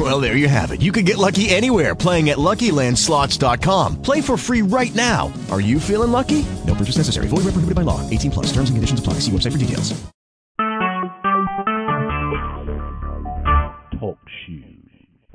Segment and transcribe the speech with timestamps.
[0.00, 0.80] Well, there you have it.
[0.80, 4.00] You can get lucky anywhere playing at LuckyLandSlots.com.
[4.00, 5.30] Play for free right now.
[5.50, 6.46] Are you feeling lucky?
[6.66, 7.26] No purchase necessary.
[7.28, 8.00] Void where prohibited by law.
[8.08, 8.46] 18 plus.
[8.46, 9.14] Terms and conditions apply.
[9.20, 9.92] See website for details.
[14.00, 14.64] Talk shoes.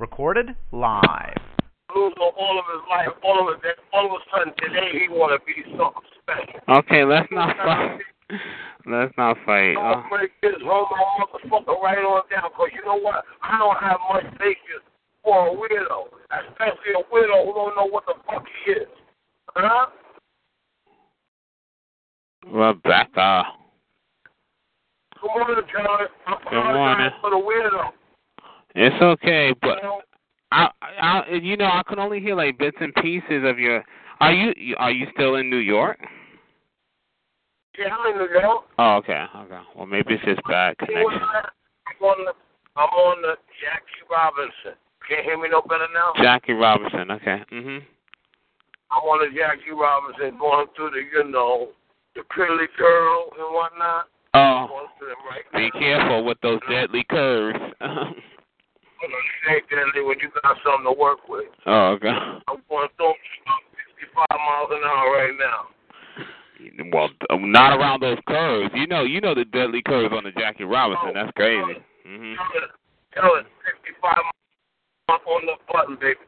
[0.00, 1.36] Recorded live.
[1.94, 5.40] lose all of his life, all of it, all of a sudden today he want
[5.40, 6.78] to be something special.
[6.80, 8.00] Okay, let's not fight.
[8.88, 9.74] Let's not fight.
[9.74, 13.24] Don't Uh, break this whole motherfucker right on down, because you know what?
[13.42, 14.84] I don't have much patience
[15.24, 18.88] for a weirdo, especially a widow who don't know what the fuck she is.
[19.56, 19.86] Huh?
[22.46, 23.44] Rebecca.
[25.20, 26.06] Good morning, John.
[26.26, 27.10] I Good morning.
[27.20, 27.90] for the weirdo.
[28.76, 29.78] It's okay, but
[30.52, 30.68] I,
[31.02, 33.82] I, you know, I can only hear like bits and pieces of your.
[34.20, 35.98] Are you, are you still in New York?
[37.78, 38.64] Yeah, I'm in New York.
[38.78, 39.60] Oh, okay, okay.
[39.74, 41.04] Well, maybe it's just bad connection.
[41.22, 42.32] I'm on the,
[42.76, 44.76] I'm on the Jackie Robinson.
[45.08, 46.12] Can't hear me no better now?
[46.22, 47.10] Jackie Robinson.
[47.12, 47.42] Okay.
[47.52, 47.82] Mhm.
[48.90, 51.68] I'm on the Jackie Robinson going through the, you know,
[52.14, 54.06] the pretty girl and whatnot.
[54.34, 57.58] Oh, Going through them right be careful with those deadly curves.
[59.02, 61.44] You know, it ain't deadly when you got something to work with.
[61.66, 62.08] oh, okay.
[62.08, 63.12] I'm going through
[64.00, 65.68] 65 miles an hour right now.
[66.92, 68.70] Well, not around those curves.
[68.74, 71.12] You know, you know the deadly curves on the Jackie Robinson.
[71.14, 71.82] That's crazy.
[72.06, 72.36] Mhm.
[73.14, 74.16] 65
[75.08, 76.18] miles on the button, baby.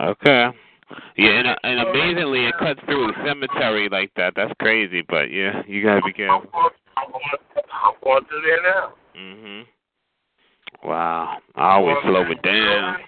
[0.00, 0.48] Okay.
[1.16, 4.34] Yeah, and, uh, and amazingly, it cuts through a cemetery like that.
[4.36, 6.48] That's crazy, but yeah, you gotta be careful.
[6.96, 7.12] I'm
[8.02, 8.92] going, there now.
[9.14, 9.66] Mhm.
[10.82, 11.38] Wow.
[11.54, 13.04] I always slow it down.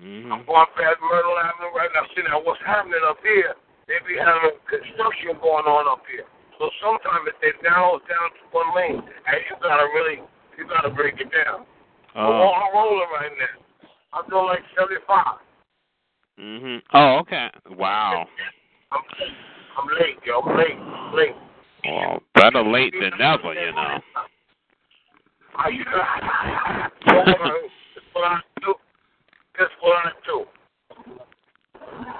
[0.00, 0.28] Right now.
[0.28, 0.32] Mhm.
[0.32, 2.06] I'm going past Myrtle Avenue right now.
[2.14, 3.54] See now what's happening up here?
[3.86, 6.24] They be having construction going on up here.
[6.58, 10.22] So sometimes if they narrow down to one lane, and you gotta really,
[10.56, 11.66] you gotta break it down.
[12.14, 12.52] So Oh.
[12.52, 13.88] I'm rolling right now.
[14.12, 15.38] I'm doing like 75.
[16.38, 16.82] Mhm.
[16.92, 17.50] Oh, okay.
[17.68, 18.26] Wow.
[18.92, 19.36] I'm late.
[19.76, 20.40] I'm late, yo.
[20.40, 20.78] I'm late.
[20.78, 21.36] I'm late.
[21.84, 24.02] Well, better late than never, you know.
[25.56, 25.84] Are you?
[25.84, 26.92] That's
[28.12, 28.40] what I
[29.60, 29.66] do.
[29.66, 30.10] That's what I.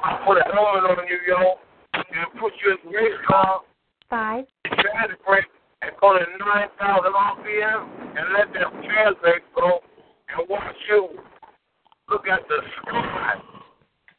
[0.03, 1.59] I put a helmet on you, yo,
[1.95, 3.61] and put you in race car.
[4.09, 4.45] Five.
[4.65, 5.45] traffic brake
[5.83, 7.81] and go to 9,000 RPM
[8.17, 9.81] and let that traffic brake go
[10.37, 11.09] and watch you
[12.09, 13.35] look at the sky.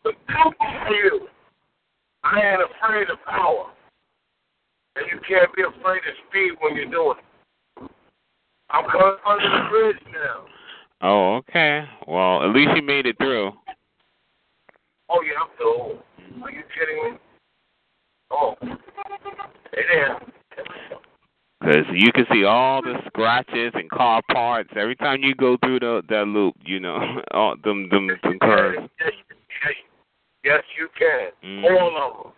[0.06, 1.28] Look down at you.
[2.24, 3.72] I ain't afraid of power.
[4.96, 7.92] And you can't be afraid of speed when you're doing it.
[8.70, 10.46] I'm coming under the bridge now.
[11.04, 11.84] Oh, okay.
[12.08, 13.52] Well, at least you made it through.
[15.10, 16.44] Oh, yeah, I'm through.
[16.44, 17.18] Are you kidding me?
[18.30, 18.56] Oh.
[19.74, 20.20] Hey there.
[21.60, 25.80] Because you can see all the scratches and car parts every time you go through
[25.80, 26.56] the that loop.
[26.66, 26.98] You know,
[27.32, 28.90] all them them them curves.
[30.44, 31.30] Yes, you can.
[31.46, 31.64] Mm.
[31.64, 32.34] All of them.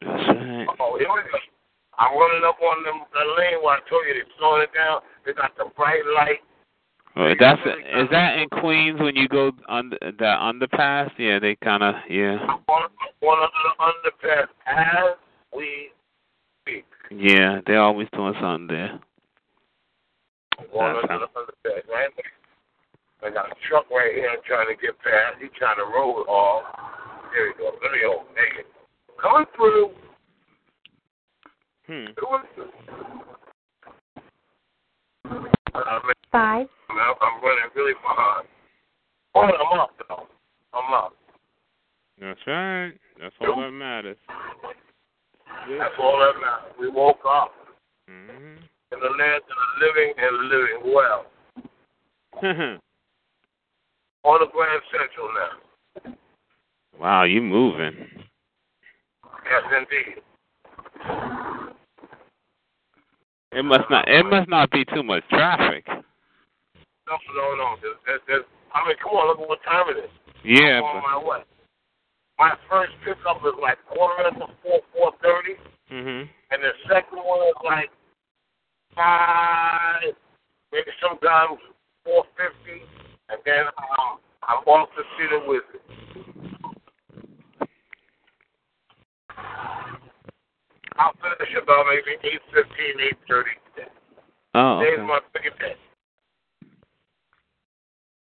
[0.00, 0.66] That's right.
[0.80, 1.38] Oh, here we go.
[1.98, 5.02] I'm running up on them, the lane where I told you they're slowing it down.
[5.24, 6.40] They got the bright light.
[7.16, 11.10] Well, that's is that in Queens when you go under the underpass?
[11.18, 12.60] Yeah, they kind of yeah I'm
[13.20, 15.16] going under the underpass as
[15.54, 15.90] we
[16.62, 16.84] speak.
[17.10, 19.00] yeah they're always doing something there.
[20.58, 22.10] I'm under the underpass, right?
[23.22, 25.36] I got a truck right here I'm trying to get past.
[25.40, 26.64] He's trying to roll it off.
[27.32, 27.72] There you go.
[27.82, 28.24] There you go.
[28.34, 28.64] There.
[29.20, 29.90] Coming through.
[31.86, 32.06] Hmm.
[32.16, 32.44] Doing
[35.74, 36.68] I'm, Five.
[36.90, 38.46] I'm running really behind.
[39.34, 40.26] Oh, I'm up, though.
[40.72, 41.14] I'm up.
[42.20, 42.92] That's right.
[43.20, 44.16] That's all that matters.
[44.28, 46.72] That's all that matters.
[46.78, 47.52] We woke up
[48.08, 48.56] hmm
[48.92, 51.26] in the land of the living and living well.
[54.24, 56.14] On the Grand Central now.
[56.98, 57.94] wow, you moving?
[59.44, 60.22] Yes, indeed.
[63.52, 64.08] It must not.
[64.08, 65.86] It must not be too much traffic.
[67.10, 67.68] No, no, no.
[67.82, 70.14] There's, there's, there's, I mean, come on, look at what time it is.
[70.46, 71.42] Yeah, I'm on my way.
[72.38, 75.58] My first pickup is like quarter after four, four thirty,
[75.92, 76.24] mhm.
[76.24, 77.90] and the second one is like
[78.94, 80.14] five,
[80.72, 81.58] maybe sometimes
[82.06, 82.80] four fifty,
[83.28, 85.84] and then um, I'm off to see the wizard.
[90.96, 93.50] I'll finish about maybe eight fifteen, eight thirty.
[94.54, 95.06] Oh, Today's okay.
[95.06, 95.76] my big day.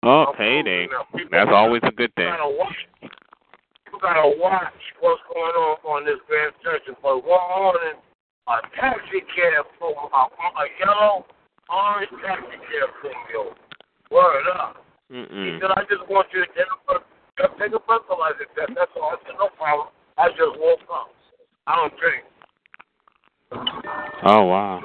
[0.03, 0.83] Oh, I'm payday.
[0.83, 1.07] moving now.
[1.15, 2.27] People That's always a good thing.
[2.27, 6.99] You gotta watch what's going on on this Grand Central.
[7.01, 8.03] But one morning,
[8.51, 11.23] a taxi cab pulled a, a yellow,
[11.71, 13.55] orange taxi cab me over.
[14.11, 14.83] Word up.
[15.07, 16.99] He said, I just want you to a,
[17.39, 18.75] just take a breathalyzer test.
[18.75, 19.15] That's all.
[19.15, 19.87] I said, no problem.
[20.17, 21.09] I just woke up.
[21.67, 22.25] I don't drink.
[24.25, 24.81] Oh wow.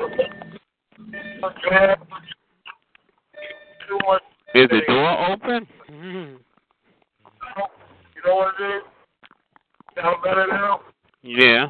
[3.88, 4.22] Too much.
[4.58, 5.68] Is the door open?
[5.88, 6.36] Mm.
[8.16, 8.82] You know what it is?
[9.94, 10.80] Sound better now?
[11.22, 11.66] Yeah.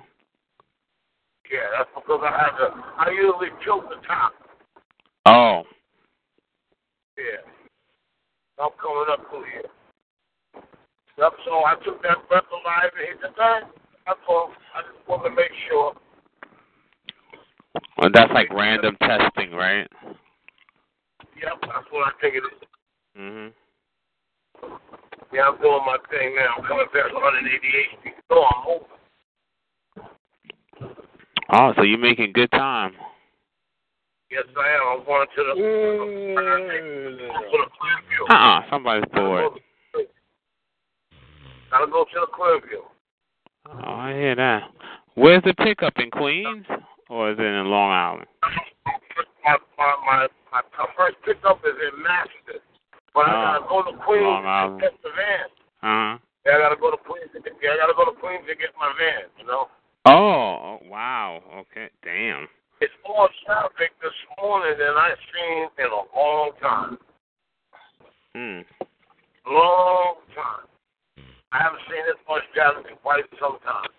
[1.53, 2.83] Yeah, that's because I have to.
[2.97, 4.33] I usually tilt the top.
[5.27, 5.65] Oh.
[7.19, 7.45] Yeah.
[8.59, 9.69] I'm coming up to here.
[11.19, 13.69] Yep, so I took that breathalyzer and hit the thing.
[14.07, 14.51] That's all.
[14.75, 15.93] I just want to make sure.
[17.99, 19.87] Well, that's like random testing, right?
[21.37, 22.69] Yep, that's what I think it is.
[23.19, 23.53] Mhm.
[25.33, 26.55] Yeah, I'm doing my thing now.
[26.57, 28.15] I'm coming back 188 feet.
[28.31, 28.89] So I'm moving.
[31.51, 32.95] Oh, so you're making good time.
[34.31, 35.01] Yes, I am.
[35.01, 35.55] I'm going to the.
[35.55, 35.61] To
[37.53, 38.31] the Clearview.
[38.31, 38.71] Uh-uh.
[38.71, 39.61] Somebody's bored.
[41.71, 42.85] Gotta go to the Clearview.
[43.67, 44.71] Oh, I hear that.
[45.15, 46.67] Where's the pickup in Queens,
[47.11, 48.27] or is it in Long Island?
[49.45, 52.68] My, my, my, my, my first pickup is in Massachusetts.
[53.15, 55.47] But I gotta go to Queens to get the van.
[55.83, 56.13] Uh huh.
[56.47, 57.53] Yeah, I gotta go to Queens to get.
[57.63, 59.29] Yeah, I gotta go to Queens to get my van.
[59.39, 59.69] You know,
[60.07, 61.43] Oh, wow.
[61.67, 61.91] Okay.
[62.03, 62.49] Damn.
[62.81, 66.97] it's more traffic this morning than I've seen in a long time.
[68.35, 68.63] Hmm.
[69.45, 70.65] Long time.
[71.53, 73.91] I haven't seen this much traffic in quite some time.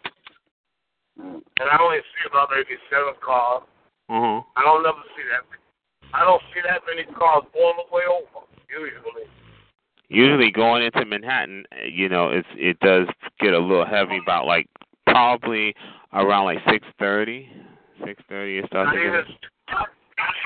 [1.59, 3.65] And I only see about maybe seven cars.
[4.09, 4.41] Huh.
[4.55, 5.43] I don't never see that.
[6.13, 8.28] I don't see that many cars all the way over.
[8.85, 9.27] Usually.
[10.09, 13.07] Usually going into Manhattan, you know, it's it does
[13.39, 14.65] get a little heavy about like
[15.05, 15.75] probably
[16.13, 17.47] around like six thirty.
[18.05, 19.11] Six thirty it starts Not to even.
[19.11, 19.27] get.
[19.69, 19.87] Not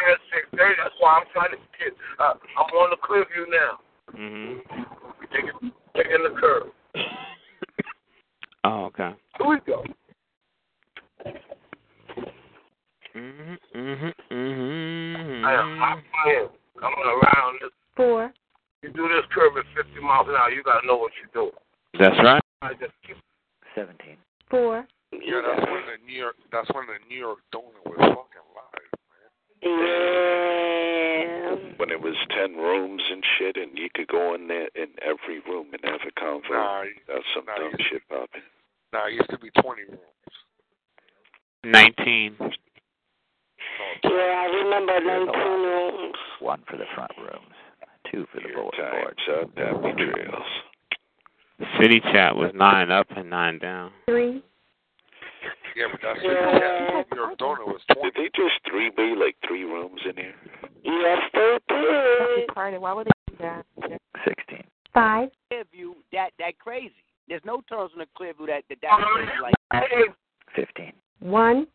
[0.03, 0.75] even six thirty.
[0.81, 1.93] That's why I'm trying to get.
[2.19, 3.79] Uh, I'm on the Clearview now.
[4.13, 4.59] Mhm.
[5.31, 6.71] Taking taking the curve.
[8.65, 9.11] Oh, okay.
[9.37, 9.83] Here we go.
[13.13, 13.57] Mm Mhm.
[13.75, 14.13] Mm Mhm.
[14.31, 15.45] Mhm.
[15.45, 15.99] I am hot
[16.79, 17.59] coming around.
[17.61, 18.33] This, Four.
[18.81, 20.49] you do this curve at 50 miles an hour.
[20.51, 21.55] You gotta know what you're doing.
[21.99, 22.41] That's right.
[22.61, 23.17] I just keep.
[23.75, 24.17] Seventeen.
[24.49, 24.85] Four.
[25.11, 26.35] Yeah, that's when the New York.
[26.51, 28.93] That's when the New York donut was fucking live.
[29.61, 29.77] Man.
[29.77, 31.55] Yeah.
[31.77, 35.39] when it was ten rooms and shit, and you could go in there in every
[35.47, 36.49] room and have a convo.
[36.51, 38.41] Nah, That's some nah, dumb shit popping.
[38.91, 40.01] Nah, it used to be twenty rooms.
[41.63, 42.35] Nineteen.
[42.39, 42.49] Oh,
[44.03, 46.15] yeah, I remember 19 rooms.
[46.39, 47.55] One for the front rooms,
[48.13, 49.17] two for the Your bulletin board.
[49.41, 50.43] up, happy trails.
[51.79, 53.91] City chat was nine up and nine down.
[54.05, 54.43] Three.
[55.75, 57.03] Yeah, but that's Yeah.
[57.11, 60.35] New York donut was Did they just three be like three rooms in here?
[60.83, 62.81] Yes, they did.
[62.81, 63.65] Why would they do that?
[64.25, 64.63] Sixteen.
[64.93, 65.29] Five.
[65.51, 66.93] Clearview, that that crazy.
[67.27, 70.15] There's no terms in the Clearview that that that crazy like.
[70.55, 70.93] Fifteen.
[71.19, 71.67] One.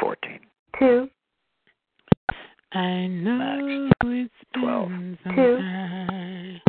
[0.00, 0.40] Fourteen.
[0.78, 1.08] Two.
[2.74, 4.88] I know it's Twelve.
[4.88, 5.56] been some Two.
[5.58, 6.60] time,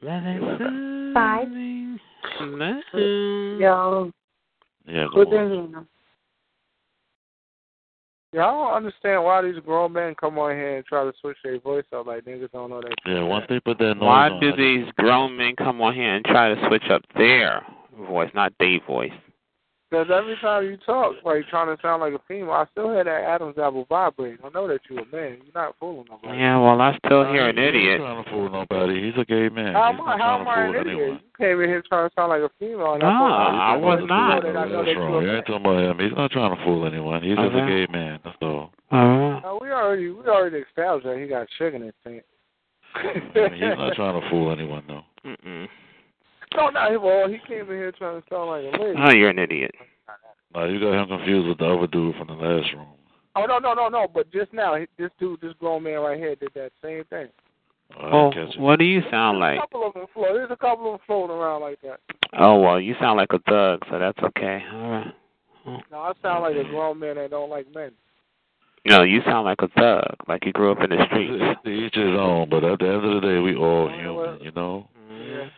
[0.00, 1.12] but Eleven.
[1.14, 1.48] Five.
[3.60, 4.12] Yo,
[4.86, 5.86] Yeah, put go them on.
[8.34, 11.38] Yeah, I don't understand why these grown men come on here and try to switch
[11.42, 12.94] their voice up like niggas don't know that.
[13.06, 15.94] Yeah, once they put that noise Why on, do I- these grown men come on
[15.94, 17.64] here and try to switch up their
[18.06, 19.12] voice, not their voice?
[19.90, 23.04] Because every time you talk, like trying to sound like a female, I still hear
[23.04, 24.36] that Adam's apple vibrating.
[24.44, 25.38] I know that you're a man.
[25.42, 26.36] You're not fooling nobody.
[26.38, 27.74] Yeah, well, I still Nah, hear an idiot.
[27.74, 28.00] He's idiot.
[28.00, 29.00] trying to fool nobody.
[29.10, 29.72] He's a gay man.
[29.72, 30.18] How He's am not I?
[30.18, 30.96] How trying am I to an fool idiot?
[31.00, 31.20] anyone.
[31.24, 32.92] You came in here trying to sound like a female.
[32.92, 34.42] And No, I, I was know not.
[34.42, 35.22] that I know That's wrong.
[35.22, 35.98] you You ain't talking about him.
[36.04, 37.22] He's not trying to fool anyone.
[37.22, 38.20] He's just a gay man.
[38.24, 38.70] That's all.
[38.92, 42.26] Uh, No, we already we already established that he got chicken instinct.
[42.94, 43.14] I
[43.48, 45.04] mean, he's not trying to fool anyone, though.
[45.24, 45.66] mm-mm.
[46.56, 48.98] No, no, well, he came in here trying to sound like a lady.
[48.98, 49.72] Oh, you're an idiot.
[50.54, 52.86] No, you got him confused with the other dude from the last room.
[53.36, 54.08] Oh no, no, no, no!
[54.12, 57.28] But just now, this dude, this grown man right here, did that same thing.
[58.00, 58.60] Oh, catch it.
[58.60, 59.58] what do you sound There's like?
[59.58, 60.28] a couple of them float.
[60.32, 62.00] There's a couple of them floating around like that.
[62.38, 64.62] Oh, well, you sound like a thug, so that's okay.
[64.72, 65.14] All right.
[65.90, 67.92] No, I sound like a grown man that don't like men.
[68.86, 71.34] No, you sound like a thug, like you grew up in the streets.
[71.40, 74.40] It's to each his own, but at the end of the day, we all human,
[74.40, 74.88] you know?
[75.10, 75.30] Mm-hmm.
[75.30, 75.48] Yeah.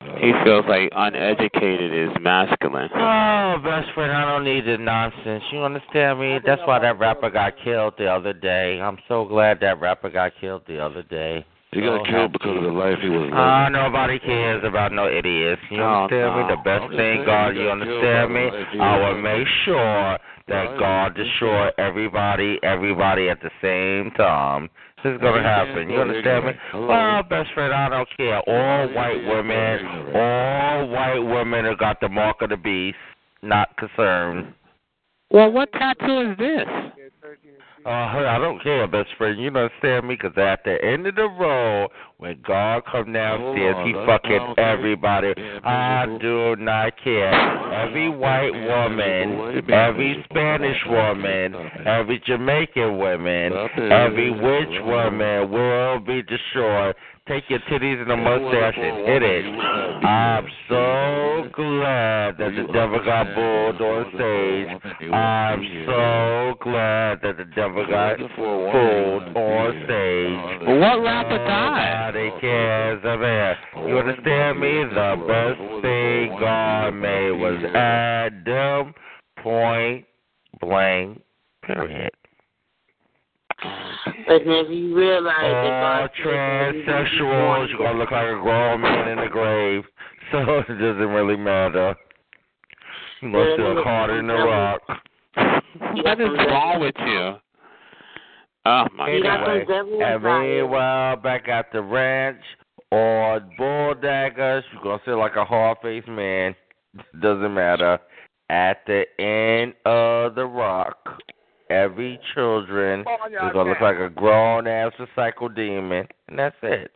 [0.00, 2.88] He feels like uneducated is masculine.
[2.94, 5.42] Oh, best friend, I don't need the nonsense.
[5.50, 6.38] You understand me?
[6.44, 8.80] That's why that rapper got killed the other day.
[8.80, 11.46] I'm so glad that rapper got killed the other day.
[11.72, 13.34] He got So killed because of the life he was living.
[13.34, 15.60] Ah, nobody cares about no idiots.
[15.70, 16.54] You Oh, understand me?
[16.54, 18.44] The best thing, God, you understand me?
[18.44, 23.50] by the life he I will make sure that God destroy everybody, everybody at the
[23.60, 24.70] same time.
[25.06, 25.88] This is gonna happen.
[25.88, 26.52] You understand me?
[26.74, 28.40] Well, best friend, I don't care.
[28.40, 29.86] All white women,
[30.16, 32.98] all white women have got the mark of the beast.
[33.40, 34.52] Not concerned.
[35.30, 36.66] Well, what tattoo is this?
[37.86, 39.38] Uh, I don't care, best friend.
[39.40, 40.16] You understand me?
[40.16, 45.34] 'Cause at the end of the road, when God come downstairs, He fucking everybody.
[45.62, 47.32] I do not care.
[47.72, 51.54] Every white woman, every Spanish woman,
[51.86, 53.52] every Jamaican woman,
[53.92, 56.96] every witch woman will be destroyed.
[57.28, 59.44] Take your titties and the mustache and hit it.
[60.06, 65.12] I'm so glad that the devil got booed on stage.
[65.12, 70.68] I'm so glad that the devil got fooled on stage.
[70.78, 72.14] What rapper died?
[72.14, 73.56] Nobody cares about.
[73.88, 74.84] You understand me?
[74.84, 78.94] The best thing God made was Adam.
[79.42, 80.06] Point
[80.60, 81.20] blank.
[81.62, 82.12] Period.
[84.26, 89.18] But if you realize All that transsexuals, you're gonna look like a grown man in
[89.18, 89.84] the grave.
[90.32, 91.94] So it doesn't really matter.
[93.22, 94.80] You're gonna still caught in the rock.
[96.02, 97.34] What is wrong with you?
[98.64, 100.22] Oh my Anyway, god.
[100.42, 102.40] meanwhile, back at the ranch
[102.90, 106.56] or bull daggers, you're gonna sit like a hard faced man.
[107.20, 108.00] Doesn't matter.
[108.50, 111.20] At the end of the rock,
[111.70, 116.92] every children is gonna look like a grown ass recycle demon, and that's it.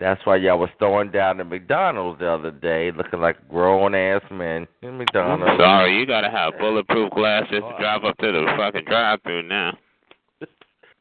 [0.00, 4.22] That's why y'all was throwing down at McDonald's the other day, looking like grown ass
[4.30, 5.58] men in McDonald's.
[5.58, 9.72] Sorry, you gotta have bulletproof glasses to oh, drive up to the fucking drive-through now.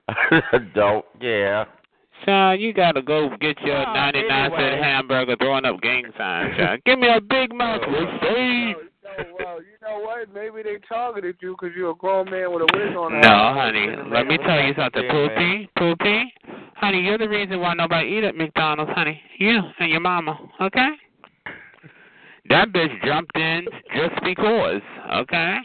[0.75, 1.65] Don't, yeah.
[2.25, 4.81] Son, you gotta go get your 99 cent anyway.
[4.81, 6.79] hamburger throwing up gang signs, son.
[6.85, 8.09] Give me a Big Mac with
[9.03, 9.27] save.
[9.37, 10.33] well, uh, you know what?
[10.33, 13.21] Maybe they targeted you because you're a grown man with a wig on.
[13.21, 13.87] No, honey.
[14.11, 15.69] Let me tell you something, Poopy.
[15.77, 16.33] Poopy.
[16.75, 19.21] Honey, you're the reason why nobody eat at McDonald's, honey.
[19.37, 20.89] You and your mama, okay?
[22.49, 24.81] That bitch jumped in just because,
[25.15, 25.57] okay?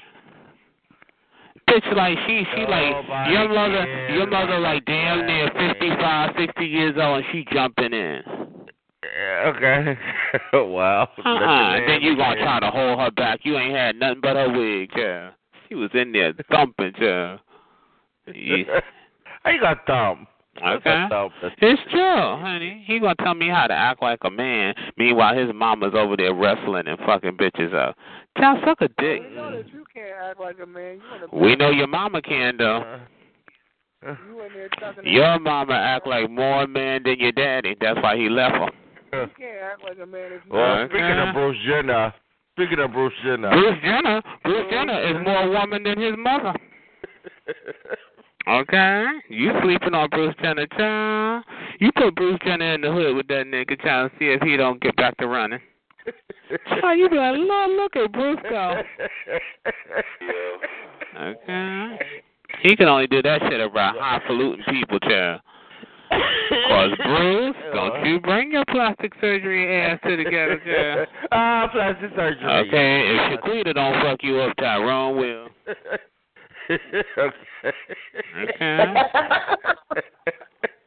[1.68, 6.66] Bitch, like she, she like your mother, your mother like damn near fifty five, sixty
[6.66, 8.22] years old, and she jumping in.
[9.16, 9.98] Yeah, okay.
[10.52, 11.08] wow.
[11.24, 11.86] Uh-uh.
[11.86, 13.40] Then you gonna try to hold her back.
[13.44, 15.34] You ain't had nothing but her wig, child.
[15.68, 17.40] She was in there thumping, child.
[18.34, 18.80] Yeah.
[19.44, 20.26] How you got thumb?
[20.64, 21.06] Okay.
[21.60, 22.82] It's true, honey.
[22.86, 24.74] He gonna tell me how to act like a man.
[24.96, 27.96] Meanwhile, his mama's over there wrestling and fucking bitches up.
[28.36, 29.22] Child, suck a dick.
[29.22, 31.00] You know that you can't act like a man.
[31.32, 32.98] You We know your mama can though.
[34.02, 37.76] You in there Your mama act like more man than your daddy.
[37.80, 38.70] That's why he left her.
[39.12, 40.52] You can't act like a man if you.
[40.52, 40.92] Well, Okay.
[40.92, 41.32] speaking of uh-huh.
[41.32, 42.14] Bruce Jenner,
[42.56, 46.54] speaking of Bruce Jenner, Bruce Jenner, Bruce Jenner is more woman than his mother.
[48.48, 51.44] Okay, you sleeping on Bruce Jenner, child?
[51.80, 54.56] You put Bruce Jenner in the hood with that nigga, child, and see if he
[54.56, 55.60] don't get back to running.
[56.80, 58.82] Child, you be like, Lord, look at Bruce go.
[61.18, 61.98] Okay,
[62.62, 65.40] he can only do that shit around highfalutin people, child.
[66.68, 71.08] Cause Bruce, don't you bring your plastic surgery ass to the together, child.
[71.32, 72.68] ah, plastic surgery.
[72.68, 75.48] Okay, if Shaquita don't fuck you up, Tyrone will.
[76.70, 76.78] Okay.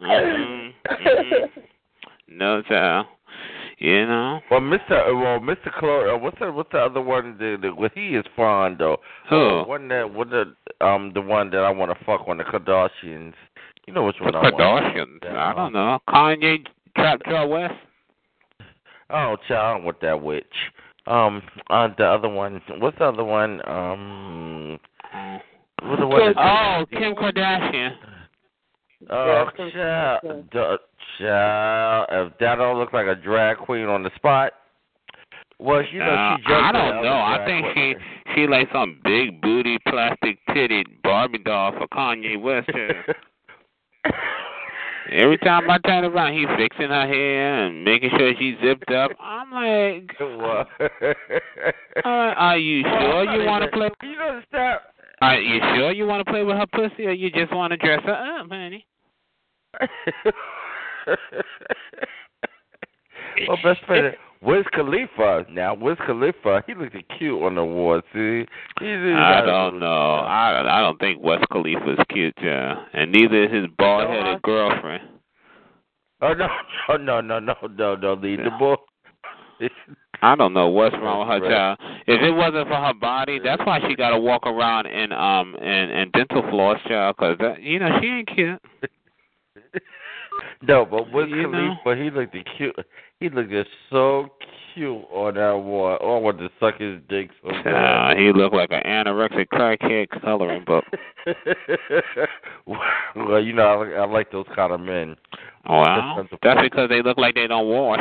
[0.01, 1.49] Mhm, mhm.
[2.27, 3.07] No, child.
[3.79, 4.39] You know.
[4.49, 7.35] Well, Mister, well, Mister Clore, uh, what's the what's the other one?
[7.39, 8.97] The, the what he is fond though.
[9.29, 9.35] Who?
[9.61, 10.53] Uh, one that what the
[10.85, 13.33] um the one that I want to fuck on the Kardashians.
[13.87, 14.95] You know which The one I want.
[14.95, 15.35] Kardashians.
[15.35, 15.99] I don't know.
[16.07, 17.73] Kanye Trap Jaw West.
[19.09, 20.45] Oh, child, I don't want that witch.
[21.07, 22.61] Um, uh, the other one.
[22.77, 23.61] What's the other one?
[23.67, 24.79] Um,
[25.83, 26.33] what's the one?
[26.37, 27.95] Oh, Kim Kardashian.
[29.09, 30.21] Oh, child,
[30.53, 30.77] the,
[31.19, 34.53] child, if that don't look like a drag queen on the spot.
[35.59, 37.13] Well, you know Uh, she jumped I don't know.
[37.13, 37.95] I think she
[38.33, 42.69] she like some big booty, plastic titted Barbie doll for Kanye West.
[45.11, 49.11] Every time I turn around, he's fixing her hair and making sure she's zipped up.
[49.19, 50.67] I'm like, What?
[52.05, 53.89] uh, are you sure you want to play?
[54.03, 54.41] You know.
[55.21, 57.77] Are you sure you want to play with her pussy, or you just want to
[57.77, 58.85] dress her up, honey?
[63.47, 65.45] well, best friend, Wiz Khalifa.
[65.51, 68.01] Now, Wiz Khalifa, he looked cute on the wall.
[68.11, 68.47] See, he's,
[68.79, 69.85] he's I don't know.
[69.85, 75.03] I I don't think Wiz Khalifa's cute, yeah, and neither is his bald headed girlfriend.
[76.21, 76.47] Oh no,
[76.97, 78.75] no, no, no, no, no, leave the boy.
[80.23, 81.79] I don't know what's wrong with her child.
[82.05, 85.55] If it wasn't for her body, that's why she got to walk around in um
[85.55, 87.17] in, in dental floss, child.
[87.17, 88.61] Cause that, you know she ain't cute.
[90.63, 91.75] No, but Wiz You know?
[91.83, 92.75] Khalifa, he looked cute.
[93.19, 94.29] He looked just so
[94.73, 95.97] cute on that wall.
[96.01, 98.17] Oh, I want to suck his dick so bad.
[98.17, 100.85] he looked like an anorexic crackhead coloring book.
[102.65, 105.15] well, you know, I, like- I like those kind of men.
[105.67, 107.99] Well, that's because they look like they don't wash,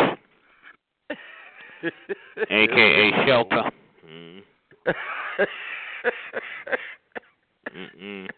[2.50, 3.70] aka shelter.
[4.06, 4.42] Mm.
[7.76, 8.28] Mm-mm.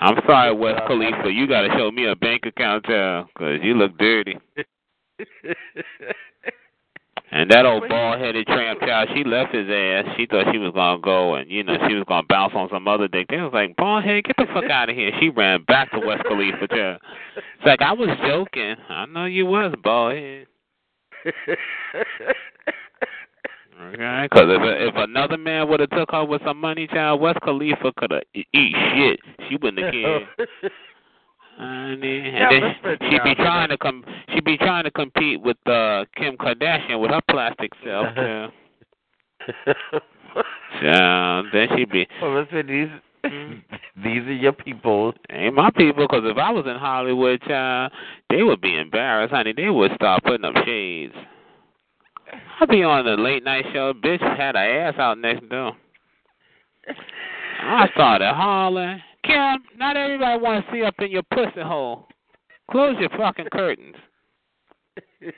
[0.00, 1.30] I'm sorry, Wiz uh, Khalifa.
[1.32, 4.38] You got to show me a bank account, child, because you look dirty.
[7.34, 10.04] And that old bald headed tramp child, she left his ass.
[10.16, 12.86] She thought she was gonna go and you know she was gonna bounce on some
[12.86, 13.26] other dick.
[13.28, 15.10] They was like, bald head, get the fuck out of here.
[15.18, 16.68] She ran back to Wiz Khalifa.
[16.68, 17.00] Child.
[17.36, 18.76] It's like I was joking.
[18.88, 20.46] I know you was bald head.
[23.80, 27.34] Okay, because if if another man would have took her with some money, child, Wiz
[27.42, 29.20] Khalifa could have eat shit.
[29.48, 30.22] She wouldn't have cared.
[31.58, 34.04] Honey, and Yeah, then listen, she be trying to come.
[34.32, 38.06] She be trying to compete with uh Kim Kardashian with her plastic self.
[38.16, 38.48] Yeah.
[40.80, 42.08] Child, then she be.
[42.20, 42.88] well, listen, these
[44.02, 45.12] these are your people.
[45.30, 47.92] Ain't my people, because if I was in Hollywood, child,
[48.30, 49.52] they would be embarrassed, honey.
[49.52, 51.14] They would start putting up shades.
[52.60, 53.92] I'd be on the late night show.
[53.92, 55.72] Bitch had her ass out next door.
[57.62, 62.06] I started hollering, Kim, not everybody want to see up in your pussy hole.
[62.70, 63.96] Close your fucking curtains.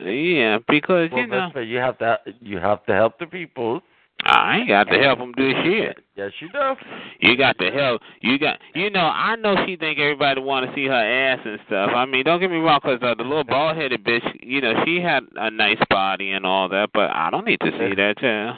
[0.00, 3.80] Yeah, because Well, you know you have to you have to help the people.
[4.24, 5.98] I ain't got to help them do shit.
[6.16, 6.74] Yes, you do.
[7.20, 8.00] You got to help.
[8.22, 8.58] You got.
[8.74, 11.90] You know, I know she think everybody want to see her ass and stuff.
[11.94, 14.72] I mean, don't get me wrong, 'cause uh, the little bald headed bitch, you know,
[14.84, 18.18] she had a nice body and all that, but I don't need to see that,
[18.18, 18.56] child.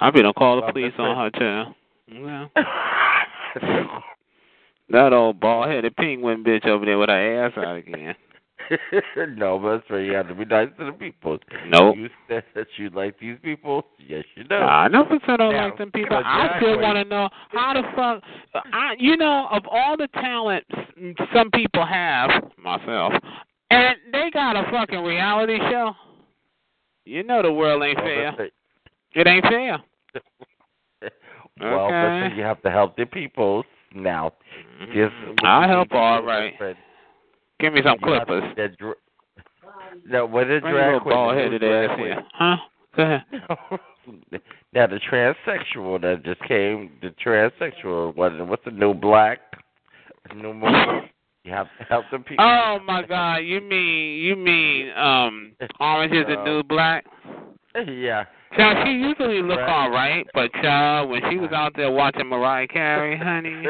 [0.00, 1.74] I be gonna call the police on her, child.
[2.08, 2.46] Yeah.
[4.90, 8.14] That old bald headed penguin bitch over there with her ass out again.
[9.36, 10.04] no, but that's right.
[10.04, 11.38] You have to be nice to the people.
[11.68, 11.96] Nope.
[11.96, 13.86] You said that you like these people.
[13.98, 14.54] Yes, you do.
[14.54, 16.16] I never said I Now, like them people.
[16.16, 18.62] but I still want to know how the fuck.
[18.72, 20.64] I, you know, of all the talent
[21.34, 23.12] some people have, myself,
[23.70, 25.92] and they got a fucking reality show.
[27.04, 28.30] You know the world ain't Well, fair.
[28.32, 28.50] listen,
[29.14, 29.78] It ain't fair.
[31.60, 32.20] well, Okay.
[32.24, 33.64] listen, you have to help the people.
[33.94, 34.32] Now,
[34.82, 34.92] mm-hmm.
[34.92, 36.54] just I'll help all right.
[37.60, 38.56] Give me some You have to- clippers.
[38.56, 38.96] that dr-
[40.04, 41.14] No, what a drag queen?
[41.14, 42.24] bald headed ass here.
[42.34, 42.56] Huh?
[42.96, 43.24] Go ahead.
[44.72, 48.32] now the transsexual that just came, the transsexual, what?
[48.46, 49.40] What's the new black?
[50.34, 51.10] New movie.
[51.44, 52.44] You have to help the people.
[52.44, 53.36] Oh my God!
[53.36, 57.04] You mean you mean um Orange is the New Black?
[57.86, 58.24] yeah.
[58.54, 59.68] Child, she usually look Right.
[59.68, 63.66] all right, but child, when she was out there watching Mariah Carey, honey,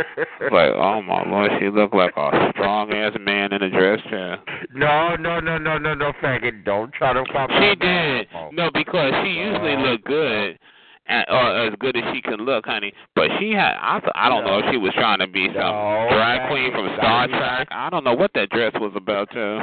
[0.51, 4.41] like, oh my lord, she looked like a strong ass man in a dress, child.
[4.75, 6.65] No, no, no, no, no, no, faggot.
[6.65, 8.29] Don't try to pop She did.
[8.53, 10.59] No, because she usually look good,
[11.07, 12.93] and, or as good as she can look, honey.
[13.15, 16.07] But she had, I, I don't know if she was trying to be some No,
[16.11, 17.69] drag queen from Star Trek.
[17.71, 19.61] I don't know what that dress was about, too.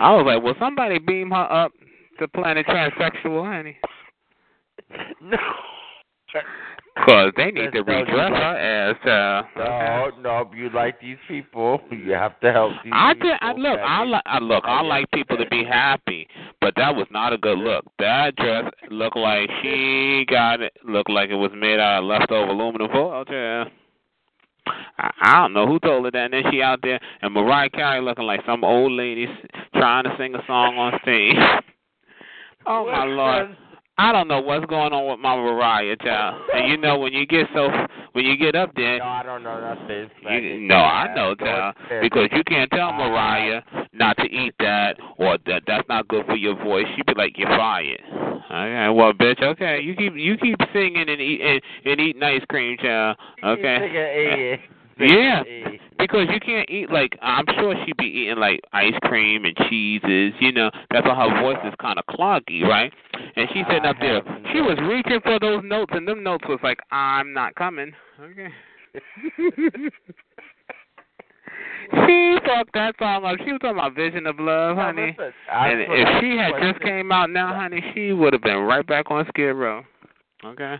[0.00, 1.72] I was like, will somebody beam her up
[2.18, 3.78] to Planet Transsexual, honey?
[5.20, 5.38] No.
[7.04, 8.38] Cause they need to That's no redress good.
[8.38, 10.14] her ass, child.
[10.22, 11.80] No, no, you like these people.
[11.90, 13.28] You have to help these I people.
[13.30, 13.38] did.
[13.40, 13.80] I look.
[13.80, 14.22] I like.
[14.26, 14.64] I look.
[14.66, 16.26] I like people to be happy,
[16.60, 17.84] but that was not a good look.
[17.98, 20.72] That dress looked like she got it.
[20.88, 23.24] Looked like it was made out of leftover aluminum foil.
[23.24, 23.68] Child.
[24.98, 26.24] I, I don't know who told her that.
[26.24, 29.26] And then she out there and Mariah Carey looking like some old lady
[29.74, 31.36] trying to sing a song on stage.
[32.66, 33.56] oh my lord.
[33.98, 36.42] I don't know what's going on with my Mariah child.
[36.52, 37.70] And you know when you get so
[38.12, 40.10] when you get up there, No, I don't know nothing.
[40.22, 43.62] you, no, I know, child, because you can't tell Mariah
[43.94, 46.84] not to eat that or that that's not good for your voice.
[46.94, 48.02] She'd be like, "You're fired."
[48.50, 49.42] Okay, well, bitch.
[49.42, 53.16] Okay, you keep you keep singing and eat and, and eating ice cream, child.
[53.42, 54.60] Okay.
[54.98, 55.42] Yeah,
[55.98, 60.32] because you can't eat like I'm sure she'd be eating like ice cream and cheeses.
[60.40, 62.92] You know, that's why her voice is kind of cloggy, right?
[63.36, 64.22] And she's sitting up there.
[64.52, 68.48] She was reaching for those notes, and them notes was like, "I'm not coming." Okay.
[71.92, 73.36] She fucked that song up.
[73.44, 75.14] She was talking about Vision of Love, honey.
[75.16, 78.84] listen, and if she had just came out now, honey, she would have been right
[78.84, 79.84] back on Skid Row.
[80.44, 80.76] Okay.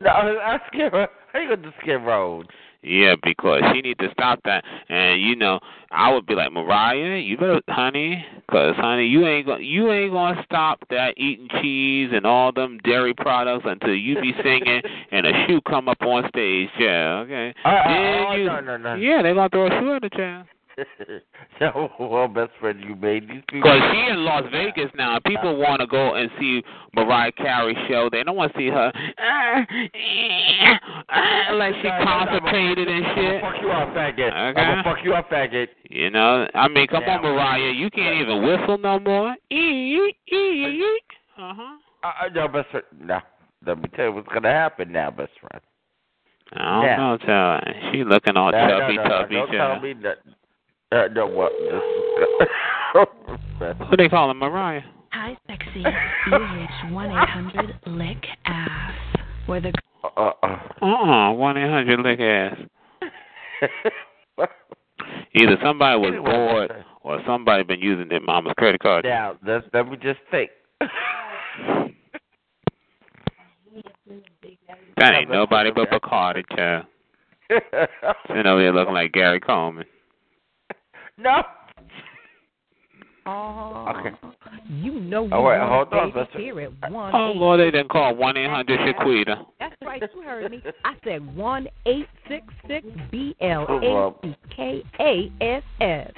[0.00, 0.92] No, I skip.
[0.92, 2.46] How you gonna skip road?
[2.88, 4.64] Yeah, because she need to stop that.
[4.88, 9.46] And you know, I would be like Mariah, you better, honey, 'cause honey, you ain't
[9.46, 14.20] gonna you ain't gonna stop that eating cheese and all them dairy products until you
[14.20, 16.70] be singing and a shoe come up on stage.
[16.78, 17.54] Yeah, okay.
[17.64, 18.94] Uh, uh, oh, no, no, no.
[18.94, 20.46] Yeah, they gonna throw a shoe at the child.
[21.58, 23.70] so, well, best friend, you made these people.
[23.70, 25.18] Because she in Las Vegas now.
[25.26, 26.62] People want to go and see
[26.94, 28.08] Mariah Carey show.
[28.10, 29.60] They don't want to see her uh,
[31.50, 33.40] uh, like she constipated and shit.
[33.42, 34.32] Fuck you up, faggot.
[34.32, 35.68] I'm gonna fuck you up, faggot.
[35.90, 37.16] You know, I mean, come Yeah.
[37.16, 39.30] on, Mariah, you can't even whistle no more.
[39.30, 39.34] Uh
[41.38, 41.76] huh.
[42.04, 42.84] Uh, no, best friend.
[43.00, 43.20] No,
[43.66, 45.62] let me tell you what's gonna happen now, best friend.
[46.54, 46.96] I don't Yeah.
[46.96, 47.64] know, child.
[47.92, 49.72] She looking all No, chubby, no, no, tubby, Don't child.
[49.74, 50.18] tell me that.
[50.90, 51.52] Uh, no, what?
[51.60, 51.82] This
[53.90, 54.82] Who they calling Mariah?
[55.12, 55.84] Hi, sexy.
[56.32, 58.94] UH 1 800 Lick Ass.
[59.46, 59.72] Where the
[60.04, 61.32] uh, uh.
[61.32, 62.56] One eight hundred lick ass.
[65.34, 69.04] Either somebody was Anyway, bored or somebody been using their mama's credit card.
[69.04, 70.50] Now, let's, let me just think.
[74.96, 76.86] That ain't nobody but Bacardi, child.
[78.28, 79.86] Sitting over here looking like Gary Coleman.
[81.18, 81.42] No.
[83.26, 84.16] Oh, Okay.
[84.70, 86.40] you know you Oh, wait, want hold to on, stay listen.
[86.40, 89.46] here at one Oh, eight- Lord, they didn't call 1-800-SHAQUITA.
[89.60, 90.62] That's right, you heard me.
[90.84, 96.12] I said one eight six six B L Oh, A C K A S S.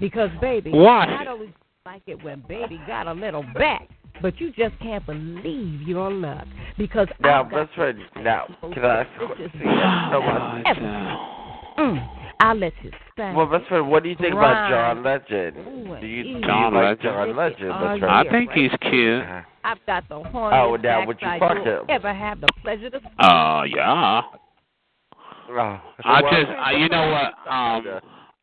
[0.00, 1.04] Because baby, Why?
[1.06, 1.52] not only
[1.84, 3.86] like it when baby got a little back,
[4.22, 6.46] but you just can't believe your luck.
[6.78, 7.98] Because Now, I've got best friend.
[8.22, 9.44] Now, can I see?
[9.52, 9.64] See,
[10.10, 10.66] so much.
[11.78, 13.34] mm, I'll let you stand.
[13.38, 15.22] Well, best friend, what do you think about John Right.
[15.30, 15.54] Legend?
[15.98, 17.00] Do you, do you like Legend?
[17.02, 19.24] John Legend, Oh, best I think he's cute.
[19.64, 20.52] I've got the horn.
[20.52, 21.84] Oh, horniest now would you fuck him?
[21.88, 23.06] ever have the pleasure to see.
[23.18, 24.20] Uh, yeah.
[25.48, 27.32] Oh, I just, I, you know what?
[27.50, 28.00] Um,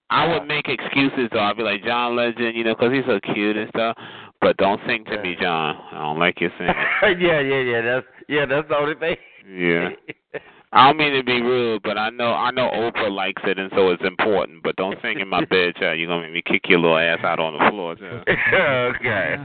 [0.09, 1.39] I would make excuses though.
[1.39, 3.95] I'd be like John Legend, you know, because he's so cute and stuff.
[4.41, 5.75] But don't sing to me, John.
[5.91, 6.73] I don't like your singing.
[7.21, 7.81] yeah, yeah, yeah.
[7.81, 8.45] That's yeah.
[8.45, 9.15] That's the only thing.
[9.47, 9.89] Yeah.
[10.73, 13.69] I don't mean to be rude, but I know I know Oprah likes it, and
[13.75, 14.63] so it's important.
[14.63, 15.99] But don't sing in my bed, child.
[15.99, 18.23] You're gonna make me kick your little ass out on the floor, child.
[18.27, 19.35] okay,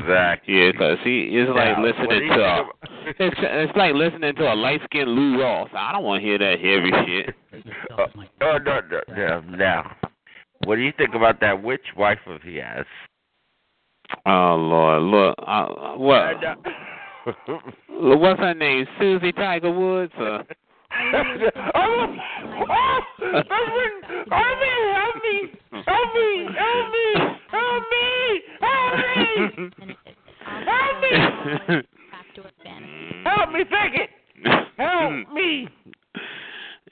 [0.00, 0.54] exactly.
[0.54, 2.68] Yeah, 'cause he is like Now, listening to a,
[3.18, 5.68] it's it's like listening to a light skinned Lou Rawls.
[5.74, 7.34] I don't want to hear that heavy shit.
[7.90, 8.06] Uh,
[8.40, 9.40] oh no, no, no.
[9.58, 9.94] Now,
[10.64, 12.86] what do you think about that witch wife of his?
[14.24, 15.34] Oh Lord, look,
[15.98, 16.36] what?
[17.88, 18.86] What's her name?
[19.00, 20.12] Susie Tiger Woods?
[20.18, 20.44] Or?
[21.74, 22.06] oh,
[22.70, 23.92] oh, Irvin,
[24.30, 25.50] Irvin, help me,
[25.84, 27.06] help me, help me,
[27.50, 28.94] help me, help me,
[31.64, 31.82] help me.
[33.24, 33.66] Help me.
[34.78, 35.68] Help me.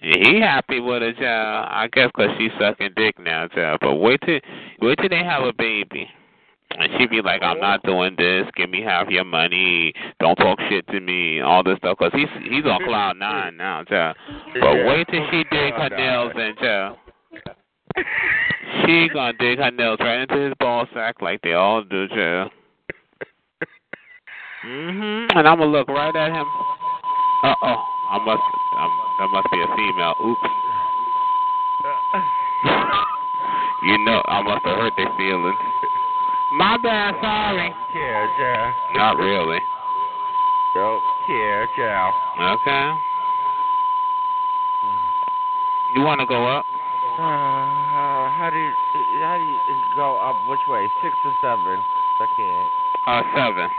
[0.00, 3.78] He happy with a child, I guess, cause she's sucking dick now, child.
[3.80, 4.40] But wait till,
[4.80, 6.08] wait till they have a baby
[6.70, 8.46] and she be like, "I'm not doing this.
[8.56, 9.92] Give me half your money.
[10.20, 11.40] Don't talk shit to me.
[11.40, 14.16] All this stuff." 'Cause he's he's on cloud nine now, child.
[14.58, 16.98] But wait till she dig her nails in, child.
[18.84, 22.50] She gonna dig her nails right into his ball sack like they all do, child.
[24.64, 25.36] Mhm.
[25.36, 26.46] And I'm gonna look right at him.
[27.44, 27.84] Uh oh.
[28.10, 28.42] I must.
[28.78, 30.14] Um, that must be a female.
[30.24, 30.48] Oops.
[33.84, 35.58] You know, I must have hurt their feelings.
[36.56, 37.14] My bad.
[37.20, 37.74] Sorry.
[37.92, 38.74] Care, child.
[38.94, 39.58] Not really.
[40.74, 42.14] Don't care, child.
[42.38, 42.94] Okay.
[45.94, 46.64] You want to go up?
[47.18, 47.22] Uh,
[48.34, 48.72] how do you
[49.22, 49.58] how do you
[49.96, 50.34] go up?
[50.48, 50.86] Which way?
[51.02, 51.78] Six or seven?
[52.20, 52.70] I can't.
[53.06, 53.70] Uh, seven.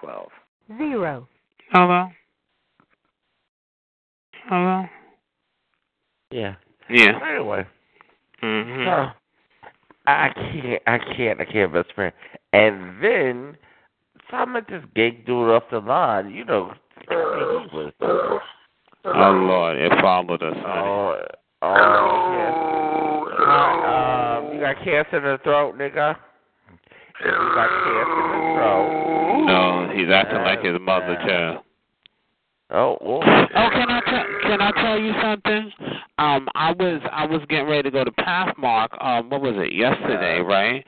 [0.00, 0.30] Twelve.
[0.78, 1.28] Zero.
[1.72, 2.08] Hello.
[4.48, 4.84] Hello.
[6.30, 6.54] Yeah.
[6.88, 7.18] Yeah.
[7.30, 7.66] Anyway.
[8.42, 8.84] Mhm.
[8.84, 9.12] So,
[10.06, 12.12] I can't, I can't, I can't, best friend.
[12.52, 13.56] And then,
[14.30, 16.30] so I met this gay dude off the line.
[16.30, 16.72] You know,
[17.08, 17.92] he was.
[19.04, 20.64] Oh Lord, it followed us, honey.
[20.66, 21.18] Oh,
[21.62, 21.74] oh,
[22.36, 22.76] yeah.
[23.38, 26.16] Hi, um, you got cancer in the throat, nigga.
[27.24, 29.44] You got cancer in the throat.
[29.46, 31.62] No, he's acting like his mother, child.
[32.70, 33.20] Oh, oh.
[33.22, 35.72] Oh, can I tell can I tell you something?
[36.18, 39.04] Um, I was I was getting ready to go to Pathmark.
[39.04, 40.82] Um, what was it yesterday, right?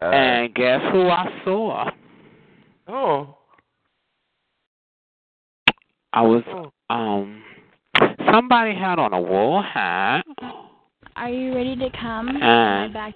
[0.00, 1.90] Uh, and guess who I saw?
[2.88, 3.36] oh.
[6.12, 6.42] I was
[6.88, 7.42] um
[8.32, 10.24] somebody had on a wool hat.
[11.16, 12.28] Are you ready to come?
[12.28, 12.40] Uh.
[12.40, 13.14] My back.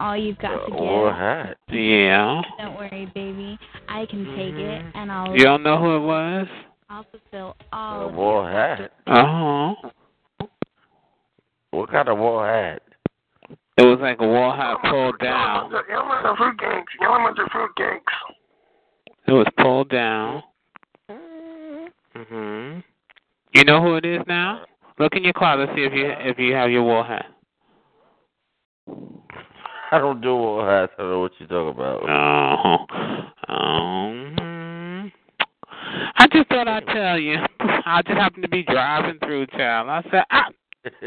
[0.00, 0.80] All you've got to give.
[0.80, 1.58] Wool hat.
[1.68, 2.42] Yeah.
[2.58, 3.58] Don't worry, baby.
[3.88, 5.36] I can take it, and I'll.
[5.36, 6.46] You don't know who it was?
[6.88, 8.02] I'll fulfill all.
[8.02, 8.92] A of wool your hat.
[9.06, 9.90] Uh huh.
[11.76, 12.80] What kind of wool hat?
[13.50, 15.70] It was like a wool hat pulled down.
[15.92, 16.92] Elemental fruit cakes.
[17.02, 18.12] Elemental fruit cakes.
[19.28, 20.42] It was pulled down.
[21.10, 22.82] Mhm.
[23.52, 24.64] You know who it is now?
[24.98, 27.26] Look in your closet, see if you if you have your wool hat.
[29.92, 30.92] I don't do wool hats.
[30.96, 32.08] I don't know what you're talking about.
[32.08, 32.86] Oh.
[33.52, 35.12] Um,
[36.16, 37.36] I just thought I'd tell you.
[37.60, 39.90] I just happened to be driving through town.
[39.90, 40.48] I said, ah,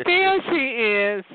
[0.06, 1.26] there she is.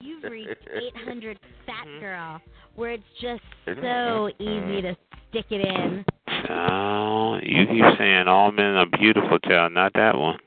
[0.00, 2.00] You've reached 800 Fat mm-hmm.
[2.00, 2.40] Girl,
[2.76, 3.80] where it's just mm-hmm.
[3.80, 4.96] so easy to
[5.30, 6.04] stick it in.
[6.50, 9.72] Oh, you keep saying all men are beautiful, child.
[9.72, 10.38] Not that one.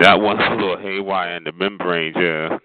[0.00, 2.58] That one's a little haywire in the membrane, yeah.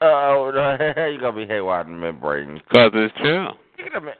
[0.00, 2.60] Oh, no, you gonna be haywire in the membrane.
[2.72, 3.48] Cause it's true.
[3.74, 4.14] Speaking of, mem-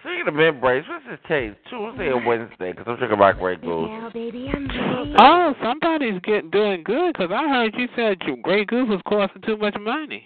[0.00, 1.56] speaking of membranes, what's this taste?
[1.70, 2.72] Tuesday or Wednesday?
[2.72, 3.88] Because I'm drinking my Grey Goose.
[3.88, 5.14] Now, baby, I'm ready.
[5.18, 7.16] Oh, somebody's getting doing good.
[7.16, 10.24] Cause I heard you said your Grey Goose was costing too much money.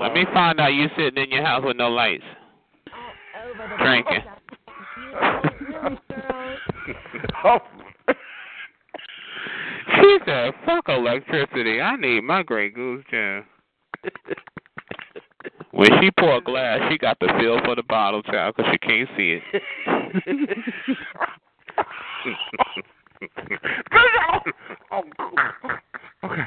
[0.00, 2.24] Let me find out you sitting in your house with no lights,
[3.78, 4.18] drinking.
[5.68, 5.98] Really, girl.
[7.44, 7.58] Oh,
[10.00, 11.80] She said, "Fuck electricity.
[11.80, 13.44] I need my Grey Goose child."
[15.72, 18.78] When she pour a glass, she got the feel for the bottle, child, because she
[18.78, 19.42] can't see it.
[26.22, 26.42] okay.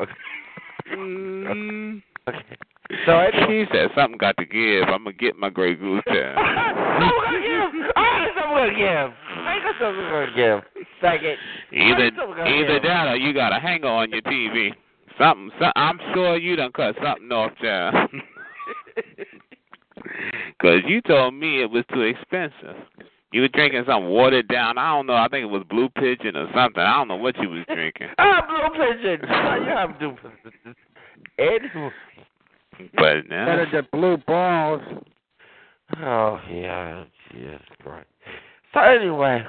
[0.00, 0.12] Okay.
[0.92, 2.02] Mm.
[2.28, 2.56] Okay.
[3.06, 4.84] So I She said something got to give.
[4.88, 6.36] I'm gonna get my Grey Goose child.
[6.36, 7.72] Something gonna give.
[7.94, 9.12] Got something gonna give.
[9.44, 10.60] I got something gonna give.
[11.00, 11.36] Second.
[11.72, 12.10] Either
[12.46, 14.72] either that or you got a hanger on your TV.
[15.18, 15.50] Something.
[15.60, 17.94] some- I'm sure you done cut something off, child.
[20.60, 22.76] Cause you told me it was too expensive.
[23.32, 24.76] You were drinking something watered down.
[24.78, 25.14] I don't know.
[25.14, 26.82] I think it was Blue Pigeon or something.
[26.82, 28.08] I don't know what you was drinking.
[28.18, 29.20] Ah, blue pigeon.
[29.22, 30.16] you have to.
[31.38, 31.90] Anyway.
[32.96, 34.82] But now, Better the blue balls.
[36.00, 38.06] Oh yeah, yes, right.
[38.72, 39.44] So anyway,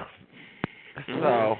[1.08, 1.56] so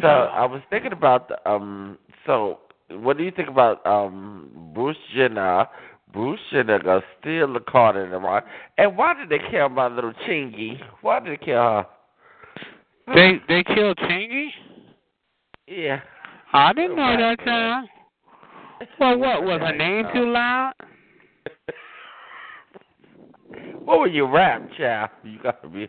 [0.00, 1.96] so I was thinking about the, um.
[2.26, 2.58] So
[2.90, 5.66] what do you think about um Bruce Jenner?
[6.12, 8.42] Bruce Jenner gonna steal the car in the.
[8.78, 10.80] And why did they kill my little Chingy?
[11.02, 11.86] Why did they kill her?
[13.14, 14.48] they they killed Chingy.
[15.66, 16.00] Yeah.
[16.52, 17.88] I didn't know that, child.
[19.00, 20.72] Well, what was her name too loud?
[23.84, 25.10] What were you rap, child?
[25.24, 25.88] You gotta be.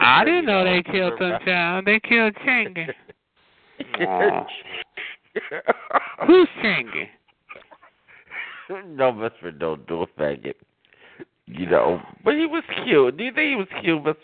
[0.00, 1.84] I didn't know they killed some child.
[1.86, 2.88] They killed Chingy.
[6.26, 7.08] Who's Chingy?
[8.86, 10.54] no, Ford don't do a faggot.
[11.46, 13.16] You know, but he was cute.
[13.16, 14.14] Do you think he was cute, Miss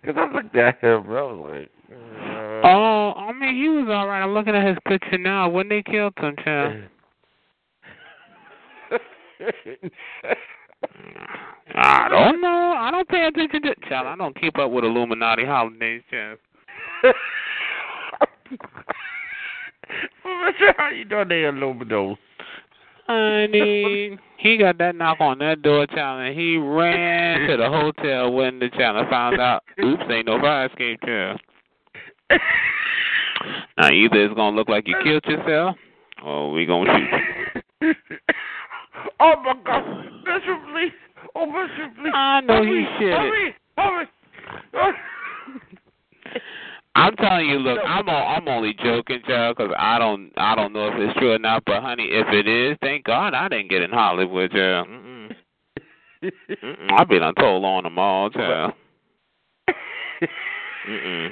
[0.00, 4.06] Because I looked at him, I was like, uh, Oh, I mean, he was all
[4.06, 4.22] right.
[4.22, 5.50] I'm looking at his picture now.
[5.50, 6.84] When they killed him, child.
[11.74, 12.74] I don't know.
[12.78, 14.06] I don't pay attention to child.
[14.06, 16.38] I don't keep up with Illuminati holidays, child.
[20.22, 22.16] Professor, how you doing there, Illuminos?
[23.06, 28.32] Honey, he got that knock on that door, child, and he ran to the hotel
[28.32, 31.40] when the child and found out, oops, ain't no fire escape, child.
[33.76, 35.76] Now, either it's gonna look like you killed yourself,
[36.24, 37.94] or we gonna shoot you.
[39.18, 39.84] Oh my God,
[40.24, 40.92] Bishop, please.
[41.34, 42.12] Oh, Bishop, please.
[42.14, 44.06] I know hurry, shit hurry, hurry.
[44.72, 44.94] hurry.
[47.00, 50.74] I'm telling you, look, I'm o- I'm only joking, child, 'cause I don't I don't
[50.74, 51.64] know if it's true or not.
[51.64, 54.86] But honey, if it is, thank God I didn't get in Hollywood, child.
[54.88, 55.34] Mm-mm.
[56.22, 56.90] Mm-mm.
[56.92, 58.74] I've been on untold on them all, child.
[60.86, 61.30] Mm-mm.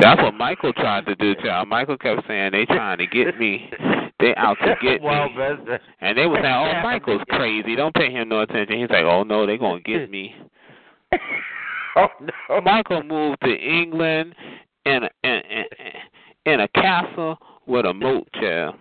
[0.00, 1.68] That's what Michael tried to do, child.
[1.68, 3.70] Michael kept saying they trying to get me.
[4.18, 5.76] They out to get well, me.
[6.00, 7.76] And they were saying, "Oh, Michael's crazy.
[7.76, 10.34] Don't pay him no attention." He's like, "Oh no, they gonna get me."
[11.94, 12.60] oh no.
[12.60, 14.34] Michael moved to England
[14.86, 18.72] in a in, in, in a castle with a moat chair,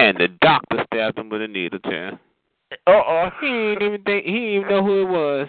[0.00, 2.18] and the doctor stabbed him with a needle chair.
[2.86, 3.30] Uh oh.
[3.40, 5.48] He ain't even think he didn't even know who it was.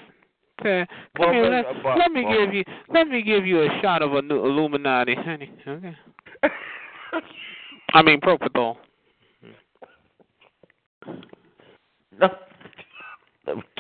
[0.63, 0.86] Come
[1.17, 4.02] Well, here, let, but- let me well- give you let me give you a shot
[4.02, 5.52] of a new Illuminati, honey.
[5.67, 5.95] Okay.
[7.93, 8.78] I mean propofol.
[12.19, 12.30] No.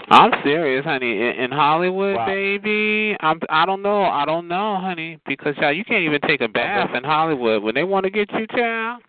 [0.09, 1.11] I'm serious, honey.
[1.11, 2.25] In, in Hollywood, Wow.
[2.25, 3.39] baby, I'm.
[3.49, 4.03] I don't know.
[4.03, 7.75] I don't know, honey, because y'all, you can't even take a bath in Hollywood when
[7.75, 9.01] they want to get you, child.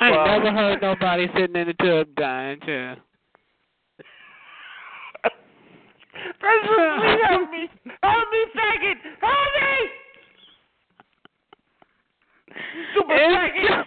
[0.00, 2.98] I ain't Well- never heard nobody sitting in the tub dying, child.
[6.40, 7.68] Please help me.
[8.02, 8.98] Help me, faggot.
[9.20, 9.90] Help me.
[12.94, 13.84] Super faggot.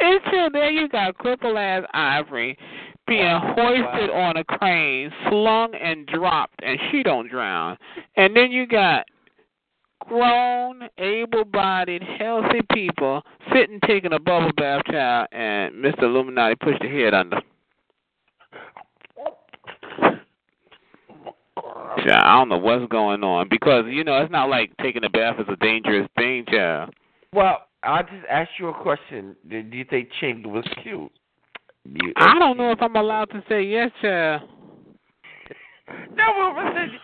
[0.00, 2.58] Until there you got cripple ass Ivory
[3.12, 7.76] being hoisted on a crane, slung and dropped, and she don't drown.
[8.16, 9.04] And then you got
[10.00, 13.22] grown, able bodied, healthy people
[13.52, 16.04] sitting taking a bubble bath child and Mr.
[16.04, 17.40] Illuminati pushed the head under.
[21.98, 25.10] Child, I don't know what's going on because you know it's not like taking a
[25.10, 26.94] bath is a dangerous thing, child.
[27.34, 29.36] Well, I'll just ask you a question.
[29.48, 31.12] Do do you think Ching was cute?
[31.86, 34.42] Do you, I don't know if I'm allowed to say yes, child.
[36.14, 36.98] No, well, listen,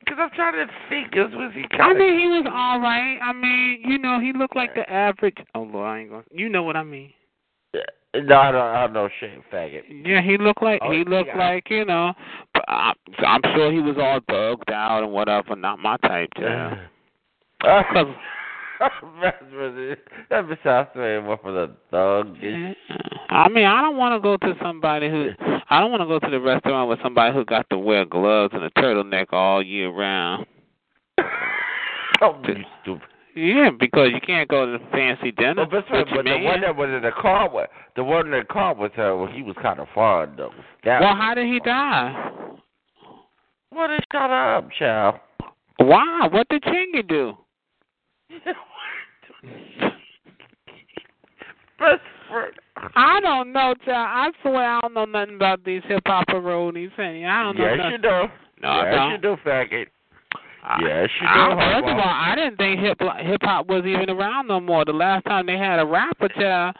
[0.00, 1.08] because I'm trying to think.
[1.14, 3.18] Is was he I kind mean, he was all right.
[3.22, 5.36] I mean, you know, he looked like the average.
[5.54, 6.24] Oh Lord, I ain't gonna.
[6.30, 7.12] You know what I mean?
[8.14, 8.60] No, I don't.
[8.60, 9.82] I don't know, shame faggot.
[10.04, 11.38] Yeah, he looked like Oh, he looked yeah.
[11.38, 12.12] like you know.
[12.52, 12.94] But I'm,
[13.26, 15.56] I'm sure he was all bugged out and whatever.
[15.56, 16.78] Not my type, child.
[17.64, 18.04] Uh,
[20.30, 22.36] that besides saying one for the thug.
[23.28, 25.30] I mean, I don't want to go to somebody who.
[25.70, 28.52] I don't want to go to the restaurant with somebody who got to wear gloves
[28.54, 30.46] and a turtleneck all year round.
[32.20, 33.08] Oh, you stupid.
[33.34, 35.54] Yeah, because you can't go to the fancy dinner.
[35.56, 38.04] Well, that's right, with your but the one that was in the car with the
[38.04, 40.52] one in the car with her, well, he was kind of fun though.
[40.84, 42.32] That, Well, how did he die?
[43.74, 45.16] Well, they shut up, child.
[45.78, 46.28] Why?
[46.30, 47.32] What did Chingy do?
[52.94, 53.88] I don't know, child.
[53.88, 56.92] I swear I don't know nothing about these hip hop roadies.
[56.92, 57.24] Honey.
[57.24, 57.64] I don't know.
[57.64, 57.92] Yes, nothing.
[57.92, 58.32] you do.
[58.62, 59.10] No, I yes, don't.
[59.10, 59.86] you do, faggot.
[60.80, 61.40] yes, you do.
[61.42, 64.84] I, first of all, I didn't think hip hip hop was even around no more.
[64.84, 66.76] The last time they had a rapper, child.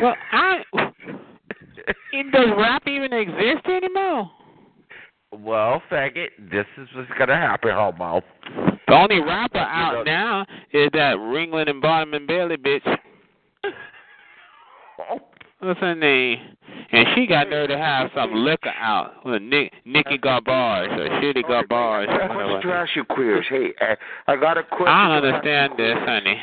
[0.00, 0.62] Well, I
[2.32, 4.30] does rap even exist anymore?
[5.32, 8.22] Well, faggot, this is what's gonna happen, homo.
[8.90, 12.84] The only rapper You out know- now is that Ringling and Barnum and Bailey bitch.
[15.60, 16.38] What's her name?
[16.92, 19.24] And she got nerve to have some liquor out.
[19.24, 20.48] Well, Nick, Nikki Garbage
[20.90, 22.08] or Shitty Garbage.
[22.08, 22.88] or I wanted whatever.
[22.96, 23.44] you quiz.
[23.48, 23.94] Hey, uh,
[24.26, 24.88] I got a question.
[24.88, 26.36] I don't understand this, honey.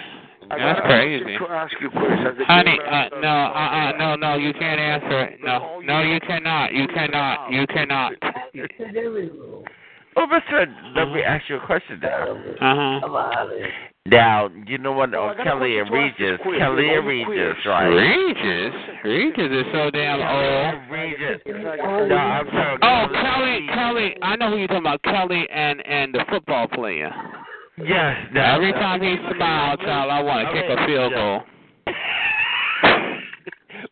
[0.50, 1.38] I That's got a crazy.
[1.38, 2.10] To ask you quiz.
[2.24, 5.40] Has Honey, uh, no, uh, uh, no, no, you can't answer it.
[5.44, 6.72] No, no, you cannot.
[6.74, 7.52] You cannot.
[7.52, 8.14] You cannot.
[10.18, 12.32] Oh, Mister, let me ask you a question now.
[12.60, 13.46] Uh huh.
[14.08, 15.14] Now, you know what?
[15.14, 16.60] Oh, I got a Kelly and question to ask you Regis.
[16.60, 17.88] Kelly and Regis, right?
[17.88, 20.90] Regis, Regis is so damn old.
[20.90, 21.42] Regis.
[21.46, 22.80] No, I'm talking.
[22.82, 24.16] Oh, Kelly, Kelly.
[24.24, 25.04] I know who you're talking about.
[25.04, 27.12] Kelly and and the football player.
[27.78, 28.18] Yes.
[28.34, 31.42] Now, Every time he smiles, child, I want to kick a field goal.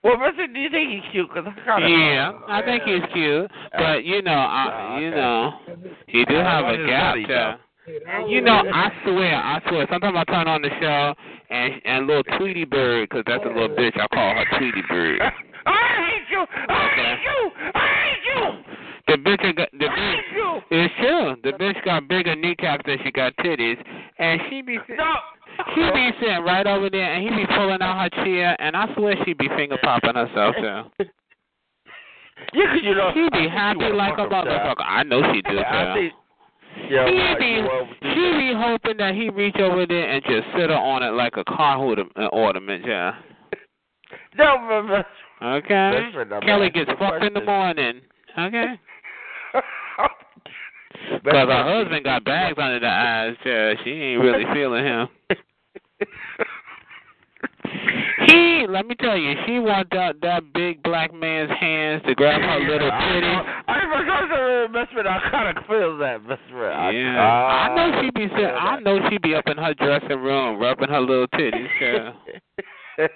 [0.04, 1.30] Well, Mister, do you think he's cute?
[1.32, 1.90] Cause I kind of.
[1.90, 5.54] Yeah, I think he's cute, but you know, I, oh, you know,
[6.08, 7.60] he do have a gap money, there.
[8.18, 8.28] Oh.
[8.28, 9.88] You know, I swear, I swear.
[9.92, 11.14] Sometimes I turn on the show
[11.50, 13.76] and and little Tweety Bird, 'cause that's a little oh.
[13.76, 14.00] bitch.
[14.00, 15.22] I call her Tweety Bird.
[15.68, 16.46] I hate you.
[16.70, 17.52] I hate you.
[17.74, 18.76] I hate you.
[19.08, 20.62] The bitch got the bitch.
[20.72, 21.36] It's true.
[21.44, 23.78] The bitch got bigger kneecaps than she got titties,
[24.18, 25.14] and she be sit- No.
[25.74, 28.94] She be sitting right over there, and he be pulling out her chair, and I
[28.96, 31.06] swear she be finger popping herself too.
[32.54, 33.12] Yeah, 'cause you know.
[33.14, 34.84] She be happy like a fuck motherfucker.
[34.86, 35.58] I know she do.
[35.58, 36.14] I think.
[36.90, 40.46] Yeah, She right, be you she be hoping that he reach over there and just
[40.56, 43.16] sit her on it like a car uh, ornament, yeah.
[44.38, 45.06] No, remember.
[45.42, 45.68] Okay.
[45.70, 48.02] That's right, I'm Kelly gets fucked in the morning.
[48.38, 48.80] Okay.
[51.24, 53.74] Because her husband got bags under the eyes, yeah.
[53.84, 55.08] She ain't really feeling him.
[58.28, 62.42] He, let me tell you, she want that that big black man's hands to grab
[62.42, 63.64] her little titties.
[63.68, 66.96] I forgot to Miss I kind of feel that, Red.
[66.96, 70.60] Yeah, I know she be sit- I know she be up in her dressing room
[70.60, 72.14] rubbing her little titties.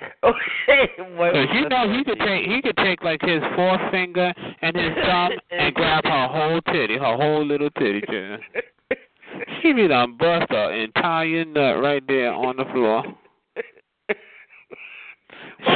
[0.22, 0.88] Okay,
[1.18, 1.32] wait.
[1.32, 4.32] Cause you know he could take he could take like his forefinger
[4.62, 8.02] and his thumb and grab her whole titty, her whole little titty.
[8.10, 8.36] Yeah.
[9.62, 13.04] She be done bust her entire nut right there on the floor.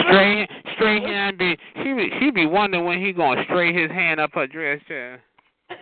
[0.07, 4.20] Straight straight hand be she be she be wondering when he gonna straight his hand
[4.20, 4.81] up her dress.
[4.89, 5.16] Yeah.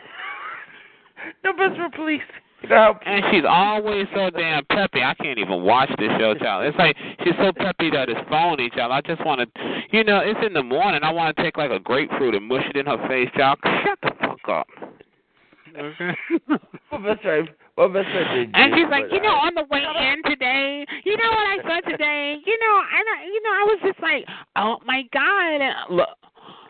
[1.44, 2.20] No, Miss Red,
[2.62, 2.94] please.
[3.06, 5.02] And she's always so damn peppy.
[5.02, 6.66] I can't even watch this show, child.
[6.66, 8.92] It's like she's so peppy that it's phony, child.
[8.92, 11.02] I just want to, you know, it's in the morning.
[11.02, 13.58] I want to take like a grapefruit and mush it in her face, child.
[13.64, 14.66] Shut the fuck up.
[15.76, 16.16] Okay.
[16.90, 17.48] Well, that's right.
[17.76, 18.48] Well, that's right.
[18.52, 21.90] And she's like, you know, on the way in today, you know what I saw
[21.90, 22.36] today?
[22.44, 25.60] You know, I don't, you know, I was just like, oh my god.
[25.62, 26.08] And Look,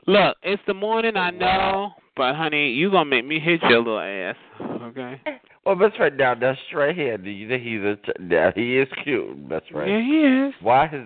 [0.07, 3.99] look, it's the morning, I know, but honey, you gonna make me hit your little
[3.99, 5.21] ass, okay?
[5.65, 6.15] Well, that's right.
[6.17, 7.17] Now, that's right here.
[7.19, 7.97] Do you think he's a?
[7.97, 9.49] T- now, he is cute.
[9.49, 9.89] That's right.
[9.89, 10.55] Yeah, he is.
[10.61, 11.03] Why his?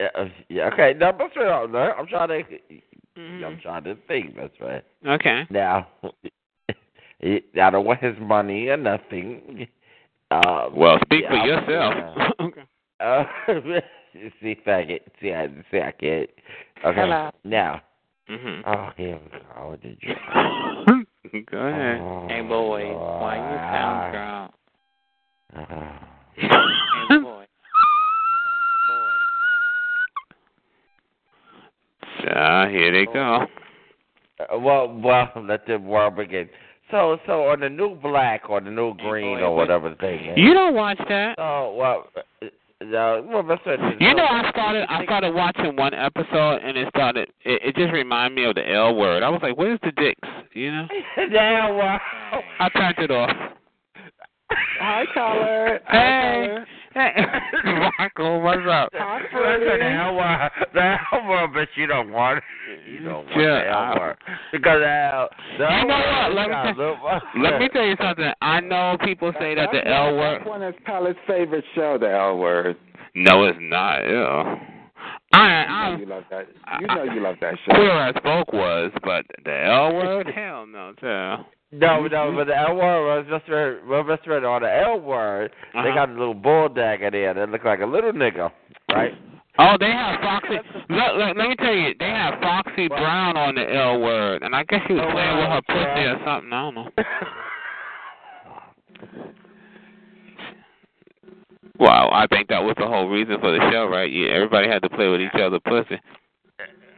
[0.00, 0.94] Uh, yeah, okay.
[0.98, 1.70] No, that's right.
[1.70, 2.42] No, I'm trying to.
[3.16, 3.44] Mm-hmm.
[3.44, 4.34] I'm trying to think.
[4.36, 4.84] That's right.
[5.06, 5.46] Okay.
[5.50, 5.86] Now,
[7.22, 9.68] I don't want his money or nothing.
[10.32, 12.32] Um, Well, speak yeah, for I'm- yourself.
[12.40, 12.62] okay.
[13.00, 13.24] Uh,
[14.40, 15.00] see, faggot.
[15.20, 16.30] See, I see, I can't.
[16.84, 17.00] Okay.
[17.00, 17.30] Hello.
[17.44, 17.82] Now.
[18.28, 18.62] Mhm.
[18.66, 21.00] Oh, here we go.
[21.30, 21.46] What?
[21.50, 22.30] Go ahead.
[22.30, 24.52] Hey, boy, why you sound drunk?
[25.56, 27.44] Uh, boy.
[32.36, 33.46] Ah, here they go.
[34.40, 36.48] Uh, well, well, let the war begin.
[36.90, 40.38] So, so on the new black or the new green or whatever the thing is.
[40.38, 41.34] You don't watch that.
[41.38, 42.46] Oh well, uh,
[42.84, 43.80] no, well, that's is.
[44.00, 47.28] You know, I started I started watching one episode and it started.
[47.44, 49.22] It, it just reminded me of the L word.
[49.22, 50.88] I was like, "Where's the dicks?" You know.
[51.30, 52.00] Now, wow.
[52.60, 53.30] I turned it off.
[54.80, 55.80] Hi, caller.
[55.90, 56.56] Hey,
[56.94, 57.12] hey,
[57.98, 58.90] Michael, what's up?
[58.94, 62.44] Hi, Listen, the L word, the L word, but you don't want it.
[62.90, 64.16] You don't want Yeah, the L I- word
[64.52, 65.28] because the L.
[65.58, 66.34] The You L know what?
[66.34, 68.32] Let me got tell- Let me tell you something.
[68.40, 70.38] I know people say that the L word.
[70.40, 72.76] That's one of Tyler's favorite show, the L word.
[73.14, 74.00] No, it's not.
[74.00, 74.56] Ew.
[75.32, 76.46] I, You know you love that.
[76.80, 77.74] You know you love that show.
[77.74, 81.44] queer as folk was, but the L word, hell no, too.
[81.74, 83.84] No, no, but the L word was just right.
[83.86, 85.50] Well, just right on the L word.
[85.72, 85.94] They Uh-huh.
[85.94, 88.52] got a little bull dagger there that look like a little nigga,
[88.92, 89.12] right?
[89.58, 90.54] Oh, they have Foxy.
[90.88, 94.54] Look, look, let me tell you, they have Foxy Brown on the L word, and
[94.54, 95.54] I guess she was Oh, playing with wow.
[95.54, 96.52] her pussy or something.
[96.52, 96.88] I don't know.
[101.80, 104.10] Well, I think that was the whole reason for the show, right?
[104.10, 106.00] Yeah, everybody had to play with each other pussy.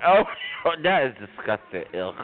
[0.07, 0.23] Oh,
[0.83, 1.85] that is disgusting.
[1.95, 2.15] Ill.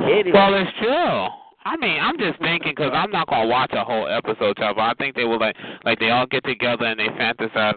[0.00, 0.30] Anyway.
[0.32, 1.26] Well, it's true.
[1.66, 4.82] I mean, I'm just thinking because I'm not gonna watch a whole episode, Chubb, but
[4.82, 7.74] I think they will like, like they all get together and they fantasize,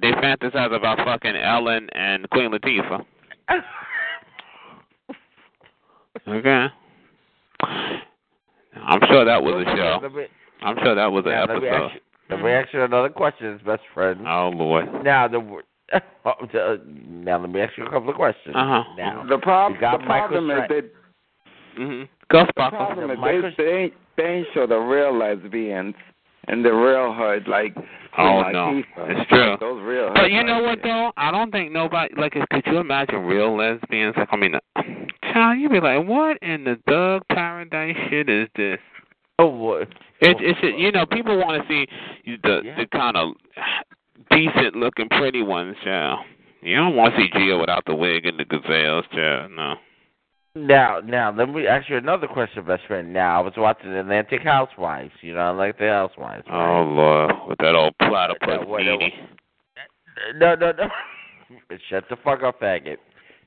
[0.00, 3.04] they fantasize about fucking Ellen and Queen Latifah.
[6.26, 6.66] Okay.
[7.62, 10.08] I'm sure that was a show.
[10.10, 10.24] Me,
[10.62, 11.84] I'm sure that was an now, let me episode.
[11.84, 12.00] ask you,
[12.36, 14.26] let me ask you another question, best friend.
[14.26, 15.04] Oh Lord.
[15.04, 18.54] Now the word- the- now let me ask you a couple of questions.
[18.54, 18.82] Uh-huh.
[18.96, 20.82] Now The, prob- you got the problem Michael is Strahan.
[20.82, 20.97] they,
[21.78, 22.04] Mm-hmm.
[22.30, 25.94] Go the problem is Michael- they, they, ain't, they ain't show the real lesbians
[26.48, 27.74] and the real hood like
[28.18, 29.20] Oh Queen no, Latifah.
[29.20, 29.56] it's true.
[29.60, 31.12] Those real But hoods you know right what though?
[31.16, 32.32] I don't think nobody like.
[32.32, 34.14] Could you imagine real lesbians?
[34.16, 34.54] Like, I mean,
[35.32, 38.78] child, you'd be like, what in the Doug Paradise shit is this?
[39.38, 39.82] Oh what?
[40.20, 41.86] It's it's you know people want to see
[42.42, 42.76] the Yeah.
[42.76, 43.34] the kind of
[44.30, 46.20] decent looking pretty ones, child.
[46.60, 49.52] You don't want to see Gia without the wig and the gazelles, child.
[49.54, 49.74] No.
[50.54, 53.12] Now, now let me ask you another question, best friend.
[53.12, 55.12] Now I was watching Atlanta Housewives.
[55.20, 56.44] You know, I like the Housewives.
[56.50, 56.82] Oh Right?
[56.94, 59.12] Lord, with that old platypus That meanie.
[60.36, 60.88] No, no, no.
[61.88, 62.96] Shut the fuck up, faggot.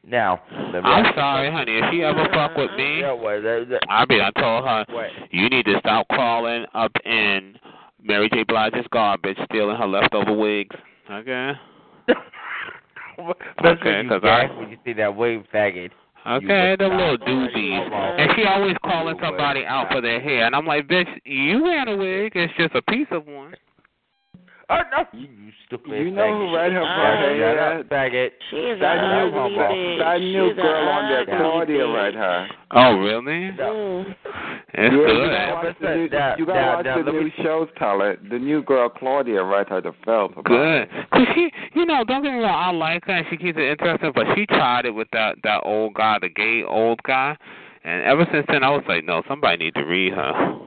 [0.07, 0.41] Now,
[0.73, 1.77] let me I'm you- sorry, honey.
[1.77, 5.07] If she ever fuck with me, Yeah, that, that, I be I told her What?
[5.31, 7.55] you need to stop crawling up in
[8.01, 8.43] Mary J.
[8.43, 10.75] Blige's garbage, stealing her leftover wigs.
[11.11, 11.51] Okay.
[12.07, 15.91] That's Okay, when you 'cause gag I- when you see that wave faggot.
[16.25, 17.91] Okay, the little doozies.
[17.91, 20.45] And she always calling somebody out for their hair.
[20.45, 22.33] And I'm like, bitch, you wearing a wig.
[22.35, 23.55] It's just a piece of one.
[24.69, 25.91] Oh no, you, you stupid.
[25.91, 26.55] You know who faggot.
[26.55, 27.79] read her Yeah, for shut her?
[27.79, 28.29] up, faggot.
[28.49, 29.99] She's That a new, ugly bitch.
[29.99, 31.95] that new She's girl on there, Claudia, bitch.
[31.95, 32.47] read her.
[32.71, 33.51] Oh, really?
[33.51, 34.15] Mm.
[34.73, 35.29] It's you good.
[35.29, 38.17] gotta the new, Now- you gotta now- watch the let new me- shows, Tyler.
[38.29, 40.31] The new girl, Claudia, read her the film.
[40.31, 40.89] about Good.
[41.11, 43.63] Cause she, you know, don't get me wrong, I like her and she keeps it
[43.69, 47.35] interesting, but she tried it with that that old guy, the gay old guy,
[47.83, 50.57] and ever since then I was like, no, somebody need to read her.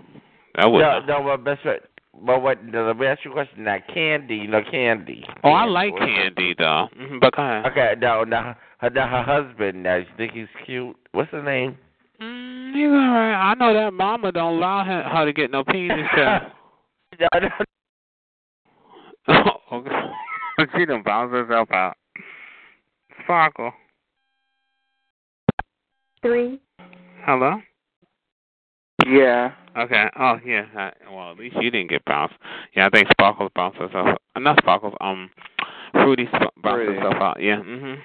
[0.56, 0.82] That was.
[1.08, 1.80] No, no, but best friend.
[2.22, 2.58] But what?
[2.72, 3.64] Let me ask you a question.
[3.64, 5.24] Now, Candy, you know Candy.
[5.42, 6.88] oh, I like Candy though.
[6.96, 7.66] hmm but go ahead.
[7.72, 9.82] Okay, no, now her, now her husband.
[9.82, 10.96] Now you think he's cute?
[11.12, 11.76] What's his name?
[12.20, 13.34] Mm, he's alright.
[13.34, 16.06] I know that mama don't allow her, her to get no penis.
[16.14, 16.52] child.
[17.20, 17.28] no,
[19.28, 19.90] no, okay.
[20.76, 21.96] she done bounced herself out.
[23.24, 23.72] Sparkle.
[26.22, 26.60] Three.
[27.26, 27.60] Hello.
[29.06, 29.52] Yeah.
[29.76, 30.06] Okay.
[30.18, 30.64] Oh yeah.
[30.76, 32.34] I, well, at least you didn't get bounced.
[32.76, 34.16] Yeah, I think Sparkles bounced herself.
[34.36, 34.94] Uh, not Sparkles.
[35.00, 35.30] Um,
[35.92, 36.94] Fruity sp- bounced Fruity.
[36.94, 37.40] herself out.
[37.42, 37.56] Yeah.
[37.60, 37.98] Mhm.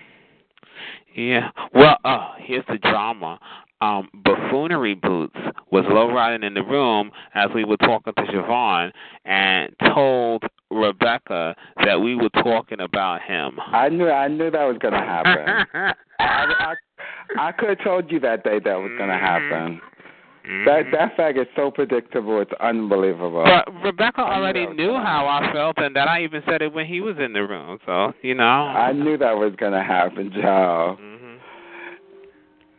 [1.16, 1.50] Yeah.
[1.74, 3.39] Well, uh, here's the drama.
[3.82, 5.36] Um, buffoonery boots
[5.72, 8.91] was low riding in the room as we were talking to Siobhan
[9.24, 13.58] and told Rebecca that we were talking about him.
[13.72, 15.66] I knew I knew that was gonna happen.
[16.20, 16.74] I, I
[17.39, 19.80] I could have told you that day that was gonna happen.
[20.50, 20.66] Mm-hmm.
[20.66, 22.41] That that fact is so predictable.
[22.41, 23.43] It's unbelievable.
[23.45, 27.02] But Rebecca already knew how I felt, and that I even said it when he
[27.02, 27.78] was in the room.
[27.86, 28.43] So you know.
[28.43, 30.97] I knew that was gonna happen, Joe.
[31.00, 31.36] Mm-hmm.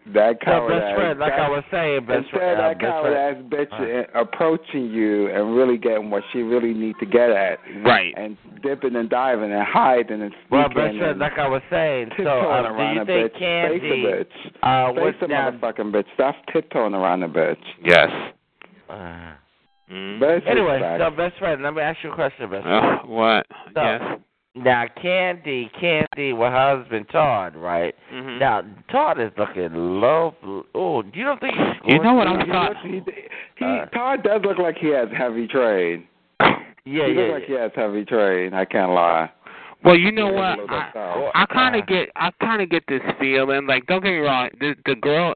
[0.07, 2.53] That Yeah, coward best ass, friend, like that, I was saying, best instead friend.
[2.53, 3.37] of uh, that best coward friend.
[3.37, 7.59] ass bitch uh, approaching you and really getting what she really need to get at,
[7.85, 8.15] right?
[8.17, 12.17] And dipping and diving and hiding and Well, best friend, like I was saying, so
[12.17, 13.81] tiptoeing uh, around do you think bitch, Candy?
[13.81, 15.51] face a bitch, Uh, face what's a now?
[15.51, 16.07] motherfucking bitch.
[16.15, 17.63] Stop tiptoeing around a bitch.
[17.85, 18.09] Yes.
[18.89, 19.35] Uh,
[20.21, 23.09] Best anyway, so best friend, let me ask you a question, best Uh, friend.
[23.11, 23.47] what?
[23.75, 24.01] So, yes.
[24.57, 27.95] Now, Candy, Candy, with her husband Todd, right?
[28.13, 28.39] Mhm.
[28.41, 30.35] Now, Todd is looking low.
[30.75, 34.59] Oh, you don't think You know what I'm He looks- He, he Todd does look
[34.59, 36.05] like he has heavy trade.
[36.41, 36.49] Yeah,
[36.85, 37.07] yeah.
[37.07, 38.53] he yeah, looks like he has heavy trade.
[38.53, 39.31] I can't lie.
[39.85, 40.59] Well, you know what?
[40.59, 41.31] a little bit so.
[41.35, 43.67] I kind of get, I kind of get this feeling.
[43.67, 45.33] Like, don't get me wrong, the the girl,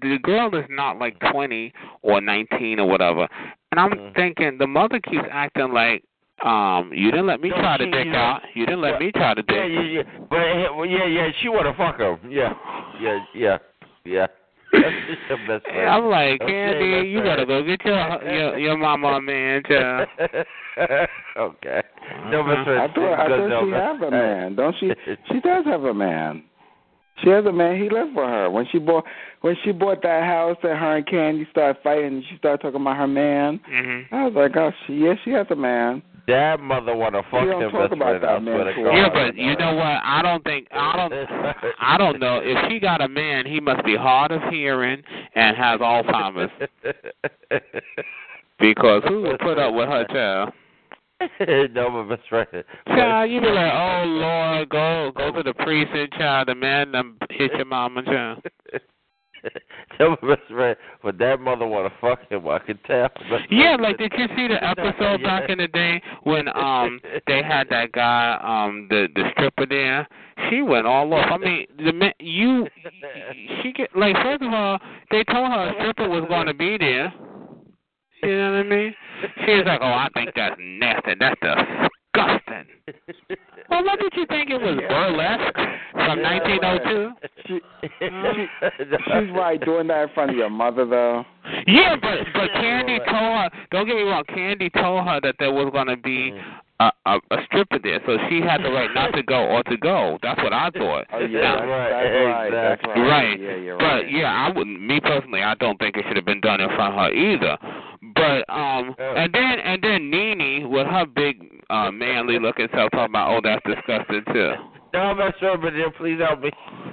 [0.00, 3.26] the girl is not like twenty or nineteen or whatever.
[3.72, 4.14] And I'm Mm.
[4.14, 6.04] thinking the mother keeps acting like,
[6.42, 8.42] um, you didn't let me No, try the she- dick you know- out.
[8.54, 9.56] You didn't let me try the dick.
[9.56, 10.02] Yeah, yeah, yeah.
[10.28, 12.18] But uh, well, yeah, yeah, she wanna fuck him.
[12.30, 12.52] Yeah,
[13.00, 13.58] yeah, yeah,
[14.04, 14.26] yeah.
[14.72, 15.88] That's just your best friend.
[15.94, 17.30] I'm like, Okay, Candy, best you friend.
[17.30, 20.08] better go get your your, your mama a man, child.
[21.36, 21.82] okay.
[22.30, 22.80] No, best friend.
[22.82, 24.54] I thought I thought she best- have a man.
[24.56, 24.90] Don't she?
[25.32, 26.42] She does have a man.
[27.22, 27.80] She has a man.
[27.80, 29.04] He lived for her when she bought
[29.42, 30.56] when she bought that house.
[30.64, 32.06] And her and Candy started fighting.
[32.06, 33.60] and She started talking about her man.
[33.72, 34.06] Mhm.
[34.12, 36.02] I was like, oh, she yeah, she has a man.
[36.26, 38.22] That mother wanna fuck don't him, talk best about friend.
[38.22, 38.96] that I man swear to God.
[38.96, 40.00] Yeah, but you know what?
[40.02, 41.12] I don't think I don't
[41.78, 43.46] I don't know if she got a man.
[43.46, 45.02] He must be hard of hearing
[45.34, 46.50] and has Alzheimer's
[48.58, 50.52] because who would put up with her child?
[51.74, 52.64] no, but best friend.
[52.88, 56.48] Child, you be like, oh Lord, go go to the precinct, child.
[56.48, 58.42] The man done hit your mama, child.
[60.00, 60.76] no, but best friend.
[61.02, 62.48] But that mother wanna fuck him.
[62.48, 63.08] I can tell.
[63.50, 67.68] Yeah, like did you see the episode back in the day when um they had
[67.70, 70.06] that guy um the the stripper there?
[70.50, 71.30] She went all off.
[71.30, 72.66] I mean, the man, you
[73.62, 74.78] she get like first of all
[75.10, 77.12] they told her a stripper was going to be there.
[78.22, 78.94] You know what I mean?
[79.44, 81.12] She was like, "Oh, I think that's nasty.
[81.18, 81.88] That's disgusting."
[83.70, 85.54] Well, what did you think it was burlesque
[85.92, 87.10] from 1902?
[87.46, 88.08] She, she,
[89.04, 91.24] she's right doing that in front of your mother though.
[91.66, 93.50] Yeah, but but Candy told her.
[93.70, 94.22] Don't get me wrong.
[94.28, 96.42] Candy told her that there was going to be mm.
[96.80, 99.76] A, a a stripper there, so she had the right not to go or to
[99.76, 100.18] go.
[100.22, 101.06] That's what I thought.
[101.12, 101.90] Oh yeah, Now- that's right.
[101.90, 102.50] That's right.
[102.50, 103.08] That's right.
[103.08, 103.40] Right.
[103.40, 104.10] Yeah, you're but right.
[104.10, 104.80] yeah, I wouldn't.
[104.82, 107.56] Me personally, I don't think it should have been done in front of her either.
[108.14, 113.12] But um, and then and then Nene with her big uh manly looking self talking
[113.12, 114.52] about, oh, that's disgusting too.
[114.92, 116.50] No, best friend, but then please help me.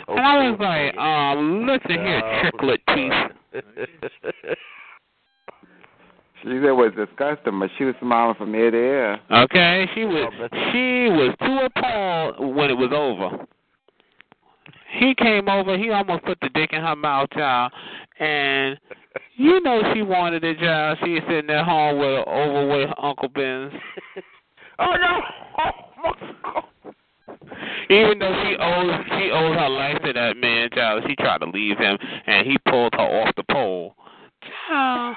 [0.07, 2.21] And I was like, um, listen here,
[2.51, 3.13] tricklet teeth.
[6.43, 9.19] She said it was disgusting, but she was smiling from ear to ear.
[9.31, 13.45] Okay, she was oh, she was too appalled when it was over.
[14.97, 17.71] He came over, he almost put the dick in her mouth, child,
[18.19, 18.79] and
[19.35, 20.97] you know she wanted it, child.
[21.03, 23.73] She was sitting at home with overweight Uncle Ben's.
[24.79, 25.21] oh no!
[26.03, 26.63] Oh,
[27.91, 31.45] Even though she owes she owes her life to that man, child, she tried to
[31.45, 33.93] leave him, and he pulled her off the pole.
[34.67, 35.15] Child.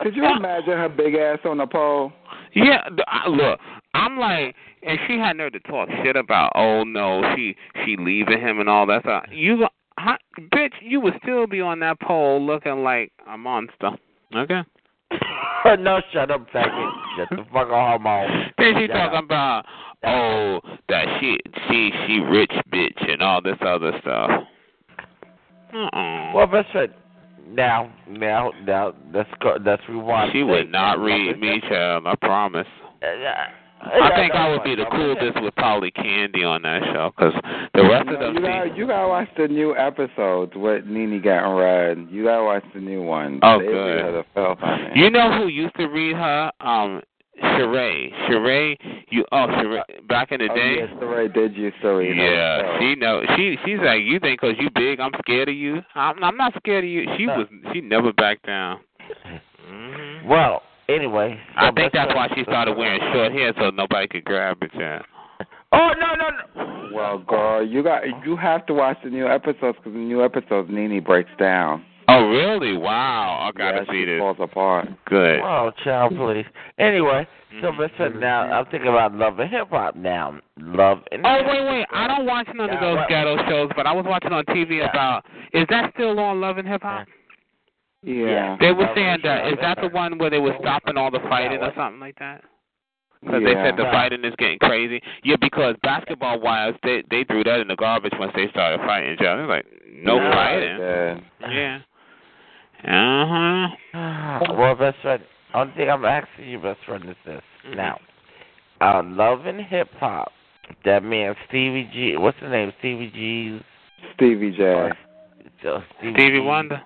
[0.00, 2.12] Could you imagine her big ass on the pole?
[2.54, 3.58] Yeah, I- look,
[3.94, 8.40] I'm like, and she had nerve to talk shit about, oh no, she she leaving
[8.40, 9.24] him and all that stuff.
[9.32, 9.68] You, go-
[9.98, 10.16] how,
[10.52, 13.90] bitch, you would still be on that pole looking like a monster.
[14.34, 14.60] Okay.
[15.78, 16.90] no, shut up, faggot.
[17.16, 18.26] Shut the fuck up, homo.
[18.58, 19.24] Then she Shut talking up.
[19.24, 19.64] about,
[20.04, 21.38] oh, that she
[21.68, 24.30] she she rich bitch and all this other stuff.
[25.72, 26.32] Uh-uh.
[26.34, 26.92] Well, best friend.
[27.48, 29.56] Now, now, now, let's go.
[29.64, 30.32] Let's rewind.
[30.32, 32.06] She would not read me, child.
[32.06, 32.66] I promise.
[33.02, 33.06] Uh,
[33.78, 37.34] I think I would be the coolest with Polly Candy on that show, because
[37.74, 38.34] the rest of them.
[38.34, 42.08] You gotta, you gotta watch the new episodes with Nene getting read.
[42.10, 43.38] You gotta watch the new one.
[43.42, 44.00] Oh, they good.
[44.00, 44.96] her the filth on it.
[44.96, 46.50] You know who used to read her?
[46.60, 47.02] Um,
[47.42, 48.12] Sheree.
[48.28, 48.76] Sheree,
[49.10, 50.76] you oh Sheree back in the Oh, day.
[50.78, 53.22] yes, Ray did you so her Yeah, she know.
[53.36, 55.82] She she's like you think 'cause you big, I'm scared of you.
[55.94, 57.04] I'm I'm not scared of you.
[57.16, 58.80] She was she never backed down.
[60.24, 61.38] Well, anyway.
[61.56, 64.70] I think that's why she started wearing short hair so nobody could grab it.
[64.76, 65.02] Yeah.
[65.72, 66.90] Oh no no no!
[66.92, 70.68] Well, girl, you got you have to watch the new episodes because the new episodes
[70.70, 71.84] Nene breaks down.
[72.08, 72.76] Oh really?
[72.76, 73.48] Wow!
[73.52, 74.20] I gotta yeah, see she this.
[74.20, 74.88] falls apart.
[75.06, 75.40] Good.
[75.40, 76.46] Oh, child, please.
[76.78, 77.26] Anyway,
[77.60, 77.80] so Mm-hmm.
[77.80, 78.42] listen now.
[78.42, 80.38] I'm thinking about love and hip hop now.
[80.60, 81.86] Love and Oh wait, wait!
[81.92, 85.24] I don't watch none of those ghetto shows, but I was watching on TV about.
[85.52, 87.06] Is that still on Love and Hip Hop?
[88.02, 88.56] Yeah.
[88.60, 89.46] They were saying that.
[89.48, 91.72] Is that Hip is that the one where they were stopping all the fighting or
[91.76, 92.42] something like that?
[93.22, 95.00] Because they said the fighting is getting crazy.
[95.24, 99.14] Yeah, because basketball wise, they they threw that in the garbage once they started fighting
[99.14, 99.46] each other.
[99.46, 100.78] Like no Yeah, fighting.
[100.78, 101.50] yeah.
[101.50, 101.78] Yeah.
[102.84, 104.40] Uh huh.
[104.56, 105.22] well, best friend,
[105.54, 107.42] only thing I'm asking you, best friend, is this.
[107.66, 107.76] Mm-hmm.
[107.76, 107.98] Now,
[108.80, 110.32] uh, love and hip hop.
[110.84, 112.16] That man Stevie G.
[112.16, 112.72] What's his name?
[112.80, 113.62] Stevie G's.
[114.14, 114.90] Stevie J.
[115.64, 116.40] Uh, Stevie, Stevie G.
[116.40, 116.82] Wonder.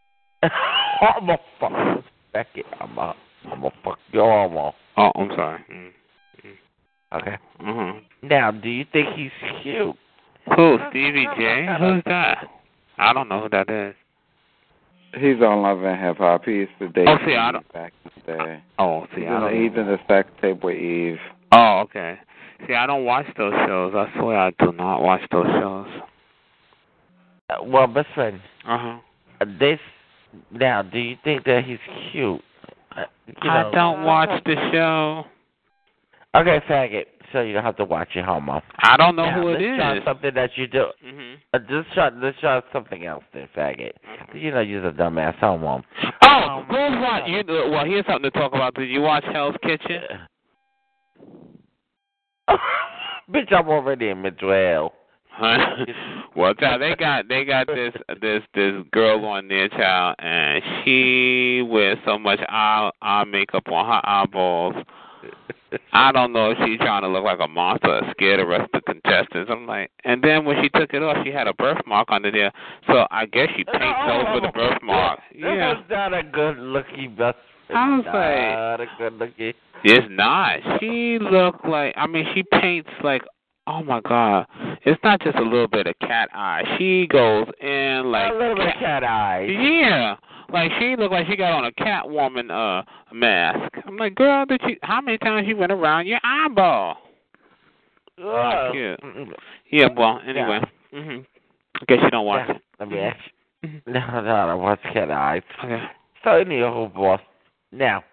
[0.42, 2.04] I'm a fuck.
[2.32, 3.14] Becky, I'm a,
[3.50, 4.74] I'm a fuck your homo.
[4.96, 5.64] Oh, I'm sorry.
[5.72, 5.90] Mm.
[7.14, 7.38] Okay.
[7.60, 8.00] Mhm.
[8.22, 9.30] Now, do you think he's
[9.62, 9.94] cute?
[10.56, 10.78] Who?
[10.90, 11.66] Stevie J?
[11.78, 12.48] Who's that?
[12.98, 13.94] I don't know who that is.
[15.18, 16.44] He's on Love and Hip Hop.
[16.44, 18.62] He used to date Oh, see, I don't- back in the day.
[18.78, 19.52] Oh, see, He's I don't.
[19.54, 21.18] he's in the sex tape with Eve.
[21.52, 22.18] Oh, okay.
[22.66, 23.94] See, I don't watch those shows.
[23.94, 25.86] I swear I do not watch those shows.
[27.50, 28.96] Uh, well, best friend, Uh huh.
[29.40, 29.78] uh, this.
[30.50, 31.78] Now, do you think that he's
[32.10, 32.40] cute?
[32.96, 35.24] Uh, you I don't watch the show.
[36.34, 37.04] Okay, faggot.
[37.34, 38.62] So you don't have to watch it, homo.
[38.78, 40.86] I don't know Now, who it let's try something that you do.
[41.04, 41.34] Mhm.
[41.52, 43.90] Uh, just try, let's try something else, then, faggot.
[44.32, 45.82] You know you're a dumbass homo.
[46.22, 47.28] Oh, who's what?
[47.28, 48.74] You well, here's something to talk about.
[48.74, 50.00] Did you watch Hell's Kitchen?
[53.28, 54.92] Bitch, I'm already in mental hell.
[55.32, 55.86] Huh?
[56.36, 61.62] well, child, they got they got this this this girl on there, child, and she
[61.68, 64.76] wears so much eye eye makeup on her eyeballs.
[65.92, 68.70] I don't know if she's trying to look like a monster or scare the rest
[68.74, 69.50] of the contestants.
[69.50, 72.52] I'm like, and then when she took it off, she had a birthmark under there.
[72.86, 75.20] So I guess she paints over the birthmark.
[75.34, 77.38] Yeah, That's not a good looking best
[77.74, 79.52] I was Not a good looking.
[79.84, 80.58] it's not.
[80.80, 81.94] She looked like.
[81.96, 83.22] I mean, she paints like.
[83.66, 84.46] Oh my God!
[84.84, 86.76] It's not just a little bit of cat eye.
[86.76, 89.46] She goes in like a little bit of cat eye.
[89.46, 90.16] Yeah,
[90.52, 92.82] like she looked like she got on a Catwoman uh
[93.14, 93.72] mask.
[93.86, 94.76] I'm like, girl, did you?
[94.82, 96.96] How many times you went around your eyeball?
[98.22, 98.72] Ugh.
[98.72, 99.00] cute.
[99.70, 100.60] Yeah, well, anyway.
[100.92, 101.26] Mhm.
[101.80, 102.62] I guess you don't watch Yeah, it.
[102.80, 103.30] Let me ask you.
[103.86, 105.42] No, no, I watch cat eyes.
[105.64, 105.82] Okay.
[106.22, 107.20] So anyhow, boss.
[107.72, 108.04] Now,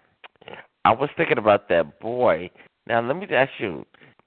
[0.84, 2.50] I was thinking about that boy.
[2.86, 3.84] Now, let me ask you.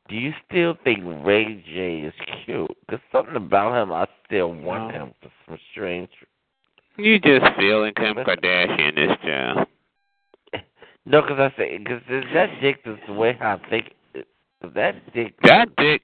[0.07, 2.13] Do you still think Ray J is
[2.45, 2.69] cute?
[2.87, 5.05] Because something about him, I still want No.
[5.05, 6.09] him for some strange.
[6.97, 9.67] You just feeling Kim Kardashian this child.
[11.07, 12.01] No, because I say, because
[12.33, 13.93] that dick is the way I think.
[14.73, 15.35] That dick.
[15.43, 16.01] That dick,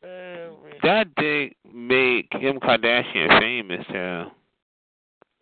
[0.84, 4.32] that dick made Kim Kardashian famous, child.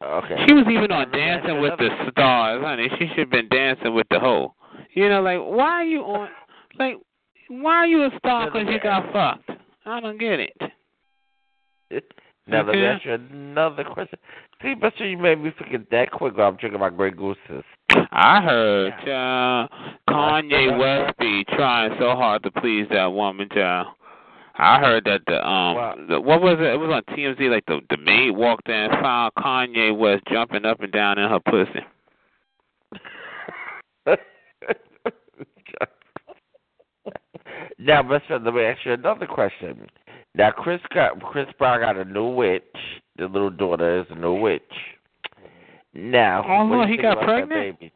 [0.02, 0.36] Okay.
[0.48, 2.88] She was even on Dancing with the Stars, honey.
[2.98, 4.54] She should have been dancing with the hoe.
[4.94, 6.30] You know, like why are you on?
[6.78, 6.96] Like
[7.50, 9.60] why are you a star because you got fucked?
[9.86, 10.54] I don't get it.
[12.50, 14.18] Now let me ask you another question.
[14.62, 17.64] See, but you made me forget that quick while I'm drinking my Grey Gooses.
[18.12, 19.70] I heard child,
[20.10, 23.88] Kanye West be trying so hard to please that woman, child.
[24.56, 26.66] I heard that the um the, what was it?
[26.66, 27.50] It was on TMZ.
[27.50, 31.30] Like the the maid walked in and found Kanye West jumping up and down in
[31.30, 31.80] her pussy.
[37.80, 39.88] now, best friend, let me ask you another question.
[40.36, 42.64] Now, Chris got Chris Brown got a new witch.
[43.18, 44.62] The little daughter is a new witch.
[45.94, 47.80] Now, Oh, what Lord, he got about that pregnant?
[47.80, 47.94] Baby?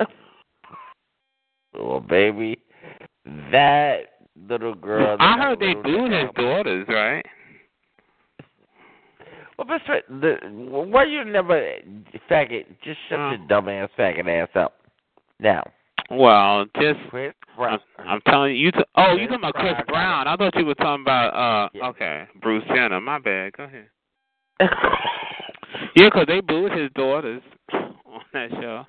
[1.78, 2.58] oh, baby,
[3.52, 3.98] that
[4.48, 5.16] little girl.
[5.20, 7.24] I that heard they little booed his daughters, right?
[9.56, 11.74] Well, best friend, the, why you never
[12.28, 12.64] faggot?
[12.82, 13.30] Just shut Uh.
[13.30, 14.74] your dumb ass faggot ass up.
[15.38, 15.62] Now,
[16.12, 18.66] Well, just Chris I'm, I'm telling you.
[18.66, 20.24] You t- oh, you talking about Chris Brown.
[20.24, 20.28] Brown?
[20.28, 21.86] I thought you were talking about uh.
[21.88, 23.00] Okay, Bruce Jenner.
[23.00, 23.52] My bad.
[23.54, 23.88] Go ahead.
[25.96, 27.42] Yeah, 'cause they booed his daughters
[27.74, 28.84] on that show.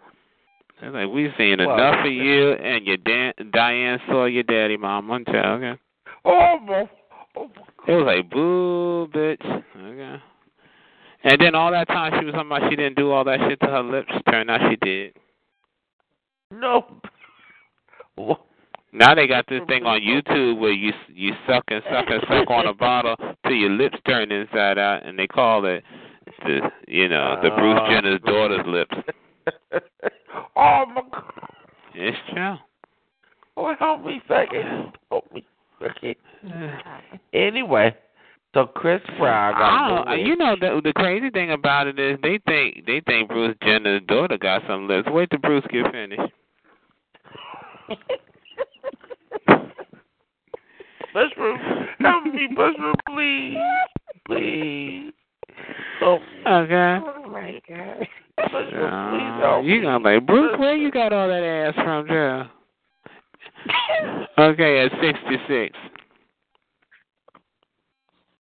[0.80, 4.78] They're like, we've seen Well, enough of you and your Dan- Diane saw your daddy,
[4.78, 5.08] mom.
[5.10, 5.82] One child, okay.
[6.26, 6.90] oh, my,
[7.36, 7.50] oh,
[7.88, 9.64] It was like, boo, bitch.
[9.78, 10.22] Okay.
[11.26, 13.60] And then all that time she was talking about she didn't do all that shit
[13.62, 14.12] to her lips.
[14.30, 15.14] Turned out she did.
[16.52, 16.86] no.
[18.96, 22.48] Now they got this thing on YouTube where you you suck and suck and suck
[22.52, 25.84] on a bottle till your lips turn inside out, and they call it
[26.46, 28.96] the you know the Bruce Uh, Jenner's daughter's lips.
[30.56, 31.50] Oh my God.
[31.96, 32.56] It's true.
[33.58, 34.94] Oh, help me, faggot.
[35.10, 35.46] Help me.
[35.82, 36.16] Okay.
[37.34, 37.96] Anyway,
[38.54, 42.40] so Chris Brown I don't, you know the the crazy thing about it is they
[42.46, 45.10] think they think Bruce Jenner's daughter got some lips.
[45.12, 46.32] Wait till Bruce get finished.
[51.14, 51.60] Best room,
[52.00, 52.78] help me, best
[53.08, 53.58] please,
[54.26, 55.12] please.
[56.02, 56.18] Oh,
[56.48, 57.00] Okay.
[57.06, 58.08] Oh my god.
[58.38, 60.58] best room, please Uh, you gonna like Bruce?
[60.60, 62.48] Where you got all that ass from, Joe?
[64.38, 65.78] Okay, at sixty six.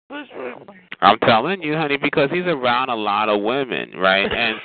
[0.10, 0.30] Best.
[1.02, 4.32] I'm telling you, honey, because he's around a lot of women, right?
[4.32, 4.58] And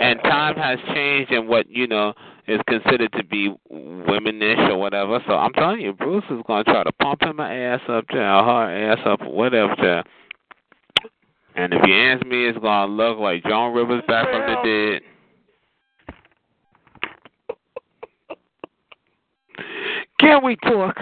[0.00, 2.12] and time has changed and what you know
[2.48, 5.22] is considered to be womanish or whatever.
[5.26, 8.92] So I'm telling you, Bruce is gonna try to pump him ass up or her
[8.92, 10.02] ass up, or whatever.
[11.54, 15.02] And if you ask me, it's gonna look like Joan Rivers back from the dead.
[20.20, 20.96] Can we talk,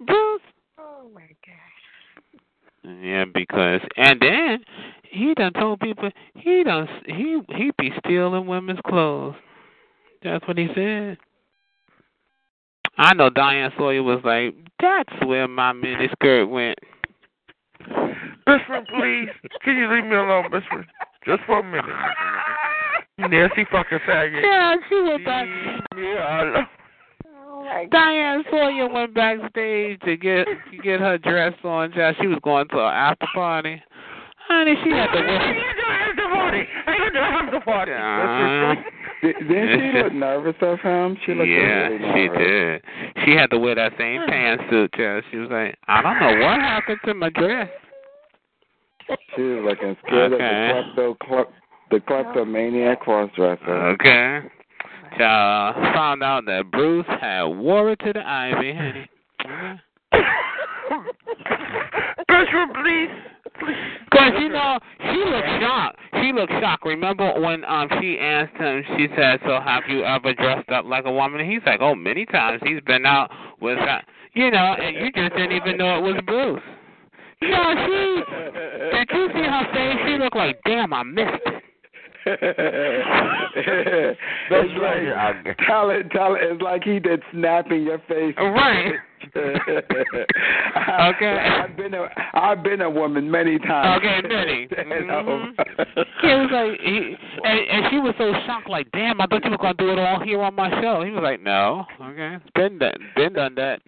[0.00, 0.42] Bruce?
[0.78, 3.00] Oh my god.
[3.02, 4.64] Yeah, because and then
[5.10, 9.34] he done told people he done he he be stealing women's clothes.
[10.22, 11.18] That's what he said.
[12.98, 16.78] I know Diane Sawyer was like, "That's where my miniskirt went."
[18.46, 19.28] Best friend, please.
[19.62, 20.84] Can you leave me alone, best friend?
[21.24, 21.84] Just for a minute.
[23.18, 24.42] You nasty fucking faggot.
[24.42, 25.46] Yeah, she went back.
[25.46, 26.66] Leave me alone.
[27.26, 27.86] Oh.
[27.90, 31.92] Diane Sawyer went backstage to get to get her dress on.
[31.92, 32.16] Child.
[32.20, 33.82] She was going to an after party.
[34.48, 35.40] Honey, she had to wear.
[35.40, 36.68] After party.
[36.86, 38.82] I got to the after party.
[39.22, 41.16] Did, didn't she look nervous of him?
[41.24, 42.82] She looked yeah, really she did.
[43.24, 44.92] She had to wear that same pantsuit.
[44.94, 45.24] Child.
[45.30, 47.68] She was like, I don't know what happened to my dress.
[49.36, 50.70] She was looking scared Okay.
[50.78, 51.46] of the klepto, klep,
[51.90, 53.94] the kleptomaniac crossdresser.
[53.94, 54.48] Okay.
[55.18, 59.08] Child found out that Bruce had wore it to the ivy, honey.
[62.28, 63.31] Best friend, please.
[64.12, 65.98] Cause you know she looked shocked.
[66.20, 66.84] She looked shocked.
[66.84, 68.82] Remember when um she asked him?
[68.96, 71.94] She said, "So have you ever dressed up like a woman?" And he's like, "Oh,
[71.94, 72.60] many times.
[72.64, 74.04] He's been out with, that.
[74.34, 76.62] you know, and you just didn't even know it was Bruce."
[77.42, 78.22] No, she.
[78.96, 79.98] Did you see her face?
[80.06, 81.62] She looked like, "Damn, I missed it."
[82.24, 84.18] it's
[84.80, 86.40] like tell it, tell it.
[86.42, 88.34] It's like he did snap in your face.
[88.36, 88.94] Right.
[89.36, 91.38] okay.
[91.38, 94.00] I've been a I've been a woman many times.
[94.02, 94.68] Okay, many.
[95.02, 95.48] You know?
[96.22, 99.50] He was like, he, and, and she was so shocked, like, "Damn, I thought you
[99.50, 102.78] were gonna do it all here on my show." He was like, "No, okay, been
[102.78, 103.80] done, been done that."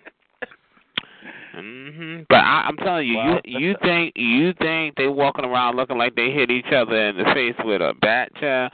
[1.55, 3.41] hmm But I, I'm telling you, Wow.
[3.45, 7.16] you you think you think they walking around looking like they hit each other in
[7.16, 8.72] the face with a bat child?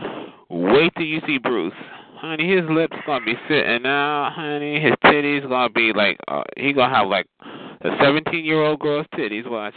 [0.49, 1.75] Wait till you see Bruce,
[2.21, 2.57] honey.
[2.57, 4.81] His lips gonna be sitting out, honey.
[4.81, 9.07] His titties gonna be like uh, he gonna have like a 17 year old girl's
[9.15, 9.49] titties.
[9.49, 9.75] Watch.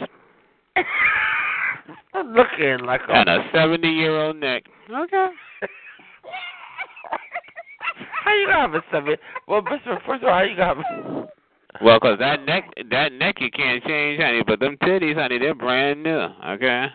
[2.14, 4.64] Looking like a And a 70 year old neck.
[4.90, 5.28] Okay.
[8.24, 9.16] How you gonna have a seven?
[9.46, 11.28] Well, first of all, how you gonna have?
[11.82, 14.42] Well, 'cause that neck, that neck you can't change, honey.
[14.46, 16.28] But them titties, honey, they're brand new.
[16.46, 16.86] Okay.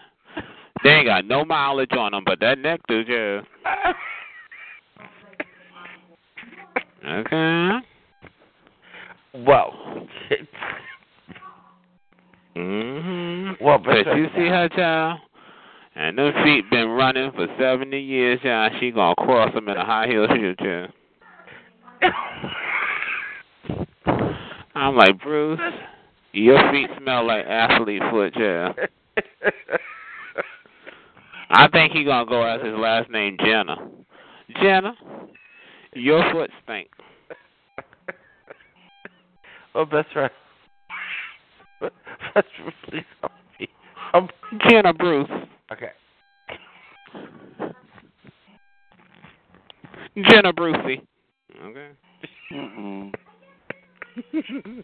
[0.84, 3.42] They ain't got no mileage on them, but that neck do, yeah.
[7.06, 7.70] Okay.
[9.46, 9.74] Well,
[12.56, 13.62] Mhm.
[13.62, 15.20] Well, but but- you see her, child,
[15.96, 18.74] and them feet been running for seventy years, child.
[18.80, 20.92] She gonna cross them in a high heel shoe, child.
[24.76, 25.60] I'm like Bruce,
[26.34, 28.76] your feet smell like athlete foot, child.
[31.52, 33.76] I think he gonna go as his last name Jenna.
[34.62, 34.94] Jenna,
[35.94, 36.88] your foot stink.
[39.76, 40.32] oh, best friend.
[41.82, 41.94] Best
[42.34, 43.68] friend, please help me.
[44.14, 44.30] Um,
[44.70, 45.30] Jenna Bruce.
[45.72, 45.92] okay.
[50.30, 51.02] Jenna Brucey.
[51.64, 51.90] Okay.
[52.54, 53.14] Mm-mm.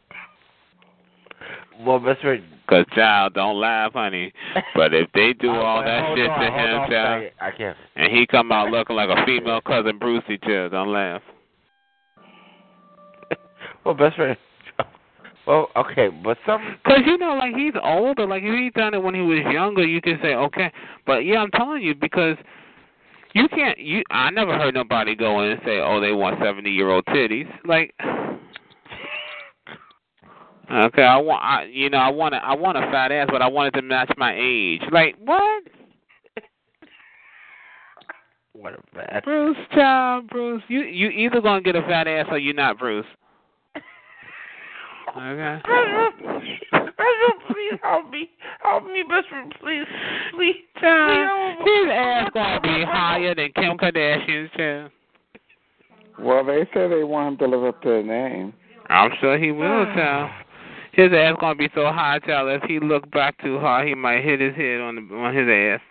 [1.86, 2.44] Well, best friend.
[2.68, 4.34] Cause child, don't laugh, honey.
[4.76, 7.32] But if they do all that shit on, to him, on, child.
[7.40, 7.78] I can't.
[7.96, 11.22] and he come out looking like a female cousin Brucey, child, don't laugh.
[13.86, 14.36] Well, best friend.
[15.48, 16.78] Well, okay, but some.
[16.88, 18.26] Cause you know, like he's older.
[18.26, 20.72] Like if he done it when he was younger, you can say okay.
[21.06, 22.36] But yeah, I'm telling you because
[23.36, 23.78] you can't.
[23.78, 27.06] You I never heard nobody go in and say, oh, they want seventy year old
[27.06, 27.48] titties.
[27.64, 27.94] Like.
[30.72, 33.42] Okay, I want, I, you know, I want a, I want a fat ass, but
[33.42, 34.82] I want it to match my age.
[34.92, 35.64] Like what?
[38.54, 39.24] What a bad.
[39.26, 40.64] Bruce, child, Bruce.
[40.70, 43.06] You you either gonna get a fat ass or you're not, Bruce.
[45.16, 45.62] Okay.
[47.48, 48.30] please help me.
[48.62, 49.86] Help me, best friend, please.
[50.36, 50.56] Please.
[50.82, 54.92] Child, his ass gonna be higher than Kim Kardashian's, child.
[56.20, 58.54] Well, they say they want him to live up to the name.
[58.90, 60.32] I'm sure he will, child.
[60.96, 62.50] His ass gonna be so high, child.
[62.64, 65.48] If he look back too hard, he might hit his head on the on his
[65.50, 65.82] ass.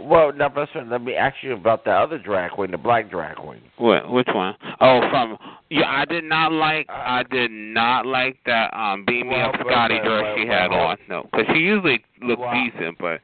[0.00, 3.36] Well, now, friend, let me ask you about the other drag queen, the black drag
[3.36, 3.60] queen.
[3.76, 4.10] What?
[4.10, 4.56] Which one?
[4.80, 5.38] Oh, from
[5.70, 5.86] yeah.
[5.86, 6.86] I did not like.
[6.90, 10.70] I did not like that um beam me up Scotty well, dress well, she had
[10.70, 10.80] well.
[10.80, 10.98] on.
[11.08, 13.20] No, because she usually looked decent, but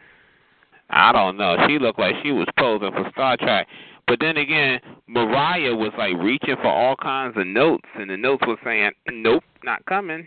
[0.90, 1.56] I don't know.
[1.66, 3.66] She looked like she was posing for Star Trek.
[4.08, 8.42] But then again, Mariah was like reaching for all kinds of notes, and the notes
[8.46, 10.26] were saying, "Nope, not coming."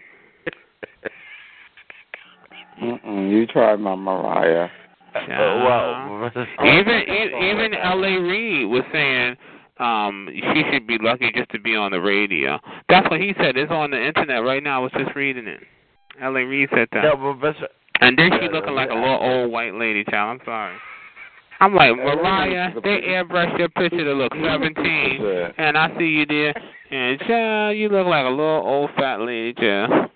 [2.81, 4.69] Mm-mm, you tried my Mariah.
[5.27, 6.31] well,
[6.63, 8.17] even e- even L.A.
[8.17, 9.35] Reid was saying
[9.77, 12.59] um she should be lucky just to be on the radio.
[12.87, 13.57] That's what he said.
[13.57, 14.79] It's on the internet right now.
[14.79, 15.59] I was just reading it.
[16.21, 16.43] L.A.
[16.43, 17.03] Reid said that.
[17.03, 20.39] No, but best friend, And then she looking like a little old white lady, child.
[20.39, 20.75] I'm sorry.
[21.61, 26.55] I'm like, Mariah, they airbrushed your picture to look 17, and I see you there,
[26.89, 30.09] and child, you look like a little old fat lady, child.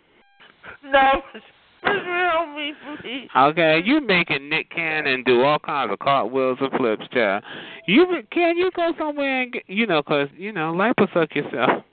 [0.84, 1.46] no, best
[1.82, 3.28] friend, help me, please.
[3.38, 7.44] Okay, you making Nick Cannon do all kinds of cartwheels and flips, child.
[7.86, 11.84] You can you go somewhere and get, you know, cause you know, liposuck yourself.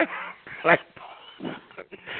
[0.64, 0.80] Like,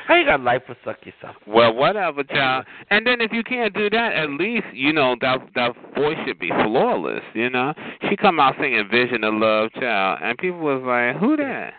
[0.06, 1.36] how you got life for suck yourself?
[1.46, 2.66] Well, whatever, child.
[2.90, 6.38] And then if you can't do that, at least you know that that voice should
[6.38, 7.22] be flawless.
[7.34, 7.74] You know,
[8.08, 11.74] she come out singing "Vision of Love," child, and people was like, "Who that?"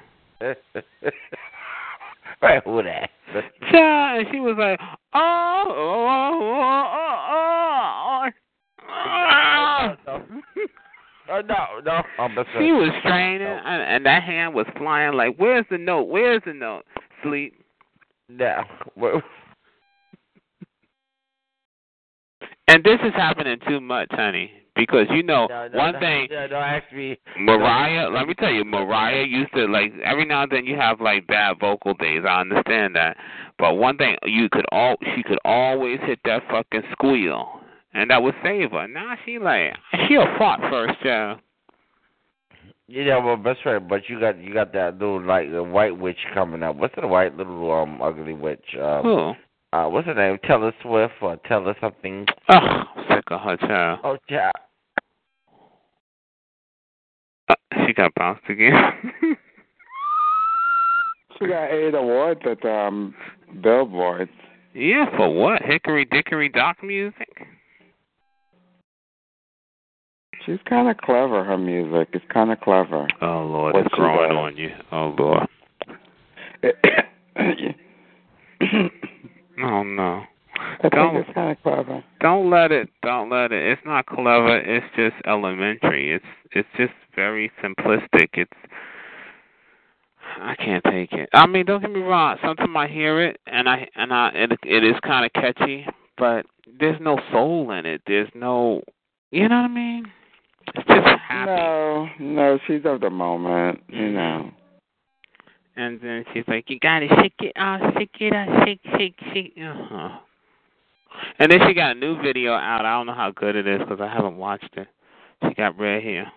[2.41, 3.09] right, who that?
[3.71, 4.79] Child, and she was like,
[5.13, 8.29] "Oh, oh, oh, oh, oh,
[10.07, 10.25] oh."
[11.27, 12.03] Oh, no, no.
[12.19, 16.03] Oh, best She was straining, and, and that hand was flying like, "Where's the note?
[16.03, 16.85] Where's the note?"
[17.23, 17.64] Sleep.
[18.29, 18.63] No.
[22.67, 26.27] And this is happening too much, honey, because you know no, no, one no, thing.
[26.31, 27.17] No, don't ask me.
[27.39, 30.99] Mariah, let me tell you, Mariah used to like every now and then you have
[30.99, 32.23] like bad vocal days.
[32.27, 33.17] I understand that,
[33.59, 37.61] but one thing you could all she could always hit that fucking squeal,
[37.93, 38.87] and that would save her.
[38.87, 39.73] Now she like
[40.07, 41.41] she'll fart first, child.
[42.87, 46.19] Yeah, well, best friend, but you got you got that little like the white witch
[46.33, 46.75] coming up.
[46.75, 48.75] What's the white little um ugly witch?
[48.79, 49.33] Um, Who?
[49.73, 50.37] Uh, what's her name?
[50.47, 52.25] Taylor Swift or Taylor something?
[52.49, 53.99] Oh, sick of her child.
[54.03, 54.51] Oh, yeah.
[57.49, 57.55] Uh,
[57.85, 58.73] she got bounced again.
[61.37, 63.13] She got eight awards at um
[63.61, 64.29] Billboard.
[64.73, 65.61] yeah, for what?
[65.61, 67.45] Hickory dickory dock music.
[70.45, 71.43] She's kind of clever.
[71.43, 73.07] Her music is kind of clever.
[73.21, 74.37] Oh Lord, What it's growing does.
[74.37, 74.69] on you.
[74.91, 75.47] Oh Lord.
[79.57, 80.23] Oh no.
[80.57, 82.03] I think Don't it's kind of clever.
[82.21, 86.93] don't let it don't let it it's not clever it's just elementary it's it's just
[87.15, 88.51] very simplistic it's
[90.41, 93.67] i can't take it i mean don't get me wrong sometimes i hear it and
[93.69, 95.85] i and i it, it is kind of catchy
[96.17, 96.45] but
[96.79, 98.81] there's no soul in it there's no
[99.31, 100.05] you know what i mean
[100.75, 103.79] just happy No, no, she's of the moment.
[103.89, 103.95] Mm-hmm.
[104.01, 104.51] You know.
[105.75, 109.53] and then she's like you gotta shake it off shake it off shake shake shake
[109.61, 110.19] uh-huh
[111.39, 113.79] and then she got a new video out i don't know how good it is
[113.79, 114.87] because i haven't watched it
[115.43, 116.31] she got red hair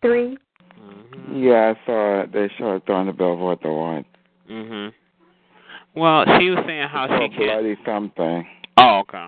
[0.00, 0.38] Three.
[1.32, 2.32] Yeah, I saw it.
[2.32, 4.04] They showed it on the Billboard Award.
[4.50, 4.92] Mhm.
[5.94, 7.62] Well, she was saying how It's she called can't.
[7.62, 8.46] Bloody something.
[8.78, 9.26] Oh, okay.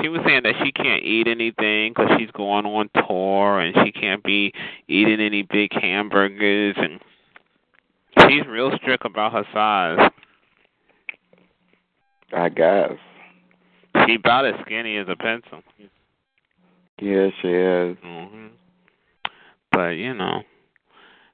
[0.00, 3.92] She was saying that she can't eat anything because she's going on tour and she
[3.92, 4.52] can't be
[4.88, 7.00] eating any big hamburgers and
[8.28, 10.10] she's real strict about her size.
[12.32, 12.92] I guess.
[14.06, 15.62] She about as skinny as a pencil.
[17.00, 17.96] Yeah, she is.
[17.98, 18.50] Mhm.
[19.70, 20.42] But you know,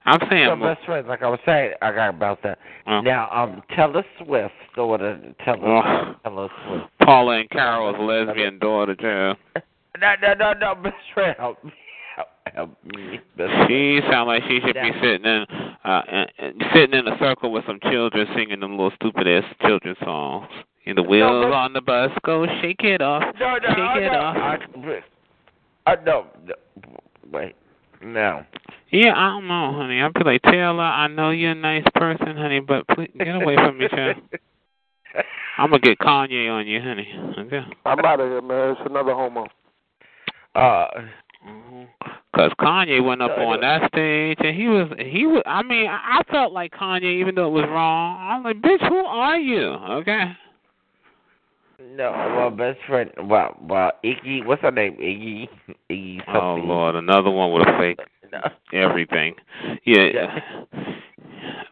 [0.07, 0.49] I'm saying.
[0.49, 2.59] So, best friend, like I was saying, I got about that.
[2.87, 6.15] Uh, Now, um, Taylor Swift, daughter, Taylor, Oh.
[6.25, 6.87] Taylor Swift.
[7.03, 9.61] Paula and Carol's lesbian daughter, too.
[10.01, 11.73] No, no, no, no, best friend, help me,
[12.55, 13.21] help, me.
[13.69, 15.45] She sound like she should be sitting in
[15.85, 16.25] uh uh,
[16.73, 20.47] sitting in a circle with some children singing them little stupid ass children's songs.
[20.87, 23.95] And the wheels but- on the bus go shake it off, No, no, shake no,
[23.99, 24.19] it no.
[24.21, 24.37] off.
[24.37, 26.55] I, I no, no,
[27.31, 27.55] wait,
[28.03, 28.45] no.
[28.91, 30.01] Yeah, I don't know, honey.
[30.01, 33.55] I'd be like Taylor, I know you're a nice person, honey, but please get away
[33.57, 34.17] from me, child.
[35.59, 37.09] I'm gonna get Kanye on you, honey.
[37.39, 37.61] Okay.
[37.85, 38.71] I'm out of here, man.
[38.71, 39.47] It's another homo.
[40.55, 40.87] Uh,
[42.35, 46.21] Cause Kanye went up on that stage and he was he was I mean I
[46.21, 48.19] I felt like Kanye even though it was wrong.
[48.21, 49.69] I'm like, bitch, who are you?
[50.01, 50.33] Okay.
[51.97, 53.11] No, my best friend.
[53.25, 54.45] Well, well, Iggy.
[54.45, 54.97] What's her name?
[55.01, 55.49] Iggy.
[55.91, 56.55] Iggy Oh.
[56.57, 57.99] Lord, another one with a fake
[58.33, 58.41] No.
[58.73, 59.35] everything.
[59.85, 60.41] Yeah.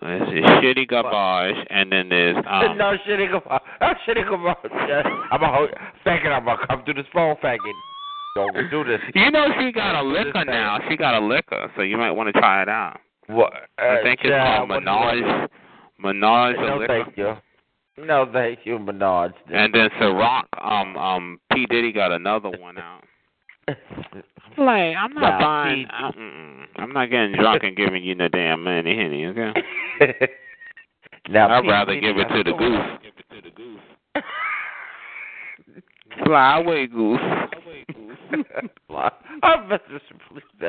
[0.00, 0.22] This
[0.62, 3.62] shitty garbage and then there's um no shitty about.
[3.80, 4.64] No shitty about.
[5.32, 5.68] I'm a ho-
[6.06, 6.32] faggot.
[6.32, 7.59] I'm gonna come through this phone, faggot.
[8.34, 9.00] Don't do this.
[9.14, 10.78] You know she got a Don't do this liquor now.
[10.88, 12.98] She got a liquor, so you might want to try it out.
[13.26, 13.52] What?
[13.52, 15.50] Uh, I think it's yeah, called what- Menage
[15.98, 17.04] Menage No, liquor.
[17.04, 17.34] thank you.
[17.99, 19.32] No, thank you, Menage.
[19.53, 23.03] And then Ciroc, um, um, P Diddy got another one out.
[24.57, 25.84] Like, I'm not Nah, buying.
[25.84, 26.64] P- I'm, mm-mm.
[26.76, 29.26] I'm not getting drunk and giving you no damn money, henny.
[29.26, 29.53] Okay.
[31.28, 31.68] now, I'd P.
[31.68, 34.22] rather Diddy give it got to the goose.
[36.24, 37.20] Fly away, goose.
[37.20, 38.16] Fly away, goose.
[39.42, 39.82] I'm best
[40.28, 40.68] please no.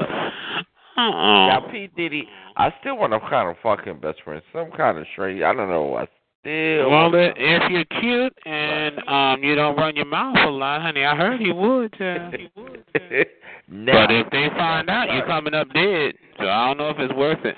[0.98, 1.48] Uh-uh.
[1.48, 1.90] Now, P.
[1.96, 2.28] Diddy,
[2.58, 4.42] I still want to kind of fucking best friend.
[4.52, 5.44] Some kind of straight.
[5.44, 5.96] I don't know.
[5.96, 6.08] I
[6.42, 6.90] still.
[6.90, 11.16] Well, if you're cute and um you don't run your mouth a lot, honey, I
[11.16, 11.94] heard he would.
[11.96, 12.32] Uh,
[13.68, 17.00] now, but if they find out you're coming up dead, so I don't know if
[17.00, 17.56] it's worth it.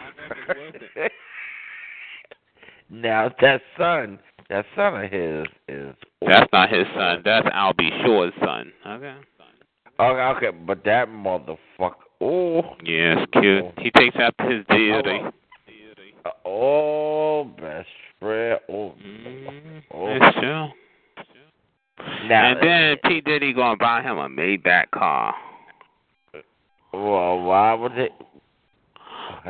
[2.89, 4.19] now that son,
[4.49, 5.95] that son of his is.
[6.25, 7.21] That's not his son.
[7.25, 7.89] That's Al B.
[8.05, 8.71] Sure's son.
[8.85, 9.15] Okay.
[9.99, 11.93] Okay, okay, but that motherfucker.
[12.21, 12.75] Oh.
[12.83, 13.65] Yes, cute.
[13.79, 15.19] He takes after his deity.
[16.45, 17.87] Oh, best
[18.19, 18.59] friend.
[18.69, 18.73] Oh.
[18.73, 18.95] oh.
[19.05, 19.77] Mm-hmm.
[19.93, 20.07] oh.
[20.07, 20.67] It's true.
[22.27, 25.35] Now, and then P Diddy gonna buy him a Maybach car.
[26.93, 28.11] well, why would it?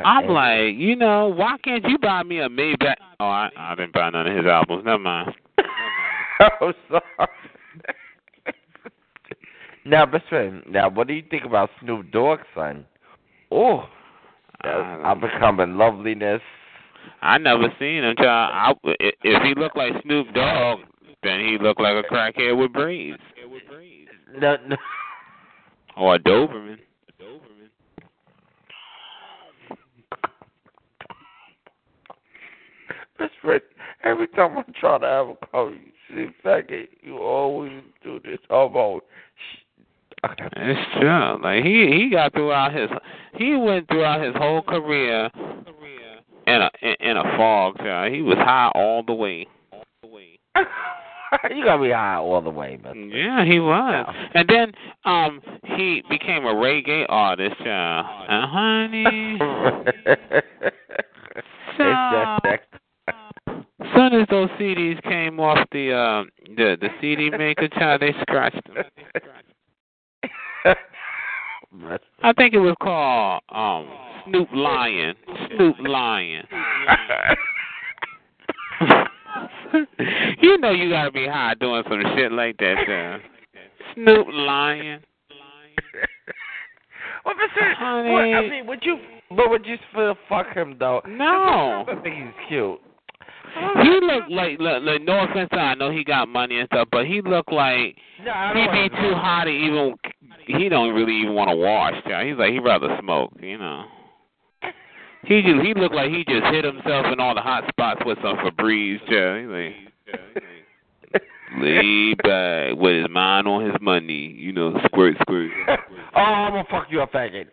[0.04, 2.96] I'm like, you know, why can't you buy me a Maybach?
[3.20, 4.84] Oh, I, I didn't buy none of his albums.
[4.84, 5.32] Never mind.
[6.60, 7.28] I'm sorry.
[9.84, 10.62] now, best friend.
[10.68, 12.84] Now, what do you think about Snoop Dogg's son?
[13.50, 13.84] Oh,
[14.62, 16.40] I'm becoming loveliness.
[17.20, 18.16] I never seen him.
[18.16, 18.78] Child.
[18.84, 20.80] I, i- if he looked like Snoop Dogg,
[21.22, 23.18] then he looked like a crackhead with braids
[24.38, 24.76] No, no.
[25.96, 26.78] or a Doberman.
[33.18, 33.60] Best friend.
[34.04, 35.78] Every time I try to have a call, you
[36.08, 38.38] see, faggot, you always do this.
[38.50, 39.00] Oh, Homo.
[40.24, 41.38] It's true.
[41.42, 42.88] Like he he got throughout his
[43.36, 45.28] he went throughout his whole career
[46.46, 46.70] in a
[47.00, 47.78] in, a fog.
[47.78, 48.12] Child.
[48.12, 49.46] He was high all the way.
[49.72, 50.38] All the way.
[51.50, 53.10] you gotta be high all the way, man.
[53.10, 54.14] Yeah, he was.
[54.34, 54.72] And then
[55.04, 55.40] um
[55.76, 58.06] he became a reggae artist, child.
[58.28, 59.38] And honey,
[62.42, 62.64] sex.
[63.94, 66.24] soon as those CDs came off the uh
[66.56, 68.84] the the CD maker, child, they scratched them.
[72.22, 73.88] I think it was called um
[74.26, 75.14] Snoop Lion.
[75.56, 76.44] Snoop Lion.
[80.42, 83.22] you know you gotta be high doing some shit like that, child.
[83.94, 85.00] Snoop Lion.
[87.24, 88.10] Well, Mister, Honey.
[88.10, 88.98] what, I mean, would you?
[89.30, 91.00] But would you still fuck him though?
[91.06, 91.84] No.
[91.88, 92.80] I think he's cute.
[93.82, 97.06] He looked like, look, look, no offense, I know he got money and stuff, but
[97.06, 99.94] he looked like No, he don't be too hot to even.
[100.46, 101.94] He don't really even want to wash.
[102.08, 102.26] child.
[102.26, 103.84] He's like he'd rather smoke, you know.
[105.24, 108.18] He just he looked like he just hit himself in all the hot spots with
[108.22, 108.98] some Febreze.
[109.06, 110.42] He's like
[111.58, 115.50] lay back with his mind on his money, you know, squirt, squirt.
[115.68, 117.46] oh, I'm gonna fuck you up, faggot.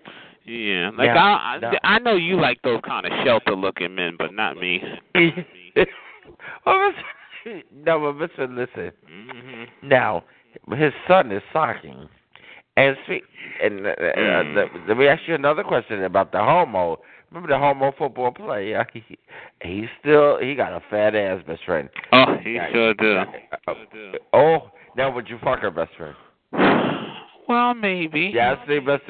[0.46, 1.72] Yeah, like Yeah, I, I, no.
[1.84, 4.82] I know you like those kind of shelter looking men, but not me.
[6.66, 6.92] oh,
[7.46, 8.92] Mister, no, but Mister, listen.
[9.12, 9.88] Mm-hmm.
[9.88, 10.24] Now,
[10.76, 12.08] his son is socking,
[12.78, 13.24] and speak,
[13.62, 14.58] and uh, Mm.
[14.58, 17.00] uh, let me ask you another question about the homo.
[17.32, 18.86] Remember the homo football player?
[18.94, 19.04] He,
[19.62, 21.90] he still he got a fat ass best friend.
[22.12, 23.24] Oh, he sure do.
[24.34, 26.16] Oh, now would you fuck her best friend?
[27.48, 28.32] Well, maybe.
[28.34, 29.04] Yeah, I see, best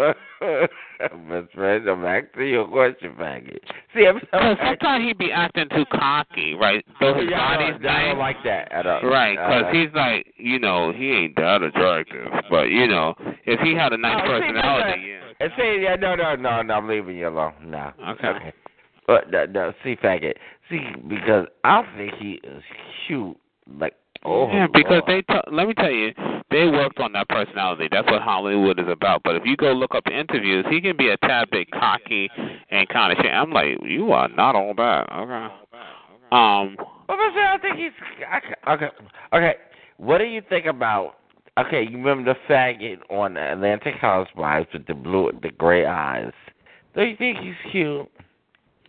[0.00, 1.88] best friend.
[1.88, 3.58] I'm asking you a question, faggot.
[3.94, 6.84] See, I'm, Because sometimes he'd be acting too cocky, right?
[7.00, 9.02] Though his Yeah, body's I don't like that at all.
[9.02, 12.28] Right, because Uh, he's like, you know, he ain't that attractive.
[12.48, 15.29] But, you know, if he had a nice Oh, see, personality, yeah.
[15.40, 17.54] And see, yeah, no, no, no, no, I'm leaving you alone.
[17.64, 17.92] No.
[18.10, 18.52] Okay.
[19.06, 20.34] But no, no, see, faggot.
[20.68, 22.62] See, because I think he is
[23.06, 23.36] cute.
[23.78, 25.04] Like, oh, yeah, because Lord.
[25.06, 26.12] they t- let me tell you,
[26.50, 27.88] they worked on that personality.
[27.90, 29.22] That's what Hollywood is about.
[29.24, 32.28] But if you go look up interviews, he can be a tad bit cocky
[32.70, 33.32] and kind of shit.
[33.32, 35.08] I'm like, you are not all that.
[35.10, 35.54] Okay.
[36.32, 36.76] Um,
[37.08, 37.92] Well, I said I think he's
[38.30, 38.88] I- okay.
[39.32, 39.54] Okay,
[39.96, 41.16] what do you think about?
[41.66, 46.32] Okay, you remember the faggot on the Atlanta Housewives with the blue, the gray eyes?
[46.94, 48.10] Do you think he's cute?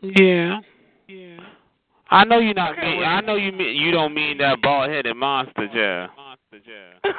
[0.02, 0.60] Yeah.
[1.08, 1.40] Yeah.
[2.10, 2.78] I know you're not.
[2.78, 6.10] mean, I know you mean you don't mean that bald headed monster, Jeff.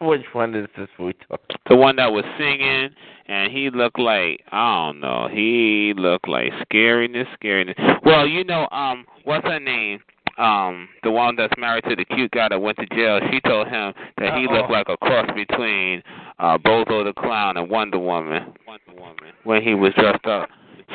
[0.00, 1.56] Which one is this we talking?
[1.68, 2.90] The one that was singing,
[3.26, 5.28] and he looked like I don't know.
[5.30, 7.74] He looked like scariness, scariness.
[8.04, 10.00] Well, you know, um, what's her name?
[10.36, 13.20] Um, the one that's married to the cute guy that went to jail.
[13.30, 16.02] She told him that he looked like a cross between
[16.38, 18.52] uh Bozo the Clown and Wonder Woman.
[18.66, 19.32] Wonder Woman.
[19.44, 20.48] When he was dressed up,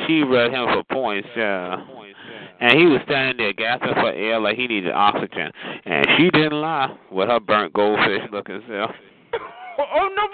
[0.08, 1.28] she read him for points.
[1.36, 1.78] Yeah.
[2.62, 5.52] And he was standing there gasping for air like he needed oxygen.
[5.86, 8.92] And she didn't lie with her burnt goldfish looking self.
[9.82, 10.28] Oh no!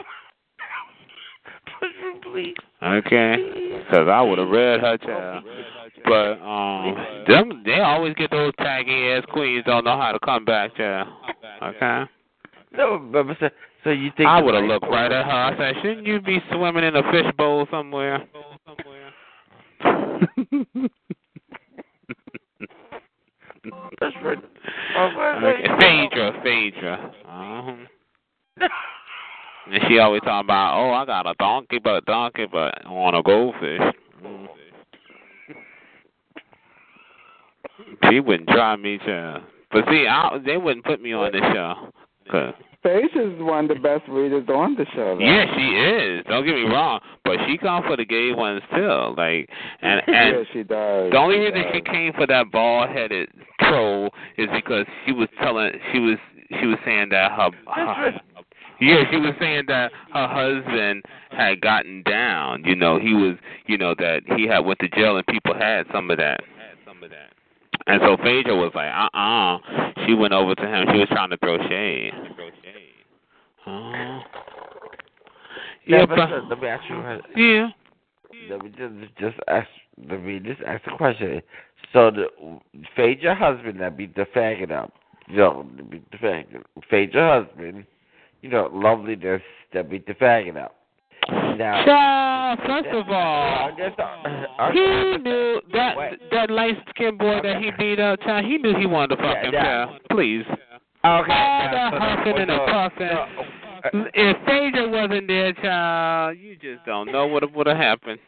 [2.23, 2.55] Please.
[2.83, 3.35] Okay,
[3.79, 5.43] because I would have read her child.
[6.03, 10.45] But um, them they always get those taggy ass queens don't know how to come
[10.45, 11.07] back, child.
[11.63, 12.03] Okay.
[12.77, 13.49] No, but so,
[13.83, 15.31] so you think I would have looked right at her.
[15.31, 18.27] I said, shouldn't you be swimming in a fishbowl somewhere?
[23.99, 24.37] That's right.
[25.79, 27.11] Phaedra, Phaedra.
[27.27, 28.67] Uh-huh.
[29.71, 33.15] And she always talking about, oh, I got a donkey, but a donkey, but on
[33.15, 33.81] a goldfish.
[34.23, 34.47] Mm.
[38.09, 39.43] She wouldn't try me, child.
[39.71, 41.91] But see, I, they wouldn't put me on the show.
[42.31, 42.53] Cause,
[42.85, 45.17] is one of the best readers on the show.
[45.17, 45.25] Though.
[45.25, 46.25] yeah, she is.
[46.27, 49.13] Don't get me wrong, but she come for the gay ones too.
[49.17, 49.49] Like,
[49.81, 51.11] and and yeah, she does.
[51.11, 51.71] the only she reason does.
[51.73, 53.29] she came for that bald headed
[53.61, 56.17] troll is because she was telling she was
[56.59, 58.13] she was saying that her, her
[58.79, 62.63] yeah she was saying that her husband had gotten down.
[62.65, 63.35] You know he was
[63.67, 66.41] you know that he had went to jail and people had some of that.
[67.87, 70.87] And so Phaedra was like, uh uh She went over to him.
[70.91, 72.13] She was trying to throw shade.
[73.67, 73.69] Uh,
[75.87, 76.95] Yeah, yeah, but but, let- me ask you.
[77.35, 77.69] yeah.
[78.49, 79.67] Let me just just ask.
[80.09, 81.41] Let me just ask a question.
[81.93, 82.27] So the
[82.95, 84.91] Phaedra husband that beat the faggot up.
[85.29, 86.63] Know, that beat the faggot.
[86.89, 87.85] Phaedra husband.
[88.45, 89.41] You know, loveliness
[89.73, 90.75] that beat the faggot up.
[91.57, 93.71] Now, Child, first of all,
[94.71, 95.95] he knew that
[96.29, 98.45] that light skinned boy that he beat up, child.
[98.45, 99.63] He knew he wanted to fuck him, yeah.
[99.87, 99.99] child.
[100.11, 100.43] Please.
[100.47, 100.59] Okay.
[101.03, 104.11] All that so- huffing and so- puffing.
[104.13, 108.19] If Phaedra wasn't there, child, you just don't know what would have happened.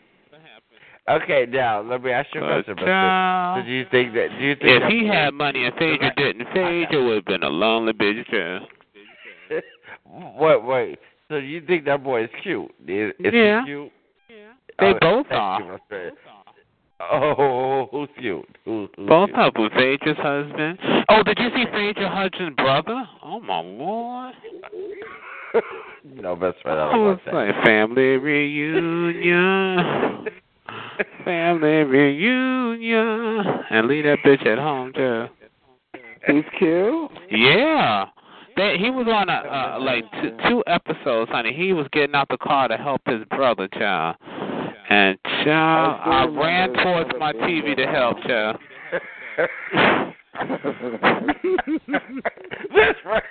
[1.07, 2.75] Okay, now let me ask you a question.
[2.77, 4.29] child, do you think that?
[4.39, 7.49] Do you think if he had money and Phaedra didn't, Phaedra would have been a
[7.49, 8.63] lonely bitch, child.
[10.39, 10.99] Wait, wait.
[11.29, 12.71] So you think that boy is cute?
[12.87, 13.61] Is, is Yeah.
[13.61, 13.91] he cute?
[14.79, 15.59] They Oh, both are.
[15.61, 16.11] you, my friend.
[16.99, 18.45] Oh, who's cute?
[18.65, 19.39] Who, who's Both cute?
[19.39, 19.69] of them.
[19.75, 20.79] Phaedra's husband.
[21.09, 23.07] Oh, did you see Phaedra's husband's brother?
[23.23, 24.33] Oh my lord.
[26.03, 26.79] no, best friend.
[26.79, 27.33] I I don't was want that.
[27.55, 29.77] like family reunion.
[31.25, 33.45] family reunion.
[33.69, 35.27] And leave that bitch at home too.
[36.27, 37.11] He's cute.
[37.31, 38.05] Yeah.
[38.57, 41.53] That he was on a uh, like two, two episodes, honey.
[41.53, 44.15] He was getting out the car to help his brother, child.
[44.89, 48.57] And child, I I ran towards my TV to help, child.
[52.75, 53.23] That's right.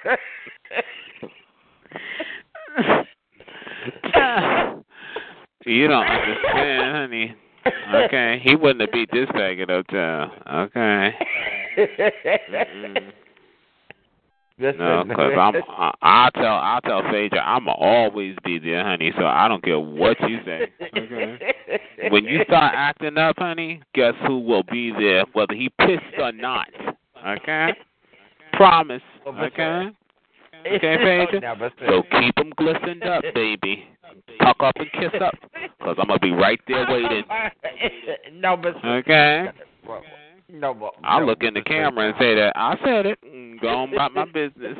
[5.67, 7.35] you don't understand, honey.
[7.95, 10.31] Okay, he wouldn't have beat this faggot up, child.
[10.47, 11.15] Okay.
[12.49, 13.13] Mm-mm.
[14.59, 15.55] Listen, No, because I'm.
[15.69, 16.55] I, I'll tell.
[16.55, 17.41] I'll tell Phaedra.
[17.41, 19.13] I'ma always be there, honey.
[19.19, 20.73] So I don't care what you say.
[20.97, 21.39] Okay.
[22.11, 26.31] When you start acting up, honey, guess who will be there, whether he pissed or
[26.31, 26.69] not.
[27.27, 27.71] Okay.
[28.53, 29.03] Promise.
[29.27, 29.91] Okay.
[30.67, 31.71] Okay, Phaedra.
[31.89, 33.89] So keep 'em glistened up, baby.
[34.41, 35.35] Tuck up and kiss up,
[35.83, 37.25] cause I'm gonna be right there waiting.
[38.35, 39.51] no, but Okay.
[40.51, 43.19] No, but I'll no, look in the camera and say that I said it.
[43.23, 44.77] and Go on about my business.